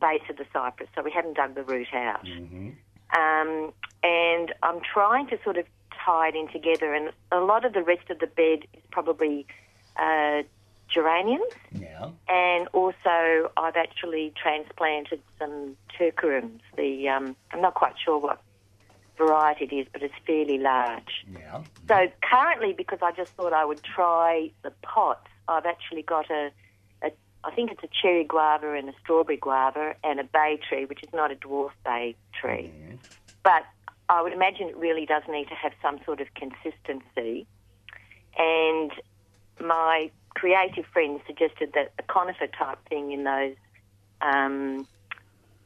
[0.00, 2.24] base of the cypress, so we haven't dug the root out.
[3.18, 3.72] Um,
[4.02, 5.66] and I'm trying to sort of
[6.04, 9.46] tie it in together, and a lot of the rest of the bed is probably
[9.96, 10.42] uh,
[10.88, 11.52] geraniums.
[11.72, 16.60] Now, And also, I've actually transplanted some teucriums.
[16.76, 18.40] The um, I'm not quite sure what
[19.16, 21.24] variety it is, but it's fairly large.
[21.26, 26.30] now, So currently, because I just thought I would try the pots, I've actually got
[26.30, 26.50] a,
[27.02, 27.10] a
[27.44, 31.02] I think it's a cherry guava and a strawberry guava and a bay tree, which
[31.02, 32.70] is not a dwarf bay tree.
[33.42, 33.64] But
[34.08, 37.46] I would imagine it really does need to have some sort of consistency.
[38.36, 38.92] And
[39.60, 43.56] my creative friend suggested that a conifer type thing in those
[44.20, 44.86] um,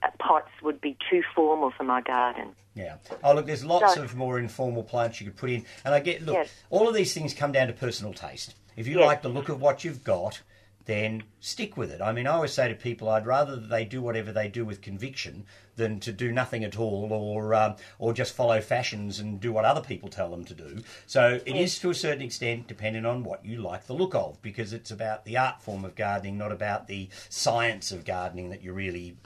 [0.03, 2.55] uh, pots would be too formal for my garden.
[2.75, 2.97] yeah.
[3.23, 6.01] Oh, look, there's lots So- of more informal plants you could put in, and I
[6.01, 6.35] get look.
[6.35, 6.51] Yes.
[6.71, 8.55] All of these things come down to personal taste.
[8.77, 9.07] If you Yes.
[9.07, 10.41] like the look of what you've got,
[10.85, 12.01] then stick with it.
[12.01, 14.65] I mean, I always say to people, I'd rather that they do whatever they do
[14.65, 15.45] with conviction
[15.77, 19.65] than to do nothing at all, or um, or just follow fashions and do what
[19.65, 20.83] other people tell them to do.
[21.07, 24.43] So it is to a certain extent dependent on what you like the look of,
[24.43, 28.63] because it's about the art form of gardening, not about the science of gardening that
[28.63, 29.17] you really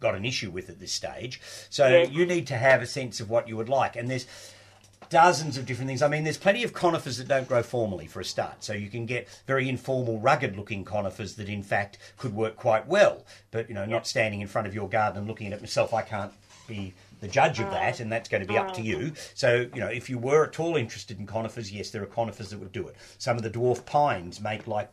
[0.00, 1.40] got an issue with at this stage.
[1.68, 2.10] So Yes.
[2.10, 4.26] you need to have a sense of what you would like, and there's
[5.08, 6.02] dozens of different things.
[6.02, 8.64] I mean, there's plenty of conifers that don't grow formally for a start.
[8.64, 12.86] So you can get very informal, rugged looking conifers that, in fact, could work quite
[12.86, 13.24] well.
[13.50, 15.94] But, you know, not standing in front of your garden and looking at it myself,
[15.94, 16.32] I can't
[16.66, 19.12] be the judge of that, and that's going to be up to you.
[19.14, 19.20] Oh.
[19.34, 22.50] So, you know, if you were at all interested in conifers, yes, there are conifers
[22.50, 22.96] that would do it.
[23.18, 24.90] Some of the dwarf pines make like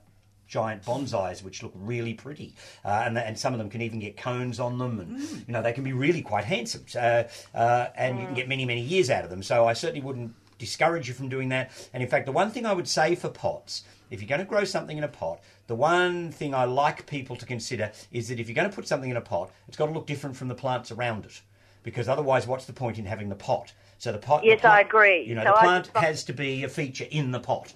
[0.53, 2.53] giant bonsais which look really pretty.
[2.85, 5.63] Uh, and, and some of them can even get cones on them and you know
[5.63, 6.85] they can be really quite handsome.
[6.95, 7.23] Uh,
[7.55, 9.41] uh, and you can get many many years out of them.
[9.41, 11.71] So I certainly wouldn't discourage you from doing that.
[11.91, 14.45] And in fact the one thing I would say for pots if you're going to
[14.45, 18.39] grow something in a pot the one thing I like people to consider is that
[18.39, 20.49] if you're going to put something in a pot it's got to look different from
[20.49, 21.41] the plants around it.
[21.81, 23.73] Because otherwise what's the point in having the pot?
[23.97, 25.23] So the pot the Yes, I agree.
[25.25, 27.73] you know So the plant just- has to be a feature in the pot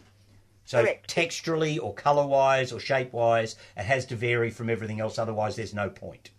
[0.68, 1.10] so Correct.
[1.10, 5.18] texturally or colour wise or shape wise, it has to vary from everything else.
[5.18, 6.32] Otherwise, there's no point.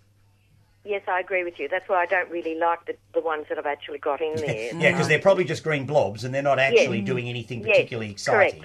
[0.85, 1.67] Yes, I agree with you.
[1.67, 4.75] That's why I don't really like the, the ones that I've actually got in there.
[4.75, 7.07] Yeah, because they're probably just green blobs and they're not actually Yes.
[7.07, 8.57] doing anything Yes, particularly correct.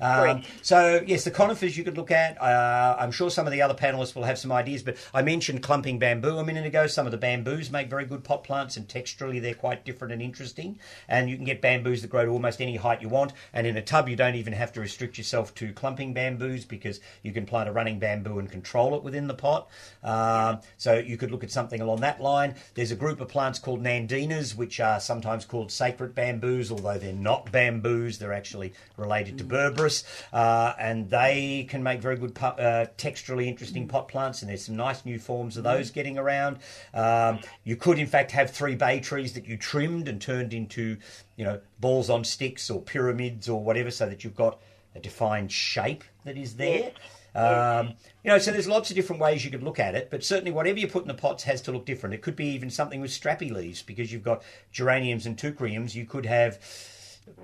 [0.00, 2.40] Um, so, yes, the conifers you could look at.
[2.40, 5.62] Uh, I'm sure some of the other panelists will have some ideas, but I mentioned
[5.62, 6.86] clumping bamboo a minute ago.
[6.86, 10.22] Some of the bamboos make very good pot plants, and texturally they're quite different and
[10.22, 10.78] interesting.
[11.08, 13.32] And you can get bamboos that grow to almost any height you want.
[13.52, 17.00] And in a tub, you don't even have to restrict yourself to clumping bamboos because
[17.22, 19.68] you can plant a running bamboo and control it within the pot.
[20.02, 22.54] Um, so you could look at something along that line.
[22.74, 27.12] There's a group of plants called nandinas, which are sometimes called sacred bamboos, although they're
[27.12, 28.18] not bamboos.
[28.18, 29.89] They're actually related to berberis,
[30.32, 34.42] uh, and they can make very good pot, uh, texturally interesting pot plants.
[34.42, 36.58] And there's some nice new forms of those getting around.
[36.94, 40.96] Um, you could, in fact, have three bay trees that you trimmed and turned into,
[41.36, 44.60] you know, balls on sticks or pyramids or whatever, so that you've got
[44.94, 46.92] a defined shape that is there.
[47.34, 47.94] Um,
[48.24, 50.50] you know, so there's lots of different ways you could look at it, but certainly
[50.50, 52.14] whatever you put in the pots has to look different.
[52.14, 54.42] It could be even something with strappy leaves because you've got
[54.72, 55.94] geraniums and teucriums.
[55.94, 56.58] You could have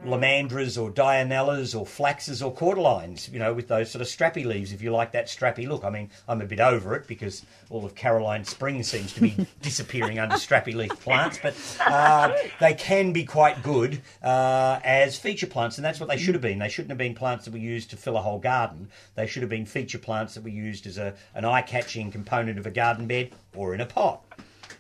[0.04, 4.72] lomandras or dianellas or flaxes or cordylines, you know, with those sort of strappy leaves
[4.72, 5.84] if you like that strappy look.
[5.84, 9.46] I mean, I'm a bit over it because all of Caroline Spring seems to be
[9.62, 11.54] disappearing under strappy leaf plants, but
[11.86, 16.34] uh, they can be quite good uh, as feature plants, and that's what they should
[16.34, 16.58] have been.
[16.58, 18.88] They shouldn't have been plants that were used to fill a whole garden.
[19.14, 22.66] They should have been feature plants that were used as a, an eye-catching component of
[22.66, 24.22] a garden bed or in a pot.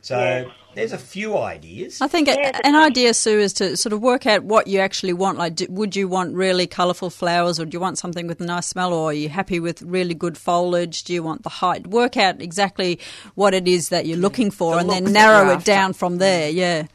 [0.00, 2.00] So there's a few ideas.
[2.02, 5.14] I think a, an idea, Sue, is to sort of work out what you actually
[5.14, 5.38] want.
[5.38, 8.44] Like, do, would you want really colourful flowers, or do you want something with a
[8.44, 11.04] nice smell, or are you happy with really good foliage?
[11.04, 11.86] Do you want the height?
[11.86, 13.00] Work out exactly
[13.34, 16.50] what it is that you're looking for, The and then narrow it down from there.
[16.50, 16.86] Yeah.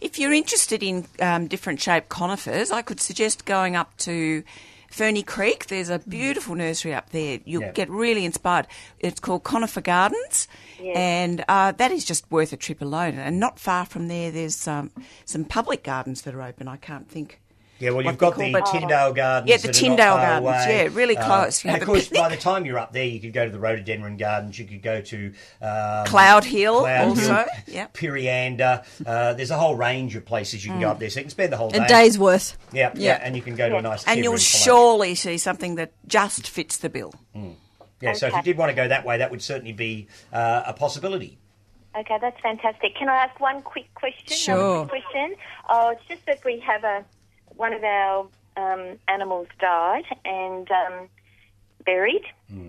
[0.00, 4.42] If you're interested in um, different shaped conifers, I could suggest going up to
[4.90, 5.66] Ferny Creek.
[5.66, 7.40] There's a beautiful nursery up there.
[7.44, 7.72] You'll Yeah.
[7.72, 8.66] get really inspired.
[8.98, 10.48] It's called Conifer Gardens,
[10.94, 13.18] and uh, that is just worth a trip alone.
[13.18, 14.90] And not far from there, there's um,
[15.24, 16.68] some public gardens that are open.
[16.68, 17.40] I can't think.
[17.80, 19.48] Yeah, well, you've got the called, but- Tindale Gardens.
[19.50, 20.76] Yeah, the that are not Tindale Gardens, away.
[20.84, 21.64] yeah, really Uh, close.
[21.64, 23.50] You and of a course, by the time you're up there, you could go to
[23.50, 24.58] the rhododendron gardens.
[24.58, 25.32] You could go to
[25.62, 27.94] um, Cloud Hill Cloud also, Hill, yep.
[27.94, 28.84] Pirianda.
[29.04, 31.30] Uh, there's a whole range of places you can go up there, so you can
[31.30, 31.78] spend the whole day.
[31.84, 32.56] A day's worth.
[32.72, 33.20] Yeah, yeah, Yeah.
[33.22, 34.04] and you can go to a nice.
[34.06, 34.60] And you'll Palatial.
[34.64, 37.14] surely see something that just fits the bill.
[38.02, 40.62] Yeah, so if you did want to go that way, that would certainly be uh,
[40.66, 41.38] a possibility.
[41.96, 42.94] Okay, that's fantastic.
[42.94, 44.36] Can I ask one quick question?
[44.36, 44.80] Sure.
[44.80, 45.34] One quick question.
[45.68, 47.04] Oh, it's just that we have a
[47.60, 48.26] one of our
[48.56, 51.08] um, animals died and um,
[51.84, 52.24] buried,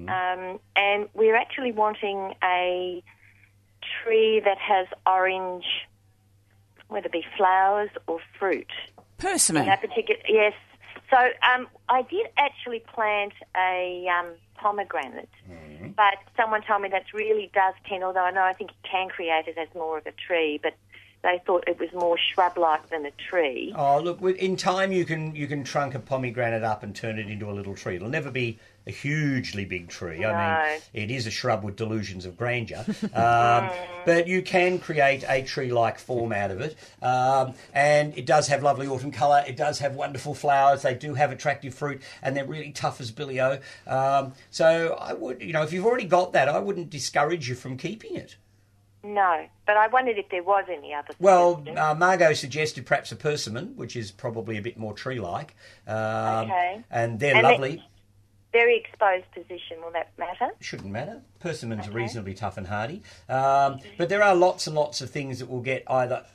[0.10, 3.02] um, and we're actually wanting a
[4.04, 5.64] tree that has orange,
[6.90, 8.70] whether it be flowers or fruit.
[9.18, 9.66] Persimmon.
[9.66, 10.54] That particular, yes.
[11.10, 15.30] So um, I did actually plant a um, pomegranate,
[15.96, 18.04] but someone told me that really does tend.
[18.04, 20.74] Although I know I think you can create it as more of a tree, but
[21.24, 23.74] they thought it was more shrub-like than a tree.
[23.76, 24.22] Oh, look!
[24.22, 27.54] In time, you can you can trunk a pomegranate up and turn it into a
[27.54, 27.96] little tree.
[27.96, 28.58] It'll never be
[28.88, 30.26] a hugely big tree.
[30.26, 32.84] I mean, it is a shrub with delusions of grandeur,
[33.14, 33.70] um,
[34.06, 36.76] but you can create a tree-like form out of it.
[37.02, 39.44] Um, and it does have lovely autumn colour.
[39.48, 40.82] It does have wonderful flowers.
[40.82, 43.60] They do have attractive fruit, and they're really tough as billy o.
[43.86, 47.56] Um, so I would, you know, if you've already got that, I wouldn't discourage you
[47.56, 48.36] from keeping it.
[49.04, 51.10] No, but I wondered if there was any other.
[51.20, 55.56] Well, uh, Margot suggested perhaps a persimmon, which is probably a bit more tree-like.
[55.88, 56.84] Um, Okay.
[56.92, 57.84] And they're And they- lovely.
[58.54, 59.82] very exposed position.
[59.84, 60.50] Will that matter?
[60.60, 61.22] Shouldn't matter.
[61.40, 63.02] Persimmons are reasonably tough and hardy.
[63.30, 66.26] Um, but there are lots and lots of things that will get either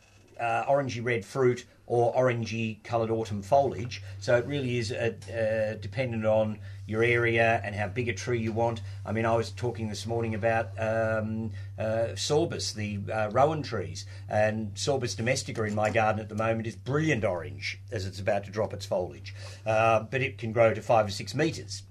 [0.40, 4.02] uh, orangey red fruit or orangey coloured autumn foliage.
[4.18, 8.38] So it really is uh, uh, dependent on your area and how big a tree
[8.38, 8.80] you want.
[9.04, 14.06] I mean, I was talking this morning about um, uh, sorbus, the uh, rowan trees,
[14.28, 18.44] and sorbus domestica in my garden at the moment is brilliant orange as it's about
[18.44, 19.34] to drop its foliage,
[19.66, 21.82] uh, but it can grow to five or six metres.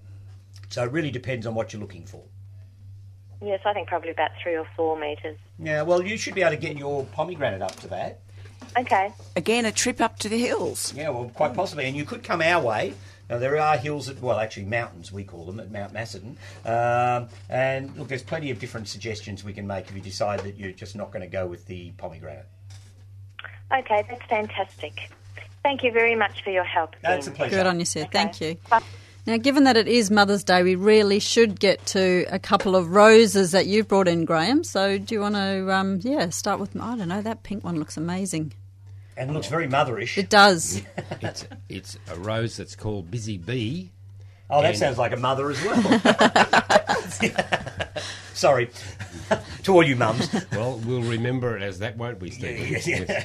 [0.70, 2.24] So it really depends on what you're looking for.
[3.42, 5.38] Yes, I think probably about three or four metres.
[5.60, 8.22] Yeah, well, you should be able to get your pomegranate up to that.
[8.78, 9.14] Okay.
[9.36, 10.94] Again, a trip up to the hills.
[10.96, 11.86] Yeah, well, quite possibly.
[11.86, 12.94] And you could come our way.
[13.30, 16.38] Now, there are hills, at, well, actually, mountains, we call them, at Mount Macedon.
[16.66, 20.58] Um, and look, there's plenty of different suggestions we can make if you decide that
[20.58, 22.46] you're just not going to go with the pomegranate.
[23.74, 25.10] Okay, that's fantastic.
[25.64, 26.96] Thank you very much for your help.
[27.02, 27.56] That's a pleasure.
[27.56, 28.06] Good on you, Sue.
[28.12, 28.58] Thank you.
[28.70, 28.84] Bye.
[29.26, 32.90] Now, given that it is Mother's Day, we really should get to a couple of
[32.90, 34.64] roses that you've brought in, Graham.
[34.64, 36.80] So, do you want to, um, yeah, start with?
[36.80, 37.24] I don't know.
[37.24, 38.54] That pink one looks amazing.
[39.18, 40.18] And looks very motherish.
[40.18, 40.82] It does.
[41.22, 43.92] it's it's a rose that's called Busy Bee.
[44.50, 45.82] Oh, that And- sounds like a mother as well.
[48.34, 48.70] Sorry.
[49.64, 50.30] to all you mums.
[50.52, 52.68] Well, we'll remember it as that, won't we, Stephen?
[52.68, 52.80] Yeah,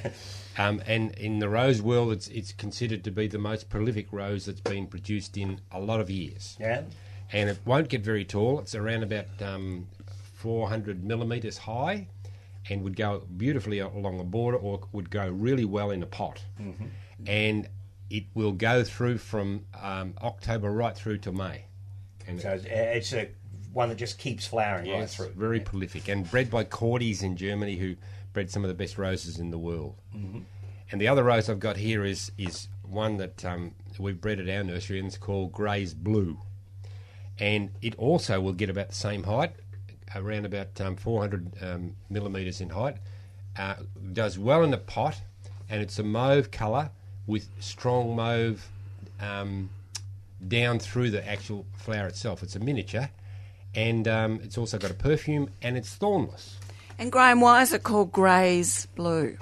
[0.04, 0.10] yeah.
[0.56, 4.46] Um, and in the rose world, it's it's considered to be the most prolific rose
[4.46, 6.56] that's been produced in a lot of years.
[6.60, 6.82] Yeah.
[7.32, 8.58] And it won't get very tall.
[8.60, 9.86] It's around about um,
[10.34, 12.08] 400 millimetres high,
[12.68, 16.42] and would go beautifully along the border, or would go really well in a pot.
[16.60, 16.86] Mm-hmm.
[17.26, 17.68] And
[18.10, 21.64] it will go through from um, October right through to May.
[22.26, 23.30] And So it's, it's a
[23.72, 25.30] one that just keeps flowering right Yes, through.
[25.30, 27.96] very prolific, and bred by Kordes in Germany, who
[28.32, 29.96] bred some of the best roses in the world.
[30.14, 30.42] Mhm.
[30.92, 34.48] And the other rose I've got here is is one that um, we've bred at
[34.48, 36.38] our nursery, and it's called Gray's Blue.
[37.38, 39.54] And it also will get about the same height,
[40.14, 42.96] around about um, 400 um, millimetres in height.
[43.58, 43.76] Uh,
[44.12, 45.20] does well in the pot,
[45.68, 46.90] and it's a mauve colour
[47.26, 48.66] with strong mauve
[49.20, 49.70] um,
[50.46, 52.42] down through the actual flower itself.
[52.42, 53.10] It's a miniature,
[53.74, 56.56] and um, it's also got a perfume, and it's thornless.
[56.98, 59.36] And Graham, why is it called Gray's Blue?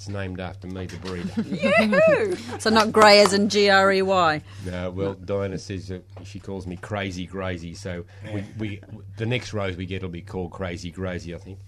[0.00, 1.28] It's named after me, the breeder.
[1.42, 2.34] Yoo-hoo!
[2.58, 4.40] so not grey as in G R E Y.
[4.64, 8.80] No, well, Diana says that she calls me Crazy Grazy, so we, we
[9.18, 11.58] the next rose we get will be called Crazy Grazy, I think.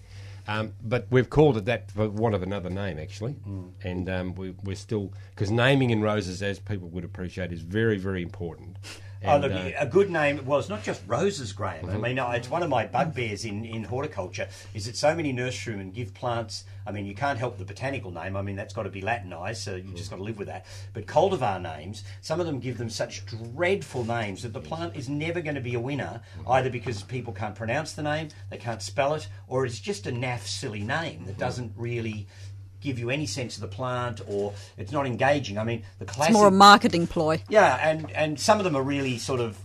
[0.47, 3.35] Um, but we've called it that for want of another name, actually,
[3.83, 7.99] and um, we, we're still because naming in roses, as people would appreciate, is very,
[7.99, 8.77] very important.
[9.25, 10.43] Oh, look, uh, a good name.
[10.43, 11.87] Well, it's not just roses, Graham.
[11.87, 12.01] I Mhm.
[12.01, 15.91] mean, uh, it's one of my bugbears in, in horticulture is that so many nurserymen
[15.93, 16.65] give plants.
[16.85, 18.35] I mean, you can't help the botanical name.
[18.35, 20.11] I mean, that's got to be Latinised, so you just mm.
[20.11, 20.65] got to live with that.
[20.93, 25.09] But cultivar names, some of them give them such dreadful names that the plant is
[25.09, 26.51] never going to be a winner, mm.
[26.51, 30.11] either because people can't pronounce the name, they can't spell it, or it's just a
[30.11, 31.39] naff, silly name that mm-hmm.
[31.39, 32.27] doesn't really
[32.83, 35.57] give you any sense of the plant or it's not engaging.
[35.57, 36.31] I mean, the classic.
[36.31, 37.41] It's more a marketing ploy.
[37.49, 39.57] yeah, and and some of them are really sort of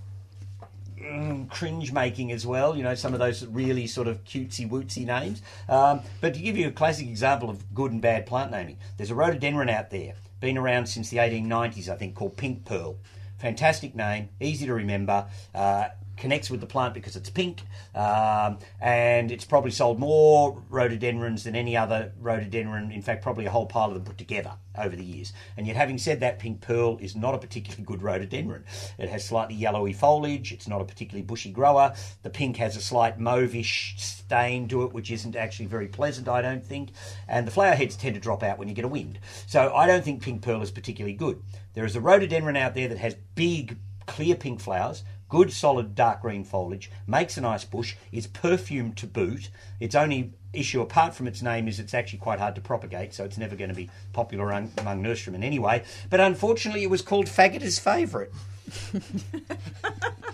[1.08, 2.76] mm, cringe making as well.
[2.76, 5.42] You know, some of those really sort of cutesy wootsy names.
[5.68, 9.10] Um, but to give you a classic example of good and bad plant naming, there's
[9.10, 12.96] a rhododendron out there, been around since the 1890s, I think, called Pink Pearl.
[13.38, 15.26] Fantastic name, easy to remember.
[15.54, 15.88] Uh,
[16.18, 17.62] connects with the plant because it's pink,
[17.94, 22.90] um, and it's probably sold more rhododendrons than any other rhododendron.
[22.90, 25.32] In fact, probably a whole pile of them put together over the years.
[25.56, 28.64] And yet, having said that, pink pearl is not a particularly good rhododendron.
[28.98, 30.52] It has slightly yellowy foliage.
[30.52, 31.94] It's not a particularly bushy grower.
[32.22, 36.42] The pink has a slight mauvish stain to it, which isn't actually very pleasant, I
[36.42, 36.90] don't think.
[37.26, 39.18] And the flower heads tend to drop out when you get a wind.
[39.46, 41.42] So I don't think pink pearl is particularly good.
[41.74, 43.76] There is a rhododendron out there that has big,
[44.06, 49.06] clear pink flowers, good solid dark green foliage, makes a nice bush, is perfumed to
[49.06, 49.50] boot.
[49.80, 53.24] Its only issue, apart from its name, is it's actually quite hard to propagate, so
[53.24, 55.82] it's never going to be popular among, among nurserymen anyway.
[56.10, 58.30] But unfortunately, it was called Faggetter's favourite.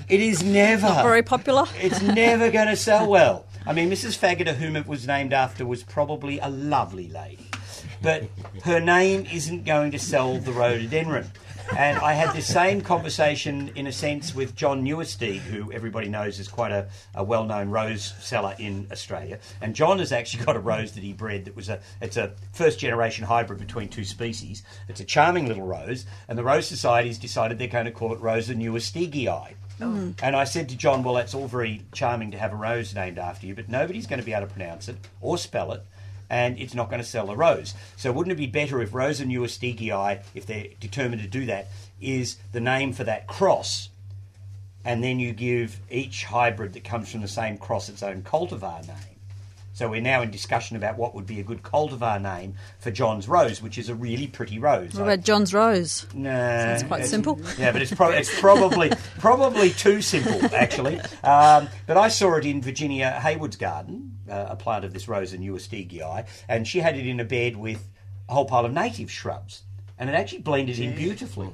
[0.08, 1.64] it is never Not very popular.
[1.76, 3.46] it's never going to sell well.
[3.66, 4.18] I mean, Mrs.
[4.18, 7.48] Faggoter, whom it was named after, was probably a lovely lady,
[8.05, 8.24] but
[8.64, 11.31] her name isn't going to sell the rhododendron.
[11.78, 16.39] And I had the same conversation, in a sense, with John Nieuwesteeg, who everybody knows
[16.39, 19.39] is quite a, a well-known rose seller in Australia.
[19.62, 22.32] And John has actually got a rose that he bred that was a it's a
[22.52, 24.62] first-generation hybrid between two species.
[24.89, 28.20] It's a charming little rose, and the Rose Society's decided they're going to call it
[28.20, 29.55] Rosa Nieuwesteegii.
[29.81, 30.14] Mm.
[30.22, 33.18] And I said to John, well, that's all very charming to have a rose named
[33.18, 35.82] after you, but nobody's going to be able to pronounce it or spell it,
[36.35, 37.74] and it's not going to sell a rose.
[37.94, 41.69] So wouldn't it be better if Rosa Nieuwesteegii, if they're determined to do that,
[42.01, 43.89] is the name for that cross,
[44.85, 48.85] and then you give each hybrid that comes from the same cross its own cultivar
[48.85, 49.13] name?
[49.74, 53.28] So we're now in discussion about what would be a good cultivar name for John's
[53.28, 54.94] Rose, which is a really pretty rose.
[54.94, 56.06] What about John's Rose?
[56.14, 57.40] No, Sounds quite it's- simple.
[57.59, 61.01] Yeah, but it's, pro- it's probably probably too simple actually.
[61.24, 65.32] Um, but I saw it in Virginia Haywood's garden, uh, a plant of this rose,
[65.32, 67.88] a Nieuwesteegii, and she had it in a bed with
[68.28, 69.62] a whole pile of native shrubs,
[69.98, 71.48] and it actually blended in beautifully.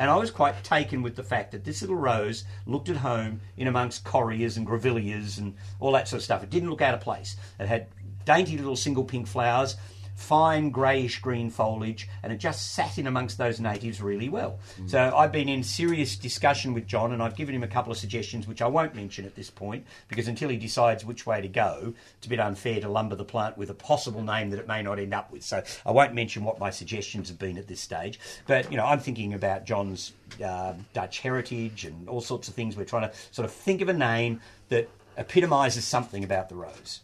[0.00, 3.42] And I was quite taken with the fact that this little rose looked at home
[3.58, 6.42] in amongst correas and grevilleas and all that sort of stuff.
[6.42, 7.36] It didn't look out of place.
[7.58, 7.88] It had
[8.24, 9.76] dainty little single pink flowers,
[10.20, 14.58] fine greyish green foliage, and it just sat in amongst those natives really well.
[14.86, 17.98] So I've been in serious discussion with John, and I've given him a couple of
[17.98, 21.48] suggestions, which I won't mention at this point, because until he decides which way to
[21.48, 24.68] go, it's a bit unfair to lumber the plant with a possible name that it
[24.68, 25.42] may not end up with.
[25.42, 28.20] So I won't mention what my suggestions have been at this stage.
[28.46, 30.12] But you know, I'm thinking about John's
[30.44, 32.76] uh, Dutch heritage and all sorts of things.
[32.76, 37.00] We're trying to sort of think of a name that epitomises something about the rose,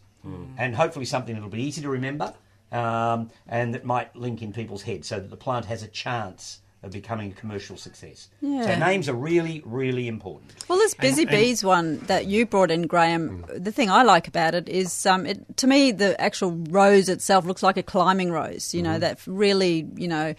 [0.57, 2.33] and hopefully something that'll be easy to remember
[2.71, 6.59] um, and that might link in people's heads so that the plant has a chance
[6.83, 8.27] of becoming a commercial success.
[8.39, 8.63] Yeah.
[8.63, 10.53] So names are really, really important.
[10.67, 13.45] Well, this busy and- bees one that you brought in, Graham.
[13.51, 17.45] The thing I like about it is, um, it, to me, the actual rose itself
[17.45, 18.75] looks like a climbing rose.
[18.75, 20.35] You know, that really, you know,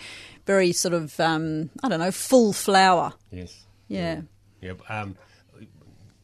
[0.46, 3.14] very sort of, um, I don't know, full flower.
[3.32, 3.66] Yes.
[3.88, 4.20] Yeah.
[4.60, 4.74] Yeah.
[4.88, 5.16] Um,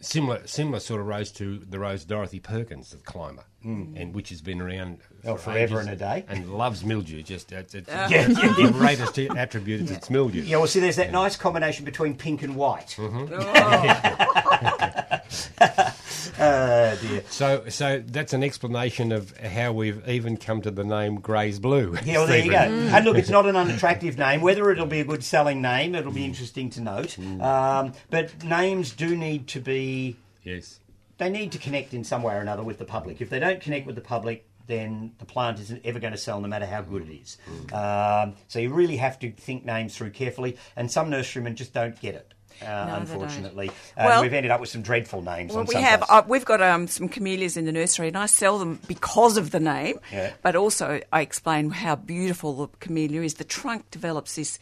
[0.00, 4.42] similar, similar sort of rose to the rose Dorothy Perkins, the climber, and which has
[4.42, 6.24] been around Oh, for forever ages and a day.
[6.28, 7.22] and loves mildew.
[7.22, 8.28] Just it's, it's, Yeah.
[8.28, 10.42] the greatest attribute is its mildew.
[10.42, 12.96] Yeah, well, see, there's that nice combination between pink and white.
[12.98, 13.32] Mm-hmm.
[13.32, 15.00] Oh.
[16.40, 17.22] oh, dear.
[17.28, 21.96] So, so that's an explanation of how we've even come to the name Gray's Blue.
[22.04, 22.62] Yeah, well, there you go.
[22.62, 22.94] Stephen.
[22.94, 24.40] And look, it's not an unattractive name.
[24.40, 26.26] Whether it'll be a good selling name, it'll be mm.
[26.26, 27.16] interesting to note.
[27.20, 27.42] Mm.
[27.42, 30.80] Um, but names do need to be Yes.
[31.18, 33.20] they need to connect in some way or another with the public.
[33.20, 36.40] If they don't connect with the public, then the plant isn't ever going to sell,
[36.40, 37.38] no matter how good it is.
[37.72, 41.98] Um, so you really have to think names through carefully, and some nurserymen just don't
[42.00, 42.34] get it.
[42.62, 45.50] Uh, No, unfortunately, Uh, Well- we've ended up with some dreadful names.
[45.50, 46.04] Well, on we some have.
[46.08, 49.50] Uh, we've got um, some camellias in the nursery, and I sell them because of
[49.50, 49.98] the name.
[50.12, 50.32] Yeah.
[50.40, 53.34] But also, I explain how beautiful the camellia is.
[53.34, 54.58] The trunk develops this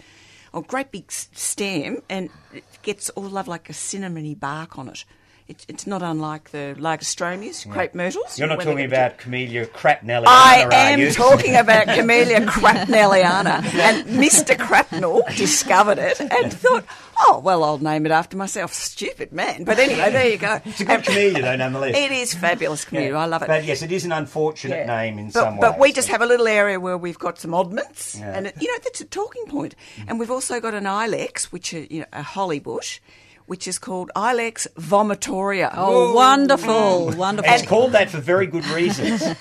[0.54, 5.04] oh, great big stem, and it gets all love like a cinnamony bark on it.
[5.48, 8.38] It, it's not unlike the Lagerstroemias, crepe myrtles.
[8.38, 14.56] You're not talking about Camellia crapnelliana, I are am talking about Camellia crapnelliana, and Mr.
[14.56, 16.84] Crapnell discovered it and thought,
[17.18, 20.60] "Oh, well, I'll name it after myself." Stupid man, but anyway, there you go.
[20.64, 21.96] It's a good camellia, though, nonetheless.
[21.96, 23.10] It is fabulous camellia.
[23.10, 23.18] Yeah.
[23.18, 23.48] I love it.
[23.48, 24.86] But yes, it is an unfortunate Yeah.
[24.86, 25.80] name in but, some but ways.
[25.80, 28.32] we just have a little area where we've got some oddments, Yeah.
[28.36, 29.74] and it, you know that's a talking point.
[29.96, 30.04] Mm.
[30.08, 33.00] And we've also got an ilex, which is you know, a holly bush,
[33.46, 35.72] which is called Ilex vomitoria.
[35.76, 37.52] Oh, wonderful, wonderful.
[37.52, 39.22] It's called that for very good reasons.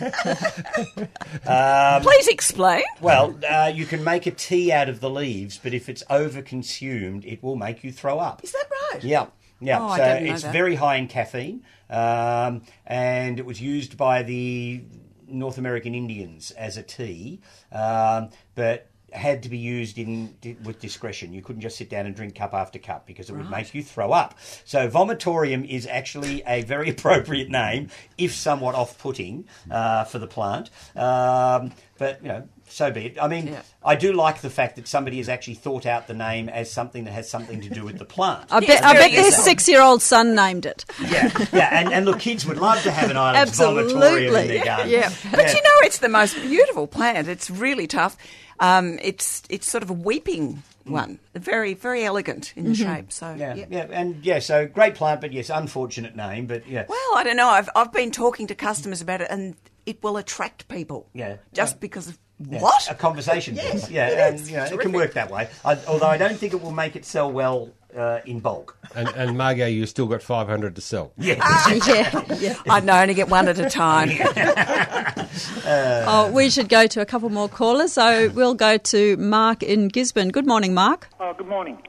[2.04, 2.84] Please explain.
[3.02, 7.26] well, uh, you can make a tea out of the leaves, but if it's over-consumed,
[7.26, 8.44] it will make you throw up.
[8.44, 9.04] Is that right?
[9.04, 9.28] Yeah,
[9.60, 9.80] yeah.
[9.80, 10.54] Oh, I so didn't know it's that.
[10.54, 14.84] very high in caffeine, um, and it was used by the
[15.28, 17.42] North American Indians as a tea,
[17.72, 21.34] um, but had to be used in with discretion.
[21.34, 23.84] You couldn't just sit down and drink cup after cup because it would make you
[23.84, 24.38] throw up.
[24.66, 30.70] So vomitorium is actually a very appropriate name, if somewhat off-putting uh, for the plant.
[30.96, 33.18] Um, but you know, so be it.
[33.22, 33.62] I mean, Yeah.
[33.84, 37.04] I do like the fact that somebody has actually thought out the name as something
[37.04, 38.46] that has something to do with the plant.
[38.52, 39.44] I Yes, bet, I bet their useful.
[39.44, 40.86] six-year-old son named it.
[41.02, 43.94] Yeah, yeah, and, and look, kids would love to have an island Absolutely.
[43.94, 44.90] vomitorium in their garden.
[44.90, 45.12] Yeah.
[45.32, 47.28] But you know, it's the most beautiful plant.
[47.28, 48.16] It's really tough.
[48.62, 53.12] Um, it's it's sort of a weeping one, very very elegant in the shape.
[53.12, 56.86] So yeah, yeah, and yeah, so great plant, but yes, unfortunate name, but yeah.
[56.88, 57.50] Well, I don't know.
[57.50, 59.56] I've I've been talking to customers about it, and
[59.86, 61.10] it will attract people.
[61.14, 61.38] Yeah.
[61.54, 61.80] just Yeah.
[61.82, 62.18] because of
[62.50, 62.90] Yeah, what?
[62.90, 63.90] a conversation Yes.
[63.90, 65.50] Yeah, it and you know, it can work that way.
[65.66, 68.78] I, although I don't think it will make it sell well uh, in bulk.
[68.96, 71.14] And, and Margot, you still got 500 to sell.
[71.18, 71.36] Yeah,
[71.88, 72.56] yeah, yeah.
[72.70, 74.10] I know, only get one at a time.
[75.64, 77.94] Oh, we should go to a couple more callers.
[77.94, 80.30] So we'll go to Mark in Gisborne.
[80.30, 81.08] Good morning, Mark.
[81.20, 81.82] Oh, good morning.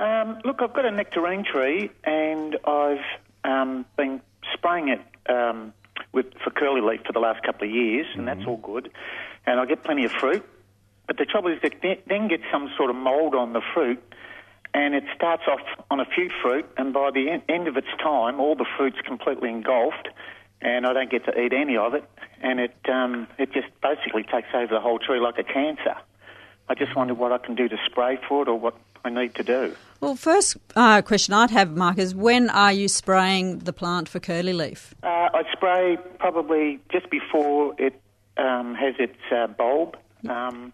[0.00, 3.04] Um, look, I've got a nectarine tree, and I've
[3.44, 4.20] um, been
[4.54, 5.00] spraying it
[5.30, 5.72] um,
[6.12, 8.90] with for curly leaf for the last couple of years, and that's all good.
[9.46, 10.44] And I get plenty of fruit,
[11.06, 14.02] but the trouble is that it then gets some sort of mould on the fruit,
[14.74, 15.60] and it starts off
[15.90, 19.50] on a few fruit, and by the end of its time, all the fruit's completely
[19.50, 20.08] engulfed,
[20.60, 22.04] and I don't get to eat any of it,
[22.40, 25.96] and it um, it just basically takes over the whole tree like a cancer.
[26.68, 28.74] I just wonder what I can do to spray for it, or what
[29.04, 29.74] I need to do.
[30.00, 34.20] Well, first uh, question I'd have, Mark, is when are you spraying the plant for
[34.20, 34.94] curly leaf?
[35.02, 38.00] Uh, I spray probably just before it
[38.36, 39.96] um, has its uh, bulb.
[40.28, 40.72] Um,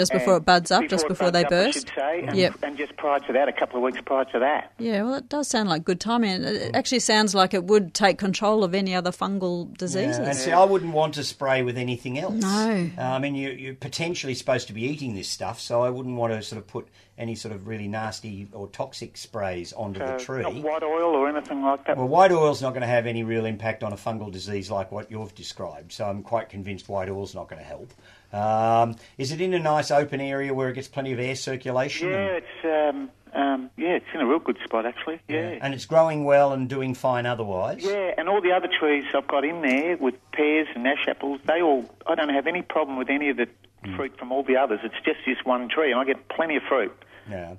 [0.00, 1.78] Just before it buds up, just before they up, I burst?
[1.80, 2.54] should say, and, Yep.
[2.62, 4.72] and just prior to that, a couple of weeks prior to that.
[4.78, 6.42] Yeah, well, it does sound like good timing.
[6.42, 10.18] It it actually sounds like it would take control of any other fungal diseases.
[10.18, 12.34] Yeah, and see, I wouldn't want to spray with anything else.
[12.34, 12.90] No.
[12.96, 16.16] Uh, I mean, you, you're potentially supposed to be eating this stuff, so I wouldn't
[16.16, 20.16] want to sort of put any sort of really nasty or toxic sprays onto the
[20.16, 20.40] tree.
[20.42, 21.98] Not white oil or anything like that.
[21.98, 24.90] Well, white oil's not going to have any real impact on a fungal disease like
[24.90, 27.92] what you've described, so I'm quite convinced white oil's not going to help.
[28.32, 32.08] Um, is it in a nice open area where it gets plenty of air circulation?
[32.10, 35.20] yeah, and, it's um, um, yeah, it's in a real good spot actually.
[35.28, 35.58] Yeah.
[35.62, 37.82] and it's growing well and doing fine otherwise?
[37.82, 41.40] Yeah, and all the other trees I've got in there with pears and ash apples,
[41.46, 43.48] they all, I don't have any problem with any of the
[43.82, 43.96] Hmm.
[43.96, 44.80] fruit from all the others.
[44.84, 46.92] It's just this one tree, and I get plenty of fruit.
[47.30, 47.54] Yeah.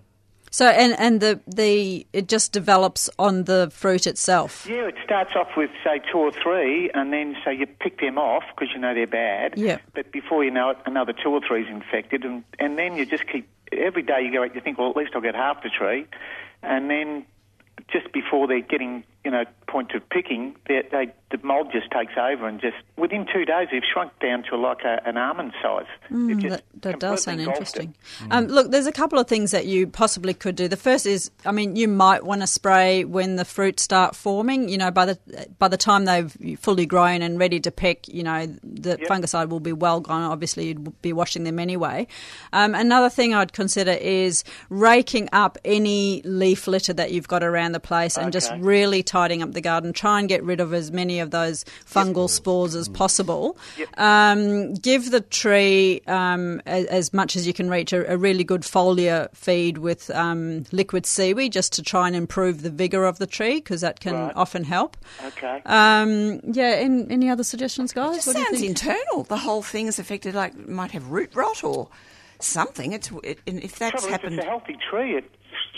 [0.54, 4.68] So, and, and the, the it just develops on the fruit itself.
[4.70, 8.18] Yeah, it starts off with, say, two or three, and then, so you pick them
[8.18, 9.54] off because you know they're bad.
[9.58, 9.78] Yeah.
[9.96, 13.06] But before you know it, another two or three is infected, and, and then you
[13.06, 15.64] just keep, every day you go out, you think, well, at least I'll get half
[15.64, 16.06] the tree,
[16.62, 17.26] and then
[17.90, 22.14] just before they're getting, you know, point of picking, they, they, the mould just takes
[22.18, 25.86] over and just, within two days, they've shrunk down to like a, an almond size.
[26.12, 27.82] Mm, that, that does sound completely engulfed it.
[27.82, 27.96] interesting.
[28.32, 30.68] Um, look, there's a couple of things that you possibly could do.
[30.68, 34.70] The first is, I mean, you might want to spray when the fruit start forming.
[34.70, 35.20] You know, by the
[35.58, 39.60] by the time they've fully grown and ready to pick, you know, the fungicide will
[39.60, 40.24] be well gone.
[40.24, 42.08] Obviously, you'd be washing them anyway.
[42.52, 47.72] Um, another thing I'd consider is raking up any leaf litter that you've got around
[47.72, 49.94] the place and just really tidying up the garden.
[49.94, 53.58] Try and get rid of as many of those fungal spores as possible.
[53.98, 58.44] Um, give the tree um, as, as much as you can reach a, a really
[58.44, 63.18] good foliar feed with um, liquid seaweed just to try and improve the vigour of
[63.20, 64.34] the tree because that can Right.
[64.36, 64.98] often help.
[65.26, 65.62] Okay.
[65.66, 68.28] Um, yeah, and any other suggestions, guys?
[68.28, 68.70] It What do you sounds think?
[68.70, 69.24] internal.
[69.24, 71.88] The whole thing is affected, like might have root rot or
[72.40, 72.92] something.
[72.94, 74.36] It's it, and if that's Trouble is, happened.
[74.38, 75.16] it's a healthy tree.
[75.16, 75.26] It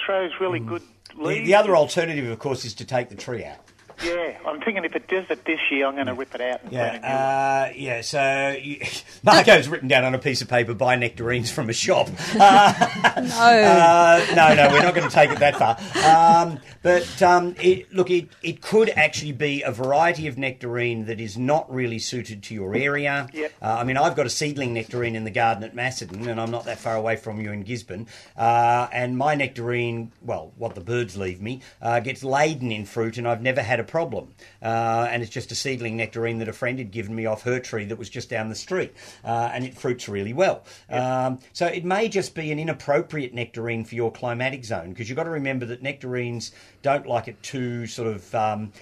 [0.05, 0.81] throws really good
[1.15, 1.47] The, leaves.
[1.47, 3.57] the other alternative, of course, is to take the tree out.
[4.03, 6.61] Yeah, I'm thinking if it does it this year, I'm going to rip it out
[6.61, 7.07] and plant a.
[7.07, 8.01] Yeah, uh, yeah.
[8.01, 8.79] So you,
[9.23, 12.09] Margot's written down on a piece of paper: buy nectarines from a shop.
[12.43, 12.73] Uh,
[13.17, 15.77] no, uh, no, no, we're not going to take it that far.
[16.03, 21.21] Um, but um, it, look, it, it could actually be a variety of nectarine that
[21.21, 23.29] is not really suited to your area.
[23.33, 23.53] Yep.
[23.61, 26.51] Uh, I mean, I've got a seedling nectarine in the garden at Macedon, and I'm
[26.51, 28.07] not that far away from you in Gisborne.
[28.35, 33.17] Uh, and my nectarine, well, what the birds leave me, uh, gets laden in fruit,
[33.17, 34.33] and I've never had a problem.
[34.59, 37.59] Uh, and it's just a seedling nectarine that a friend had given me off her
[37.59, 38.91] tree that was just down the street,
[39.23, 40.63] uh, and it fruits really well.
[40.89, 45.15] Um, so it may just be an inappropriate nectarine for your climatic zone, because you've
[45.15, 46.51] got to remember that nectarines
[46.81, 48.33] don't like it too sort of.
[48.33, 48.73] Um,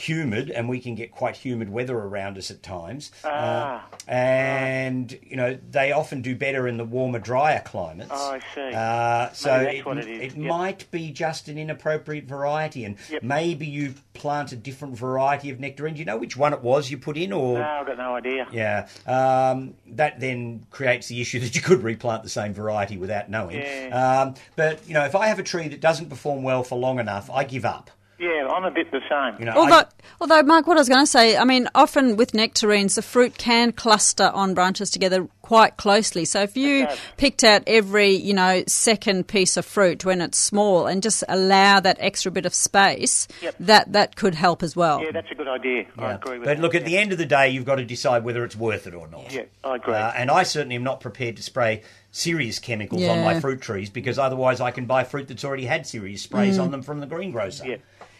[0.00, 3.84] humid and we can get quite humid weather around us at times Ah.
[3.84, 8.40] uh, and you know they often do better in the warmer drier climates Oh, I
[8.54, 8.74] see.
[8.74, 10.48] uh, so it, what it is, it yep.
[10.48, 13.22] might be just an inappropriate variety and Yep.
[13.22, 16.90] maybe you plant a different variety of nectarine do you know which one it was
[16.90, 18.46] you put in or No, I've got no idea.
[18.52, 23.28] yeah, um, that then creates the issue that you could replant the same variety without
[23.30, 23.58] knowing.
[23.60, 24.22] Yeah.
[24.22, 26.98] Um, but you know, if I have a tree that doesn't perform well for long
[26.98, 27.90] enough, I give up.
[28.20, 29.38] Yeah, I'm a bit the same.
[29.40, 29.84] You know, Although, I,
[30.20, 33.38] although, Mark, what I was going to say, I mean, often with nectarines, the fruit
[33.38, 36.26] can cluster on branches together quite closely.
[36.26, 36.86] So if you
[37.16, 41.80] picked out every, you know, second piece of fruit when it's small and just allow
[41.80, 43.54] that extra bit of space, Yep.
[43.60, 45.02] that that could help as well.
[45.02, 45.86] Yeah, that's a good idea.
[45.98, 46.56] I agree with that.
[46.56, 46.60] but that.
[46.60, 46.88] look, at yeah.
[46.88, 49.32] the end of the day, you've got to decide whether it's worth it or not.
[49.32, 49.94] Yeah, I agree.
[49.94, 51.82] Uh, and I certainly am not prepared to spray
[52.12, 55.86] serious chemicals on my fruit trees because otherwise I can buy fruit that's already had
[55.86, 56.64] serious sprays Mm.
[56.64, 57.66] on them from the greengrocer.
[57.66, 57.76] yeah.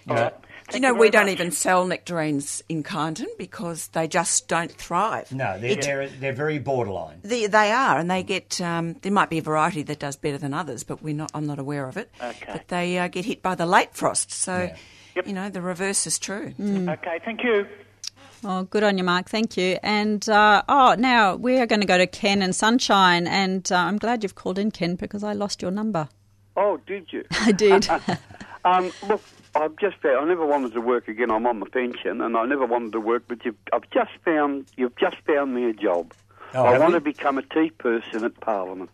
[0.09, 0.33] You know.
[0.69, 1.33] Do you know, very we don't much.
[1.33, 5.33] even sell nectarines in Kyneton because they just don't thrive.
[5.33, 7.19] No, they're, It- they're, they're very borderline.
[7.23, 8.61] They, they are, and they get.
[8.61, 11.31] Um, there might be a variety that does better than others, but we're not.
[11.35, 12.09] I'm not aware of it.
[12.23, 12.53] Okay.
[12.53, 14.77] But they uh, get hit by the late frost, so Yeah.
[15.17, 15.27] Yep.
[15.27, 16.55] you know the reverse is true.
[16.61, 17.67] Okay, thank you.
[18.45, 19.29] Oh, good on you, Mark.
[19.29, 19.77] Thank you.
[19.83, 23.77] And uh, oh, now we are going to go to Ken and Sunshine, and uh,
[23.77, 26.09] I'm glad you've called in, Ken, because I lost your number.
[26.57, 27.25] Oh, did you?
[27.33, 27.89] I did.
[28.63, 29.23] Um, look,
[29.55, 31.31] I've just found, I never wanted to work again.
[31.31, 33.25] I'm on the pension, and I never wanted to work.
[33.29, 36.13] But you've, I've just found you've just found me a job.
[36.55, 36.99] Oh, I want we?
[36.99, 38.91] to become a tea person at Parliament.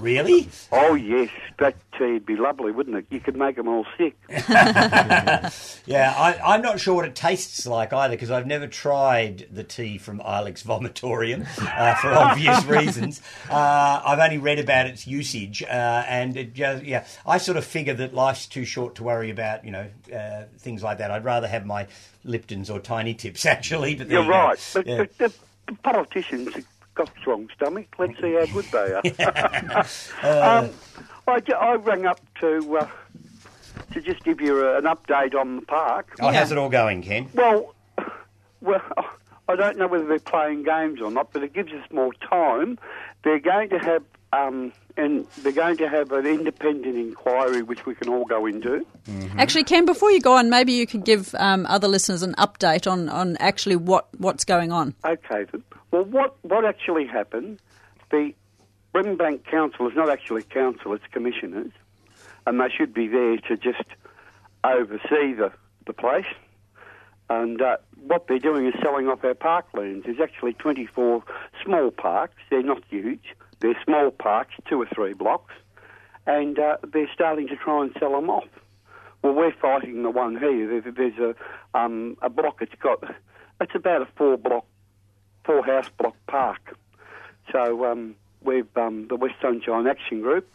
[0.00, 0.48] Really?
[0.72, 1.28] Oh yes,
[1.58, 3.04] that tea'd be lovely, wouldn't it?
[3.10, 4.16] You could make them all sick.
[5.84, 9.64] Yeah, I, I'm not sure what it tastes like either because I've never tried the
[9.64, 11.44] tea from Ilex Vomitorium
[11.76, 13.20] uh, for obvious reasons.
[13.50, 15.66] Uh, I've only read about its usage, uh,
[16.06, 19.64] and it just, yeah, I sort of figure that life's too short to worry about,
[19.64, 21.10] you know, uh, things like that.
[21.10, 21.88] I'd rather have my
[22.24, 23.96] Liptons or Tiny Tips actually.
[23.96, 24.70] But You're you right.
[24.72, 25.04] But Yeah.
[25.18, 25.32] the
[25.82, 26.54] politicians
[26.96, 27.86] have got strong stomach.
[27.98, 30.60] Let's see how good they are.
[30.62, 30.70] um,
[31.26, 32.88] I, I rang up to uh,
[33.92, 36.14] to just give you a, an update on the park.
[36.20, 37.28] Oh, how's it all going, Ken?
[37.34, 37.74] Well,
[38.60, 38.82] well,
[39.48, 42.78] I don't know whether they're playing games or not, but it gives us more time.
[43.24, 44.02] They're going to have,
[44.32, 48.86] um, and they're going to have an independent inquiry which we can all go into.
[49.36, 52.90] Actually, Ken, before you go on, maybe you could give um, other listeners an update
[52.90, 54.94] on, on actually what, what's going on.
[55.04, 55.62] Okay, then.
[55.92, 57.60] Well, what what actually happened?
[58.10, 58.32] The
[58.94, 61.70] Brimbank Council is not actually council; it's commissioners,
[62.46, 63.84] and they should be there to just
[64.64, 65.52] oversee the
[65.86, 66.26] the place.
[67.28, 70.04] And uh, what they're doing is selling off our parklands.
[70.04, 71.22] There's actually 24
[71.64, 72.36] small parks.
[72.50, 73.34] They're not huge.
[73.60, 75.54] They're small parks, two or three blocks,
[76.26, 78.48] and uh, they're starting to try and sell them off.
[79.22, 80.80] Well, we're fighting the one here.
[80.80, 81.34] There's a
[81.78, 82.62] um, a block.
[82.62, 83.04] It's got
[83.60, 84.66] it's about a four block,
[85.44, 86.76] four house block park.
[87.50, 90.48] So um, we've um, the West Sunshine Action Group,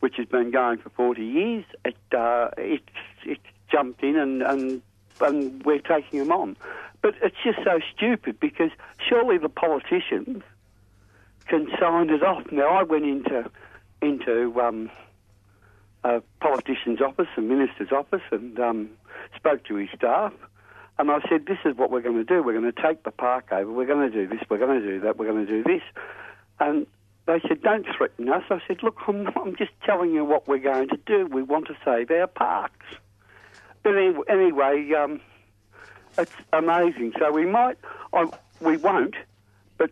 [0.00, 1.64] which has been going for 40 years.
[1.84, 2.84] It uh, it's
[3.24, 3.40] it's
[3.70, 4.82] jumped in and and
[5.20, 6.56] and we're taking them on.
[7.02, 8.70] But it's just so stupid because
[9.08, 10.42] surely the politicians
[11.46, 12.50] can sign it off.
[12.52, 13.50] Now I went into
[14.00, 14.90] into um,
[16.04, 18.90] a politician's office, a minister's office, and um,
[19.36, 20.32] spoke to his staff.
[20.98, 22.42] And I said, "This is what we're going to do.
[22.42, 23.70] We're going to take the park over.
[23.70, 24.44] We're going to do this.
[24.48, 25.16] We're going to do that.
[25.16, 25.82] We're going to do this."
[26.60, 26.86] And
[27.26, 30.58] they said, "Don't threaten us." I said, "Look, I'm, I'm just telling you what we're
[30.58, 31.26] going to do.
[31.26, 32.86] We want to save our parks."
[33.82, 35.20] But anyway, anyway um,
[36.18, 37.12] it's amazing.
[37.18, 37.78] So we might,
[38.12, 38.26] I,
[38.60, 39.14] we won't,
[39.76, 39.90] but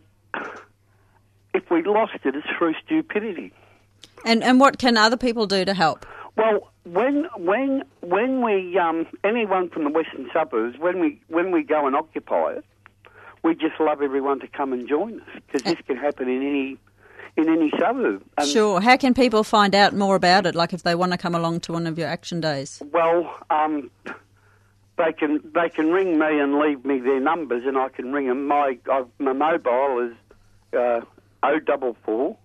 [1.55, 3.53] if we lost it, it's through stupidity.
[4.25, 6.05] And, and what can other people do to help?
[6.37, 11.63] Well, when when when we um, anyone from the western suburbs, when we when we
[11.63, 12.65] go and occupy it,
[13.43, 16.79] we just love everyone to come and join us because this can happen in any
[17.37, 18.23] in any suburb.
[18.39, 18.81] And, Sure.
[18.81, 21.61] How can people find out more about it, like if they want to come along
[21.61, 22.81] to one of your action days?
[22.93, 23.91] Well, um,
[24.97, 28.29] they can they can ring me and leave me their numbers, and I can ring
[28.29, 28.47] them.
[28.47, 30.17] My i my mobile is
[30.79, 31.01] uh,
[31.43, 32.37] O double four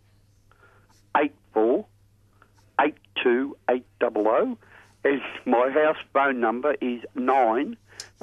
[1.15, 1.85] eight four eight
[3.23, 4.57] two eight double O.
[5.03, 7.77] And my house phone number is nine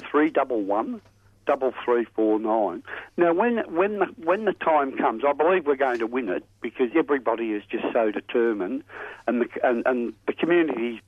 [0.09, 1.01] three double one
[1.45, 2.83] double three four nine.
[3.17, 6.45] Now, when when the when the time comes, I believe we're going to win it
[6.61, 8.83] because everybody is just so determined,
[9.27, 11.01] and the and, and the community.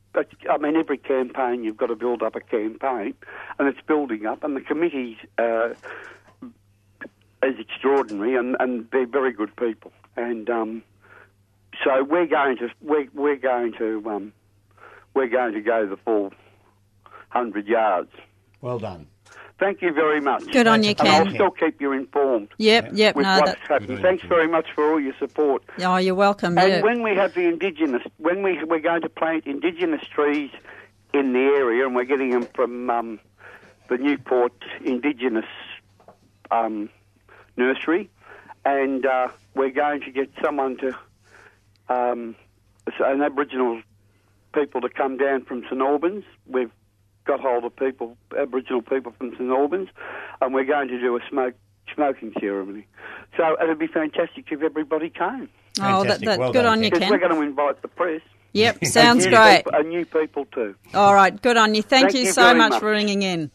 [0.50, 3.14] I mean, every campaign you've got to build up a campaign,
[3.58, 5.70] and it's building up, and the committees uh,
[7.42, 10.84] is extraordinary, and, and they're very good people, and um,
[11.84, 14.34] so we're going to we're, we're going to um,
[15.14, 16.34] we're going to go the full
[17.30, 18.12] hundred yards.
[18.62, 19.08] Well done.
[19.60, 20.44] Thank you very much.
[20.52, 22.48] Good on you, And I'll still keep you informed.
[22.58, 24.02] Yep, yep, With no, what's that- happening.
[24.02, 25.64] Thanks very much for all your support.
[25.80, 26.58] Oh, you're welcome.
[26.58, 26.82] And yeah.
[26.82, 30.50] when we have the indigenous, when we we're going to plant indigenous trees
[31.14, 33.20] in the area, and we're getting them from um,
[33.88, 34.54] the Newport
[34.84, 35.46] Indigenous
[36.50, 36.90] um,
[37.56, 38.10] Nursery,
[38.66, 40.98] and uh, we're going to get someone to
[41.92, 42.36] um,
[43.00, 43.82] an Aboriginal
[44.54, 46.24] people to come down from St Albans.
[46.48, 46.72] We've
[47.26, 49.90] got hold of people, Aboriginal people from St Albans,
[50.42, 51.56] and we're going to do a smoke
[51.94, 52.88] smoking ceremony.
[53.38, 55.50] So it'd be fantastic if everybody came.
[55.82, 57.12] Oh, that, that, good on you, Because Ken.
[57.12, 58.22] we're going to invite the press.
[58.54, 59.58] Yep, sounds And great.
[59.66, 60.76] people- And new people too.
[60.94, 61.82] All right, good on you.
[61.82, 62.80] Thank, Thank you you so much, much.
[62.82, 63.50] for ringing in.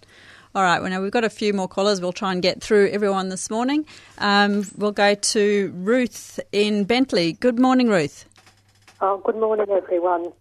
[0.57, 2.01] All right, well, now we've got a few more callers.
[2.01, 3.85] We'll try and get through everyone this morning.
[4.17, 7.33] Um, we'll go to Ruth in Bentleigh.
[7.33, 8.25] Good morning, Ruth.
[9.03, 10.33] Oh, good morning, everyone.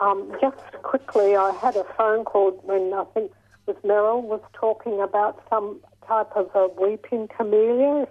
[0.00, 3.36] Um, just quickly, I had a phone call when I think it
[3.68, 8.08] was Merrill was talking about some type of a weeping camellia.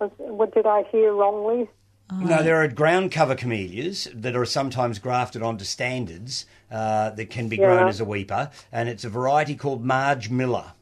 [0.00, 1.68] Was, what did I hear wrongly?
[2.10, 7.50] No, there are ground cover camellias that are sometimes grafted onto standards uh, that can
[7.50, 10.72] be grown as a weeper, and it's a variety called Marge Miller.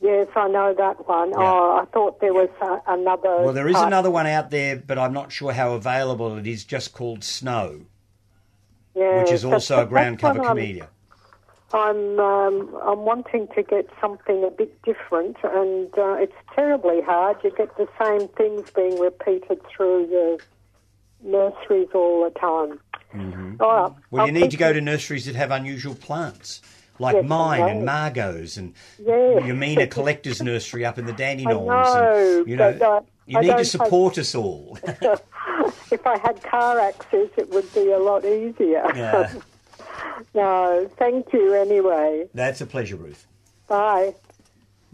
[0.00, 1.32] Yes, I know that one.
[1.34, 3.44] Oh, I thought there was uh, another.
[3.44, 3.86] Well, there is type.
[3.86, 7.86] another one out there, but I'm not sure how available it is, just called Snow,
[8.94, 10.88] Yeah, which is also a ground cover camellia.
[11.72, 17.38] I'm um, I'm wanting to get something a bit different, and uh, it's terribly hard.
[17.42, 20.38] You get the same things being repeated through the
[21.24, 22.78] nurseries all the time.
[23.12, 23.60] Mhm.
[23.60, 23.92] All right.
[24.10, 26.60] Well, I'll you need to go to nurseries that have unusual plants,
[26.98, 27.84] like Yes, mine and.
[27.84, 29.42] Margot's and Yes.
[29.42, 31.66] Yamina Collector's Nursery up in the Dandenongs.
[31.66, 34.78] know, and, you know, but, uh, you I need don't to have- support us all.
[34.86, 38.84] if I had car access, it would be a lot easier.
[38.94, 39.32] Yeah.
[40.34, 42.28] no, thank you anyway.
[42.34, 43.26] That's a pleasure, Ruth.
[43.68, 44.14] Bye.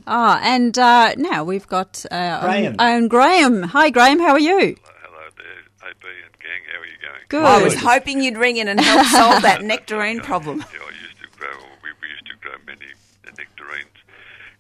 [0.07, 2.77] Ah, and uh, now we've got uh, Graham.
[2.79, 3.63] Own, own Graham.
[3.63, 4.19] Hi, Graham.
[4.19, 4.57] How are you?
[4.83, 7.23] Hello there, AB and gang, how are you going?
[7.29, 7.45] Good.
[7.45, 10.59] I was hoping you'd ring in and help solve that nectarine problem.
[10.59, 11.51] Yeah, I used to grow,
[11.85, 12.87] we, we used to grow many
[13.25, 13.87] nectarines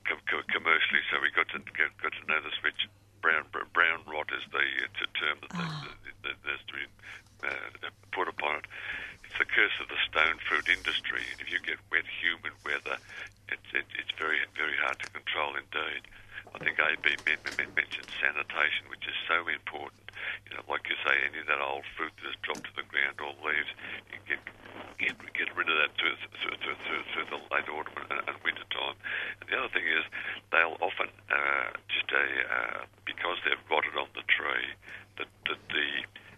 [0.06, 2.88] com- co- commercially, so we got to get, got to know this rich
[3.20, 6.86] brown brown rot is the a term that the, the, the nursery
[7.44, 8.66] uh, put upon it.
[9.22, 11.22] It's the curse of the stone fruit industry.
[11.30, 12.98] And if you get wet, humid weather,
[13.48, 16.02] it's it, it's very very hard to control indeed.
[16.54, 20.01] I think AB men- men- mentioned sanitation, which is so important.
[20.48, 22.86] You know, like you say, any of that old fruit that has dropped to the
[22.86, 23.70] ground or leaves,
[24.10, 24.42] you get
[24.98, 28.36] get, get rid of that through, through, through, through, through the late autumn and, and
[28.46, 28.94] winter time.
[29.42, 30.04] And the other thing is,
[30.54, 31.62] they'll often uh,
[33.04, 34.74] because they've rotted on the tree,
[35.16, 35.86] the the the,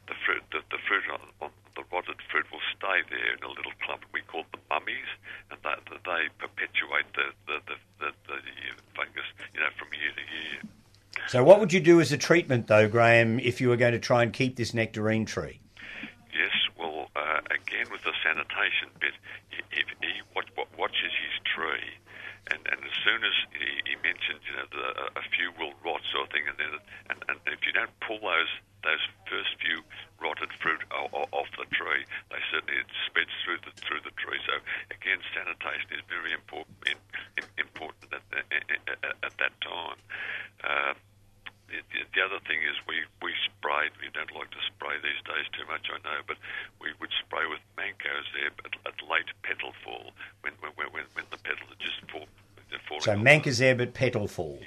[0.06, 3.48] the fruit the, the fruit on, on the rotted fruit will stay there in a
[3.48, 4.05] little clump.
[4.12, 5.11] We call them mummies,
[5.51, 8.36] and they, they perpetuate the the, the, the, the
[8.94, 10.61] fungus, you know, from year to year.
[11.35, 13.98] So, what would you do as a treatment, though, Graham, if you were going to
[13.98, 15.59] try and keep this nectarine tree?
[16.31, 19.19] Yes, well, uh, again with the sanitation bit,
[19.51, 21.90] i- if he watch, wa- watches his tree,
[22.55, 25.74] and, and as soon as he, he mentioned, you know, the, a, a few will
[25.82, 26.70] rot sort of thing, and then
[27.11, 28.55] and, and if you don't pull those
[28.86, 29.82] those first few
[30.23, 34.15] rotted fruit o- o- off the tree, they certainly it spreads through the through the
[34.23, 34.39] tree.
[34.47, 34.62] So
[34.94, 36.94] again, sanitation is very important in,
[37.43, 38.47] in, important at, at,
[39.02, 39.98] at, at that time.
[40.62, 40.94] Uh,
[41.74, 45.19] the, the, the other thing is we, we sprayed, we don't like to spray these
[45.27, 46.39] days too much, I know, but
[46.78, 50.15] we would spray with mancozeb at, at late petal fall
[50.47, 52.31] when, when, when, when the petals are just fall,
[52.70, 53.18] they're falling So, off.
[53.18, 54.59] Mancozeb at petal fall.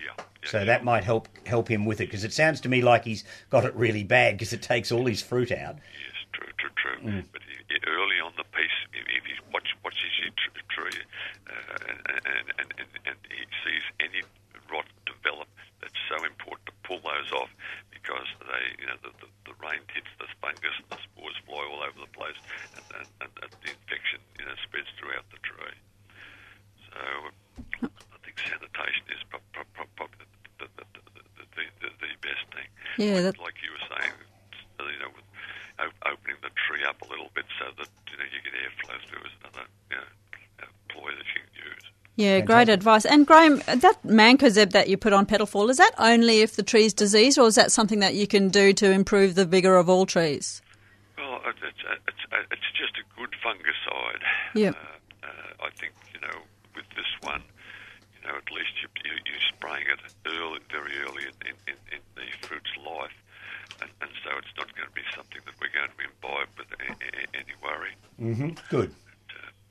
[0.46, 3.26] So that might help help him with it because it sounds to me like he's
[3.50, 5.76] got it really bad because it takes all his fruit out.
[5.76, 7.00] Yes, true, true, true.
[7.04, 7.26] Mm.
[7.34, 11.02] But he, he- early on the piece, if, if he watch, watches your tr- tree
[11.52, 14.24] uh, and, and, and, and, and he sees any
[14.72, 15.50] rot develop,
[15.84, 17.52] that's so important to pull those off
[17.92, 21.60] because they, you know, the, the, the rain hits the fungus and the spores fly
[21.60, 22.40] all over the place,
[22.72, 25.76] and, and, and, and the infection, you know, spreads throughout the tree.
[26.88, 27.00] So
[27.84, 32.12] I think sanitation is pro- pro- pro- probably the, the, the, the, the, the, the
[32.26, 32.70] best thing.
[32.98, 34.14] Yeah, like, that- like you were saying,
[34.80, 35.28] uh, you know, with
[35.80, 38.98] o- opening the tree up a little bit so that you know you get airflow
[39.10, 40.10] through is another you know,
[40.66, 41.86] uh, ploy that you can use.
[42.18, 43.06] Yeah, great advice.
[43.06, 46.64] And Graham, that mancozeb that you put on petal fall, is that only if the
[46.64, 49.90] tree's diseased, or is that something that you can do to improve the vigour of
[49.90, 50.62] all trees?
[51.18, 54.22] Well, it's uh, it's uh, it's just a good fungicide.
[54.56, 54.76] Yep.
[54.76, 56.40] Uh, uh, I think you know
[56.76, 57.44] with this one,
[58.16, 61.98] you know at least you, you, you're spraying it early, very early in, in, in,
[61.98, 63.16] in the fruit's life,
[63.82, 66.68] and, and so it's not going to be something that we're going to imbibe with
[66.72, 67.94] a, a, any worry.
[68.22, 68.50] Mm-hmm.
[68.70, 68.94] Good.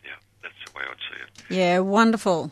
[0.04, 1.56] Yeah, that's the way I'd see it.
[1.56, 2.50] Yeah, wonderful.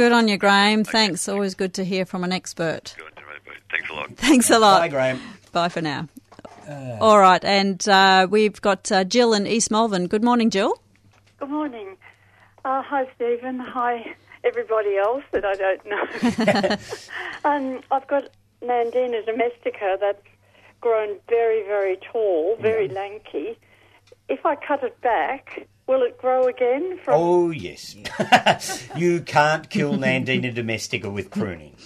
[0.00, 0.38] Good on you.
[0.38, 0.84] Good on you, Graham.
[0.84, 1.28] Thanks.
[1.28, 2.94] Always good to hear from an expert.
[2.96, 3.58] Good on you, AB.
[3.70, 4.16] Thanks a lot.
[4.16, 4.80] Thanks a lot.
[4.80, 5.20] Bye, Graham.
[5.52, 6.08] Bye for now.
[7.00, 10.06] All right, and uh, we've got uh, Jill in East Melbourne.
[10.06, 10.80] Good morning, Jill.
[11.38, 11.98] Good morning.
[12.64, 13.58] Uh, hi, Stephen.
[13.58, 16.76] Hi, everybody else that I don't know.
[17.50, 18.30] um, I've got
[18.62, 20.22] Nandina domestica that's
[20.80, 23.58] grown very, very tall, very lanky.
[24.30, 26.98] If I cut it back, will it grow again?
[27.04, 27.96] From Oh, yes.
[28.96, 31.76] you can't kill Nandina domestica with pruning.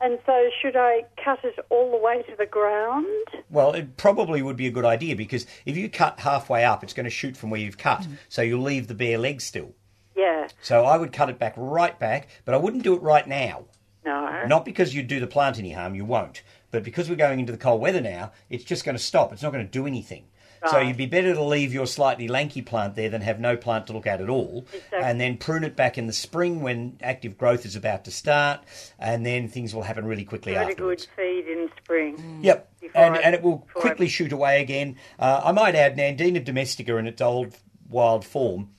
[0.00, 3.06] And so, should I cut it all the way to the ground?
[3.50, 6.92] Well, it probably would be a good idea because if you cut halfway up, it's
[6.92, 8.02] going to shoot from where you've cut.
[8.02, 8.14] Mm-hmm.
[8.28, 9.74] So you'll leave the bare leg still.
[10.16, 10.48] Yeah.
[10.62, 13.64] So I would cut it back right back, but I wouldn't do it right now.
[14.04, 14.44] No.
[14.46, 16.42] Not because you'd do the plant any harm, you won't.
[16.70, 19.32] But because we're going into the cold weather now, it's just going to stop.
[19.32, 20.26] It's not going to do anything.
[20.70, 23.86] So you'd be better to leave your slightly lanky plant there than have no plant
[23.88, 24.98] to look at at all, Exactly.
[25.00, 28.60] and then prune it back in the spring when active growth is about to start,
[28.98, 31.06] and then things will happen really quickly Give it a afterwards.
[31.16, 32.40] good feed in spring.
[32.42, 34.96] Yep, and, I- and it will before I- quickly shoot away again.
[35.18, 37.56] Uh, I might add Nandina domestica in its old
[37.88, 38.70] wild form.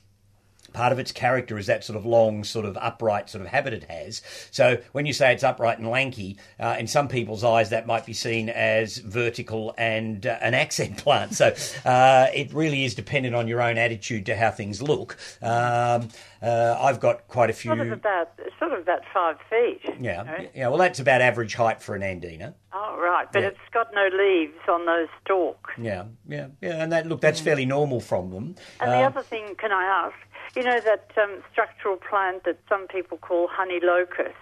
[0.72, 3.72] Part of its character is that sort of long, sort of upright sort of habit
[3.72, 4.22] it has.
[4.50, 8.06] So when you say it's upright and lanky, uh, in some people's eyes that might
[8.06, 11.34] be seen as vertical and uh, an accent plant.
[11.34, 15.16] So uh, it really is dependent on your own attitude to how things look.
[15.42, 16.08] Um,
[16.42, 17.70] uh, I've got quite a few.
[17.70, 19.80] Sort of about, sort of about five feet.
[20.00, 20.48] Yeah, you know.
[20.54, 20.68] yeah.
[20.68, 22.54] Well, that's about average height for a Nandina.
[22.72, 23.26] Oh, right.
[23.32, 23.48] But Yeah.
[23.48, 25.70] it's got no leaves on those stalks.
[25.76, 26.82] Yeah, yeah, yeah.
[26.82, 28.54] And that look, that's fairly normal from them.
[28.80, 30.14] And the Um, other thing, can I ask?
[30.56, 34.34] You know that um, structural plant that some people call honey locust.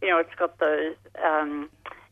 [0.00, 0.94] You know, it's got those.
[1.24, 1.68] Um,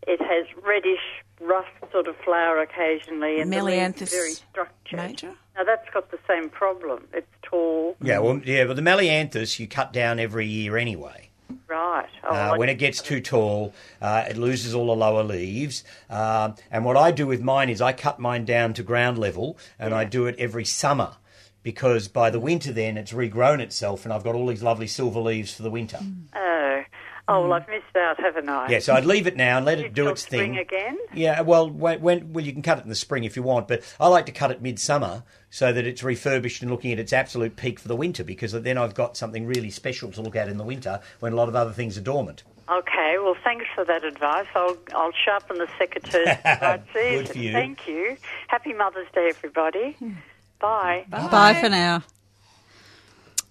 [0.07, 4.99] it has reddish, rough sort of flower occasionally, and the Melianthus very structured.
[4.99, 5.33] major?
[5.57, 7.07] Now that's got the same problem.
[7.13, 7.97] It's tall.
[8.01, 11.29] Yeah, well, yeah, but the Melianthus you cut down every year anyway.
[11.69, 12.09] Right.
[12.25, 15.85] Oh, Uh, when it gets too tall, uh, it loses all the lower leaves.
[16.11, 19.59] Um, and what I do with mine is I cut mine down to ground level,
[19.79, 21.17] and I do it every summer
[21.63, 25.21] because by the winter then it's regrown itself, and I've got all these lovely silver
[25.21, 25.99] leaves for the winter.
[26.35, 26.83] Oh,
[27.29, 28.69] oh, well, I've missed out, haven't I?
[28.69, 30.59] Yeah, so I'd leave it now and let it do Till its spring thing.
[30.59, 30.99] again.
[31.15, 33.69] Yeah, well, when, when well you can cut it in the spring if you want,
[33.69, 37.13] but I like to cut it midsummer so that it's refurbished and looking at its
[37.13, 40.49] absolute peak for the winter because then I've got something really special to look at
[40.49, 42.43] in the winter when a lot of other things are dormant.
[42.71, 44.47] Okay, well, thanks for that advice.
[44.55, 47.53] I'll I'll sharpen the secateurs Good for you.
[47.53, 48.17] Thank you.
[48.49, 49.97] Happy Mother's Day, everybody.
[50.63, 51.05] Bye.
[51.11, 51.59] Bye.
[51.61, 52.03] for now.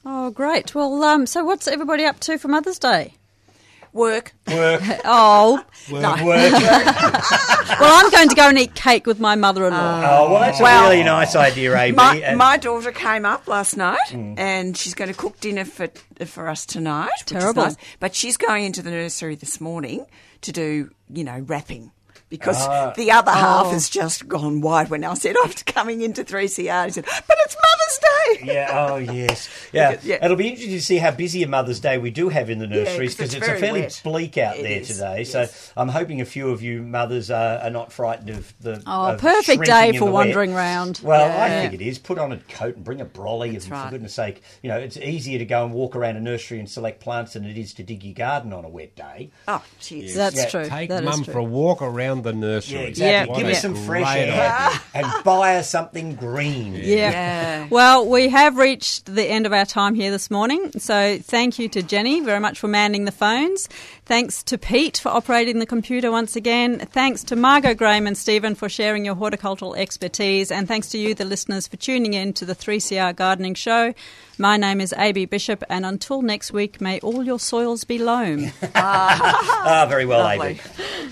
[0.06, 0.74] Oh, great.
[0.74, 3.14] Well, um, so what's everybody up to for Mother's Day?
[3.94, 4.34] Work.
[4.48, 4.82] Work.
[5.04, 6.26] Oh, Work, no.
[6.26, 6.52] work.
[6.54, 10.02] well, I'm going to go and eat cake with my mother-in-law.
[10.10, 11.96] Oh, well, that's Well, a really nice idea, AB.
[11.96, 14.40] My, and- my daughter came up last night Mm.
[14.40, 15.90] and she's going to cook dinner for
[16.26, 17.10] for us tonight.
[17.26, 17.64] which is Terrible.
[17.64, 17.76] nice.
[18.00, 20.06] But she's going into the nursery this morning
[20.42, 21.92] to do, you know, wrapping.
[22.32, 22.94] Because Ah.
[22.96, 23.72] the other half Oh.
[23.72, 27.56] has just gone wide when I said after coming into 3CR, he said, but it's
[27.56, 28.00] Mother's
[28.48, 28.54] Day.
[28.54, 29.50] Yeah, oh, yes.
[29.74, 29.92] Yeah.
[29.92, 30.26] Because- yeah.
[30.26, 32.68] It'll be interesting to see how busy a Mother's Day we do have in the
[32.68, 34.02] nurseries nurseries 'cause because it's it's, a fairly wet.
[34.04, 35.24] bleak out It there is, today.
[35.26, 35.46] So
[35.76, 38.82] I'm hoping a few of you mothers are, are not frightened of the.
[38.88, 41.02] Oh, of perfect day for wandering round.
[41.04, 42.00] Well, I think it is.
[42.00, 43.50] Put on a coat and bring a brolly.
[43.50, 43.86] and right.
[43.86, 46.70] For goodness sake, you know, it's easier to go and walk around a nursery and
[46.70, 49.32] select plants than it is to dig your garden on a wet day.
[49.50, 50.14] Oh, jeez.
[50.16, 50.66] That's Yeah, true.
[50.70, 51.34] Take That is mum true.
[51.34, 52.80] for a walk around the nursery.
[52.80, 53.08] Yeah, exactly.
[53.08, 53.26] Yeah.
[53.26, 56.76] Give What her some fresh great air and buy her something green.
[56.76, 56.82] Yeah.
[57.12, 57.68] Yeah.
[57.70, 60.72] Well, we have reached the end of our time here this morning.
[60.80, 63.68] So thank you to Jenny very much for manning the phones.
[64.06, 66.80] Thanks to Pete for operating the computer once again.
[66.80, 70.52] Thanks to Margot Graham and Stephen for sharing your horticultural expertise.
[70.52, 73.94] And thanks to you, the listeners, for tuning in to the 3CR Gardening Show.
[74.38, 78.52] My name is AB Bishop, and until next week, may all your soils be loam.
[78.74, 80.60] Ah, very well, Lovely.
[80.60, 81.12] AB.